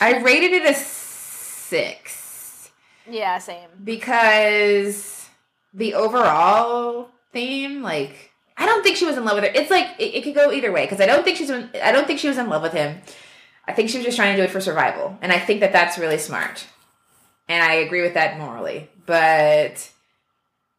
I 0.00 0.22
rated 0.22 0.52
it 0.52 0.64
a 0.64 0.72
six 0.72 2.70
Yeah, 3.06 3.36
same. 3.36 3.68
because 3.84 5.28
the 5.74 5.92
overall 5.92 7.10
theme, 7.30 7.82
like, 7.82 8.30
I 8.56 8.64
don't 8.64 8.82
think 8.82 8.96
she 8.96 9.04
was 9.04 9.18
in 9.18 9.26
love 9.26 9.34
with 9.34 9.44
her. 9.44 9.50
It's 9.54 9.70
like 9.70 9.86
it, 9.98 10.14
it 10.14 10.24
could 10.24 10.34
go 10.34 10.50
either 10.50 10.72
way 10.72 10.86
because 10.86 11.00
I 11.02 11.04
don't 11.06 11.24
think 11.24 11.36
she's. 11.36 11.50
In, 11.50 11.68
I 11.82 11.92
don't 11.92 12.06
think 12.06 12.20
she 12.20 12.28
was 12.28 12.38
in 12.38 12.48
love 12.48 12.62
with 12.62 12.72
him. 12.72 13.00
I 13.66 13.74
think 13.74 13.90
she 13.90 13.98
was 13.98 14.06
just 14.06 14.16
trying 14.16 14.34
to 14.34 14.40
do 14.40 14.44
it 14.44 14.50
for 14.50 14.60
survival, 14.62 15.18
and 15.20 15.30
I 15.30 15.38
think 15.38 15.60
that 15.60 15.72
that's 15.72 15.98
really 15.98 16.16
smart. 16.16 16.66
And 17.50 17.62
I 17.62 17.74
agree 17.74 18.00
with 18.00 18.14
that 18.14 18.38
morally, 18.38 18.88
but 19.04 19.90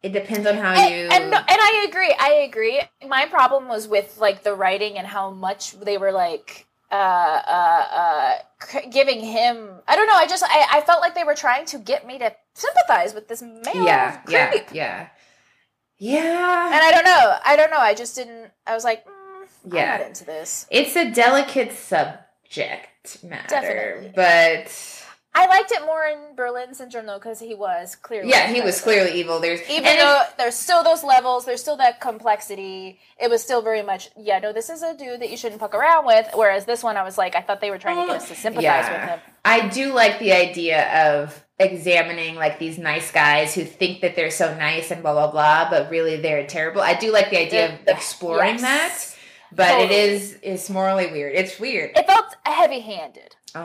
it 0.02 0.12
depends 0.12 0.46
on 0.46 0.56
how 0.56 0.72
And, 0.72 0.90
you. 0.94 1.08
and, 1.10 1.30
no- 1.30 1.36
and 1.38 1.46
I 1.48 1.86
agree. 1.88 2.14
I 2.18 2.32
agree. 2.48 2.80
My 3.06 3.26
problem 3.26 3.68
was 3.68 3.86
with 3.86 4.16
like 4.18 4.42
the 4.42 4.54
writing 4.54 4.96
and 4.98 5.06
how 5.06 5.30
much 5.30 5.78
they 5.80 5.98
were 5.98 6.12
like 6.12 6.66
uh 6.92 6.94
uh 7.46 7.86
uh 7.92 8.80
giving 8.90 9.20
him 9.20 9.70
I 9.86 9.94
don't 9.96 10.06
know, 10.08 10.14
I 10.14 10.26
just 10.26 10.42
I, 10.42 10.66
I 10.78 10.80
felt 10.80 11.00
like 11.00 11.14
they 11.14 11.24
were 11.24 11.34
trying 11.36 11.64
to 11.66 11.78
get 11.78 12.06
me 12.06 12.18
to 12.18 12.34
sympathize 12.54 13.14
with 13.14 13.28
this 13.28 13.42
male 13.42 13.84
yeah, 13.84 14.20
yeah, 14.28 14.50
creep. 14.50 14.66
yeah, 14.72 15.08
yeah. 15.98 16.66
And 16.66 16.74
I 16.82 16.90
don't 16.90 17.04
know. 17.04 17.36
I 17.44 17.56
don't 17.56 17.70
know. 17.70 17.78
I 17.78 17.94
just 17.94 18.16
didn't 18.16 18.50
I 18.66 18.74
was 18.74 18.84
like, 18.84 19.04
mm, 19.06 19.46
Yeah. 19.72 19.94
I'm 19.94 19.98
not 20.00 20.06
into 20.08 20.24
this. 20.24 20.66
It's 20.70 20.96
a 20.96 21.10
delicate 21.10 21.72
subject 21.72 23.22
matter, 23.22 23.46
Definitely. 23.48 24.12
but 24.16 24.99
I 25.32 25.46
liked 25.46 25.70
it 25.70 25.82
more 25.82 26.04
in 26.04 26.34
Berlin 26.34 26.74
Syndrome 26.74 27.06
though 27.06 27.18
because 27.18 27.38
he 27.38 27.54
was 27.54 27.94
clearly 27.94 28.30
yeah, 28.30 28.52
he 28.52 28.60
was 28.60 28.80
clearly 28.80 29.12
evil. 29.12 29.38
There's 29.38 29.60
even 29.70 29.86
and 29.86 30.00
though 30.00 30.22
there's 30.38 30.56
still 30.56 30.82
those 30.82 31.04
levels, 31.04 31.44
there's 31.44 31.60
still 31.60 31.76
that 31.76 32.00
complexity. 32.00 32.98
It 33.20 33.30
was 33.30 33.40
still 33.40 33.62
very 33.62 33.82
much, 33.82 34.10
yeah, 34.16 34.40
no, 34.40 34.52
this 34.52 34.70
is 34.70 34.82
a 34.82 34.96
dude 34.96 35.20
that 35.20 35.30
you 35.30 35.36
shouldn't 35.36 35.60
fuck 35.60 35.74
around 35.74 36.04
with. 36.04 36.28
Whereas 36.34 36.64
this 36.64 36.82
one, 36.82 36.96
I 36.96 37.04
was 37.04 37.16
like, 37.16 37.36
I 37.36 37.42
thought 37.42 37.60
they 37.60 37.70
were 37.70 37.78
trying 37.78 38.00
to 38.00 38.12
get 38.12 38.22
us 38.22 38.28
to 38.28 38.34
oh, 38.34 38.36
sympathize 38.36 38.90
with 38.90 39.08
him. 39.08 39.20
I 39.44 39.68
do 39.68 39.92
like 39.92 40.18
the 40.18 40.32
idea 40.32 41.12
of 41.14 41.44
examining 41.60 42.34
like 42.34 42.58
these 42.58 42.78
nice 42.78 43.12
guys 43.12 43.54
who 43.54 43.64
think 43.64 44.00
that 44.00 44.16
they're 44.16 44.30
so 44.30 44.54
nice 44.56 44.90
and 44.90 45.02
blah 45.02 45.12
blah 45.12 45.30
blah, 45.30 45.70
but 45.70 45.90
really 45.90 46.16
they're 46.16 46.46
terrible. 46.46 46.80
I 46.80 46.94
do 46.94 47.12
like 47.12 47.30
the 47.30 47.38
idea 47.38 47.74
of 47.74 47.80
exploring 47.86 48.58
yes. 48.58 48.62
that, 48.62 49.19
but 49.54 49.68
Totally. 49.68 49.84
it 49.84 49.90
is 50.12 50.38
it's 50.42 50.70
morally 50.70 51.06
weird. 51.10 51.34
It's 51.34 51.58
weird. 51.58 51.92
It 51.96 52.06
felt 52.06 52.34
heavy-handed 52.44 53.36
Oh, 53.52 53.62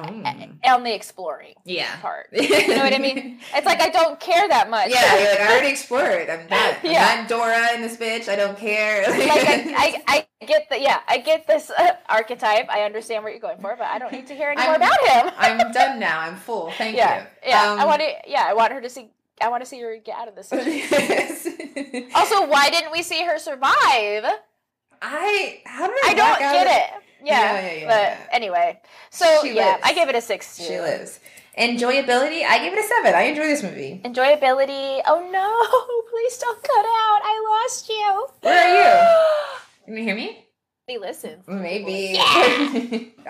on 0.65 0.83
the 0.83 0.95
exploring 0.95 1.53
yeah. 1.63 1.95
part. 1.97 2.29
You 2.33 2.49
know 2.75 2.83
what 2.83 2.93
I 2.95 2.97
mean? 2.97 3.39
It's 3.53 3.67
like 3.67 3.81
I 3.81 3.89
don't 3.89 4.19
care 4.19 4.47
that 4.47 4.67
much. 4.69 4.89
Yeah, 4.89 5.15
you're 5.19 5.29
like 5.29 5.39
I 5.41 5.51
already 5.51 5.67
explored. 5.77 6.27
I'm 6.27 6.47
done. 6.47 6.75
I'm 6.83 6.91
Yeah. 6.91 7.15
not 7.19 7.27
Dora 7.29 7.73
in 7.75 7.81
this 7.83 7.95
bitch. 7.97 8.27
I 8.27 8.36
don't 8.36 8.57
care. 8.57 9.01
like 9.07 9.29
I, 9.29 10.03
I, 10.07 10.27
I 10.41 10.45
get 10.47 10.69
the 10.69 10.79
yeah, 10.81 11.01
I 11.07 11.19
get 11.19 11.45
this 11.45 11.69
uh, 11.69 11.91
archetype. 12.09 12.67
I 12.69 12.81
understand 12.81 13.23
what 13.23 13.31
you're 13.33 13.39
going 13.41 13.59
for, 13.59 13.75
but 13.77 13.86
I 13.86 13.99
don't 13.99 14.11
need 14.11 14.25
to 14.27 14.33
hear 14.36 14.47
any 14.49 14.61
more 14.63 14.71
I'm- 14.71 14.81
about 14.81 14.99
him. 15.07 15.33
I'm 15.38 15.71
done 15.71 15.99
now. 15.99 16.19
I'm 16.19 16.36
full. 16.38 16.71
Thank 16.71 16.97
yeah, 16.97 17.21
you. 17.21 17.27
yeah. 17.49 17.71
Um, 17.73 17.79
I 17.79 17.86
want 17.86 18.01
to. 18.01 18.11
Yeah, 18.27 18.43
I 18.47 18.53
want 18.55 18.73
her 18.73 18.81
to 18.81 18.89
see. 18.89 19.11
I 19.39 19.49
want 19.49 19.61
to 19.63 19.69
see 19.69 19.79
her 19.81 19.97
get 20.03 20.17
out 20.17 20.27
of 20.29 20.36
this. 20.36 20.49
yes. 20.51 21.45
also, 22.15 22.47
why 22.47 22.69
didn't 22.71 22.91
we 22.91 23.03
see 23.03 23.23
her 23.23 23.38
survive? 23.38 24.23
I 25.07 25.61
how 25.65 25.87
did 25.87 25.95
I 26.03 26.09
I 26.09 26.13
don't 26.13 26.39
get 26.39 26.67
it. 26.67 27.03
Yeah, 27.23 27.41
Yeah, 27.41 27.61
yeah, 27.61 27.73
yeah, 27.73 27.87
but 27.87 28.01
yeah. 28.01 28.17
anyway, 28.31 28.81
so 29.09 29.39
She 29.41 29.53
yeah, 29.55 29.65
lives. 29.73 29.81
I 29.83 29.93
gave 29.93 30.09
it 30.09 30.15
a 30.15 30.21
six. 30.21 30.57
Too. 30.57 30.63
She 30.65 30.79
lives. 30.79 31.19
Enjoyability, 31.57 32.43
I 32.43 32.59
gave 32.59 32.73
it 32.73 32.79
a 32.79 32.83
seven. 32.87 33.15
I 33.15 33.23
enjoy 33.23 33.43
this 33.47 33.63
movie. 33.63 34.01
Enjoyability. 34.03 35.01
Oh 35.07 35.21
no! 35.31 35.47
Please 36.11 36.37
don't 36.37 36.61
cut 36.61 36.85
out. 36.85 37.21
I 37.23 37.63
lost 37.63 37.89
you. 37.89 38.27
Where 38.41 38.63
are 38.63 38.75
you? 38.77 39.55
Can 39.85 39.97
you 39.97 40.03
hear 40.03 40.15
me? 40.15 40.45
He 40.87 40.97
listens. 40.99 41.47
Maybe. 41.47 42.17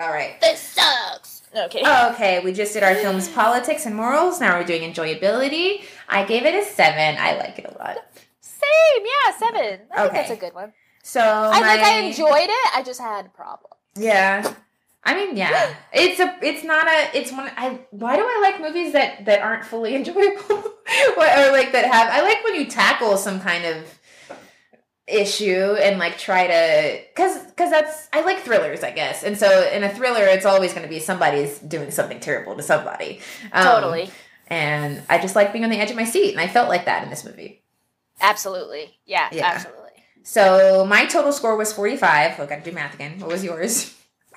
All 0.00 0.10
right. 0.10 0.38
This 0.40 0.60
sucks. 0.60 1.42
No 1.54 1.68
kidding. 1.68 1.86
Okay, 1.88 2.40
we 2.44 2.52
just 2.52 2.74
did 2.74 2.82
our 2.82 2.94
films, 2.96 3.28
politics, 3.28 3.86
and 3.86 3.94
morals. 3.94 4.40
Now 4.40 4.58
we're 4.58 4.64
doing 4.66 4.82
enjoyability. 4.92 5.84
I 6.08 6.24
gave 6.24 6.44
it 6.44 6.54
a 6.54 6.64
seven. 6.66 7.16
I 7.18 7.36
like 7.38 7.58
it 7.58 7.64
a 7.64 7.78
lot. 7.78 7.96
Same. 8.40 9.04
Yeah, 9.04 9.36
seven. 9.38 9.80
I 9.90 9.96
think 9.96 10.08
Okay. 10.08 10.16
that's 10.16 10.30
a 10.32 10.36
good 10.36 10.54
one. 10.54 10.72
So 11.06 11.20
I 11.20 11.60
my, 11.60 11.66
think 11.76 11.86
I 11.86 11.98
enjoyed 12.00 12.50
it. 12.50 12.76
I 12.76 12.82
just 12.84 13.00
had 13.00 13.32
problems. 13.32 13.76
Yeah. 13.96 14.54
I 15.04 15.14
mean, 15.14 15.36
yeah. 15.36 15.72
It's 15.92 16.18
a. 16.18 16.36
It's 16.42 16.64
not 16.64 16.88
a. 16.88 17.16
It's 17.16 17.30
one. 17.30 17.48
I. 17.56 17.78
Why 17.90 18.16
do 18.16 18.22
I 18.22 18.40
like 18.42 18.60
movies 18.60 18.92
that 18.92 19.24
that 19.26 19.40
aren't 19.40 19.64
fully 19.64 19.94
enjoyable, 20.00 20.56
What- 21.14 21.38
or 21.38 21.52
like 21.52 21.70
that 21.72 21.84
have? 21.92 22.08
I 22.10 22.22
like 22.22 22.42
when 22.42 22.56
you 22.56 22.66
tackle 22.66 23.16
some 23.16 23.38
kind 23.40 23.64
of 23.64 23.76
issue 25.06 25.76
and 25.80 26.00
like 26.00 26.18
try 26.18 26.48
to 26.48 27.00
because 27.14 27.38
because 27.44 27.70
that's 27.70 28.08
i 28.12 28.22
like 28.22 28.40
thrillers 28.40 28.82
i 28.82 28.90
guess 28.90 29.22
and 29.22 29.38
so 29.38 29.62
in 29.72 29.84
a 29.84 29.94
thriller 29.94 30.24
it's 30.24 30.44
always 30.44 30.72
going 30.72 30.82
to 30.82 30.88
be 30.88 30.98
somebody's 30.98 31.60
doing 31.60 31.92
something 31.92 32.18
terrible 32.18 32.56
to 32.56 32.62
somebody 32.64 33.20
Um, 33.52 33.64
Totally. 33.64 34.10
and 34.48 35.00
i 35.08 35.18
just 35.18 35.36
like 35.36 35.52
being 35.52 35.62
on 35.62 35.70
the 35.70 35.78
edge 35.78 35.90
of 35.90 35.96
my 35.96 36.02
seat 36.02 36.32
and 36.32 36.40
i 36.40 36.48
felt 36.48 36.68
like 36.68 36.86
that 36.86 37.04
in 37.04 37.10
this 37.10 37.24
movie 37.24 37.62
Absolutely. 38.20 38.98
Yeah, 39.06 39.28
Yeah. 39.30 39.46
absolutely. 39.46 39.85
So 40.26 40.84
my 40.84 41.06
total 41.06 41.32
score 41.32 41.56
was 41.56 41.72
45 41.72 42.40
oh 42.40 42.46
gotta 42.46 42.62
do 42.62 42.72
math 42.72 42.94
again 42.94 43.18
what 43.20 43.30
was 43.30 43.44
yours 43.44 43.94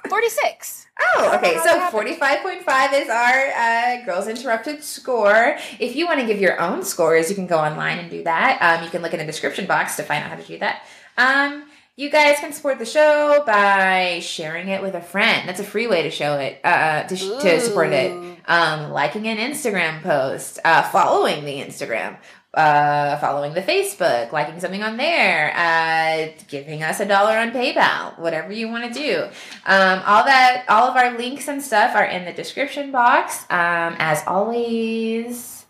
46. 0.08 0.88
Oh, 1.16 1.32
okay. 1.36 1.58
So 1.64 1.80
forty 1.92 2.14
five 2.14 2.40
point 2.40 2.64
five 2.64 2.94
is 2.94 3.10
our 3.10 3.48
uh, 3.48 4.06
Girls 4.06 4.28
Interrupted 4.28 4.84
score. 4.84 5.58
If 5.80 5.96
you 5.96 6.06
want 6.06 6.20
to 6.22 6.26
give 6.26 6.40
your 6.40 6.60
own 6.60 6.84
scores, 6.84 7.30
you 7.30 7.36
can 7.36 7.48
go 7.48 7.58
online 7.58 8.00
and 8.00 8.10
do 8.10 8.24
that. 8.24 8.60
Um, 8.62 8.84
you 8.84 8.90
can 8.90 9.02
look 9.02 9.14
in 9.14 9.20
the 9.20 9.26
description 9.26 9.66
box 9.66 9.96
to 9.98 10.04
find 10.04 10.24
out 10.24 10.30
how 10.30 10.36
to 10.38 10.44
do 10.44 10.58
that. 10.60 10.84
Um, 11.18 11.66
you 11.96 12.10
guys 12.10 12.38
can 12.40 12.54
support 12.54 12.80
the 12.80 12.86
show 12.86 13.44
by 13.46 14.20
sharing 14.22 14.70
it 14.70 14.82
with 14.82 14.96
a 14.96 15.02
friend. 15.02 15.48
That's 15.48 15.60
a 15.60 15.66
free 15.66 15.88
way 15.88 16.04
to 16.04 16.10
show 16.10 16.36
it, 16.38 16.62
uh, 16.64 17.04
to, 17.04 17.16
sh- 17.18 17.42
to 17.42 17.60
support 17.60 17.92
it. 17.92 18.12
Um, 18.48 18.92
liking 18.92 19.28
an 19.28 19.38
Instagram 19.38 20.02
post, 20.02 20.60
uh, 20.64 20.84
following 20.84 21.44
the 21.44 21.60
Instagram, 21.60 22.16
uh, 22.54 23.18
following 23.18 23.54
the 23.54 23.62
Facebook, 23.62 24.32
liking 24.32 24.60
something 24.60 24.82
on 24.82 24.98
there, 24.98 25.54
uh, 25.56 26.32
giving 26.48 26.82
us 26.82 27.00
a 27.00 27.06
dollar 27.06 27.38
on 27.38 27.52
PayPal, 27.52 28.18
whatever 28.18 28.52
you 28.52 28.68
want 28.68 28.92
to 28.92 29.00
do. 29.00 29.24
Um, 29.66 30.02
all 30.06 30.26
that, 30.26 30.66
all 30.68 30.88
of 30.88 30.96
our 30.96 31.18
links 31.18 31.48
and 31.48 31.62
stuff 31.62 31.96
are 31.96 32.06
in 32.06 32.26
the 32.26 32.34
description 32.34 32.92
box. 32.92 33.44
Um, 33.52 33.96
as 34.00 34.24
always, 34.26 35.66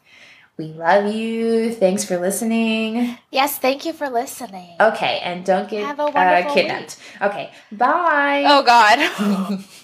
we 0.57 0.67
love 0.67 1.13
you. 1.13 1.73
Thanks 1.73 2.03
for 2.03 2.17
listening. 2.17 3.17
Yes, 3.31 3.57
thank 3.59 3.85
you 3.85 3.93
for 3.93 4.09
listening. 4.09 4.75
Okay, 4.79 5.19
and 5.23 5.45
don't 5.45 5.69
get 5.69 5.85
Have 5.85 5.99
a 5.99 6.03
uh, 6.03 6.11
wonderful 6.11 6.53
kidnapped. 6.53 6.97
Okay, 7.21 7.51
bye. 7.71 8.43
Oh, 8.45 8.63
God. 8.63 9.63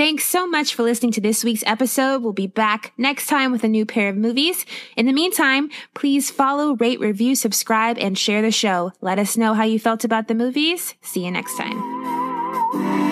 Thanks 0.00 0.24
so 0.24 0.46
much 0.46 0.74
for 0.74 0.82
listening 0.82 1.12
to 1.12 1.20
this 1.20 1.44
week's 1.44 1.62
episode. 1.66 2.22
We'll 2.22 2.32
be 2.32 2.46
back 2.46 2.94
next 2.96 3.26
time 3.26 3.52
with 3.52 3.64
a 3.64 3.68
new 3.68 3.84
pair 3.84 4.08
of 4.08 4.16
movies. 4.16 4.64
In 4.96 5.04
the 5.04 5.12
meantime, 5.12 5.68
please 5.92 6.30
follow, 6.30 6.74
rate, 6.76 7.00
review, 7.00 7.34
subscribe, 7.34 7.98
and 7.98 8.16
share 8.16 8.40
the 8.40 8.50
show. 8.50 8.92
Let 9.02 9.18
us 9.18 9.36
know 9.36 9.52
how 9.52 9.64
you 9.64 9.78
felt 9.78 10.02
about 10.02 10.26
the 10.26 10.34
movies. 10.34 10.94
See 11.02 11.26
you 11.26 11.30
next 11.30 11.54
time. 11.58 13.09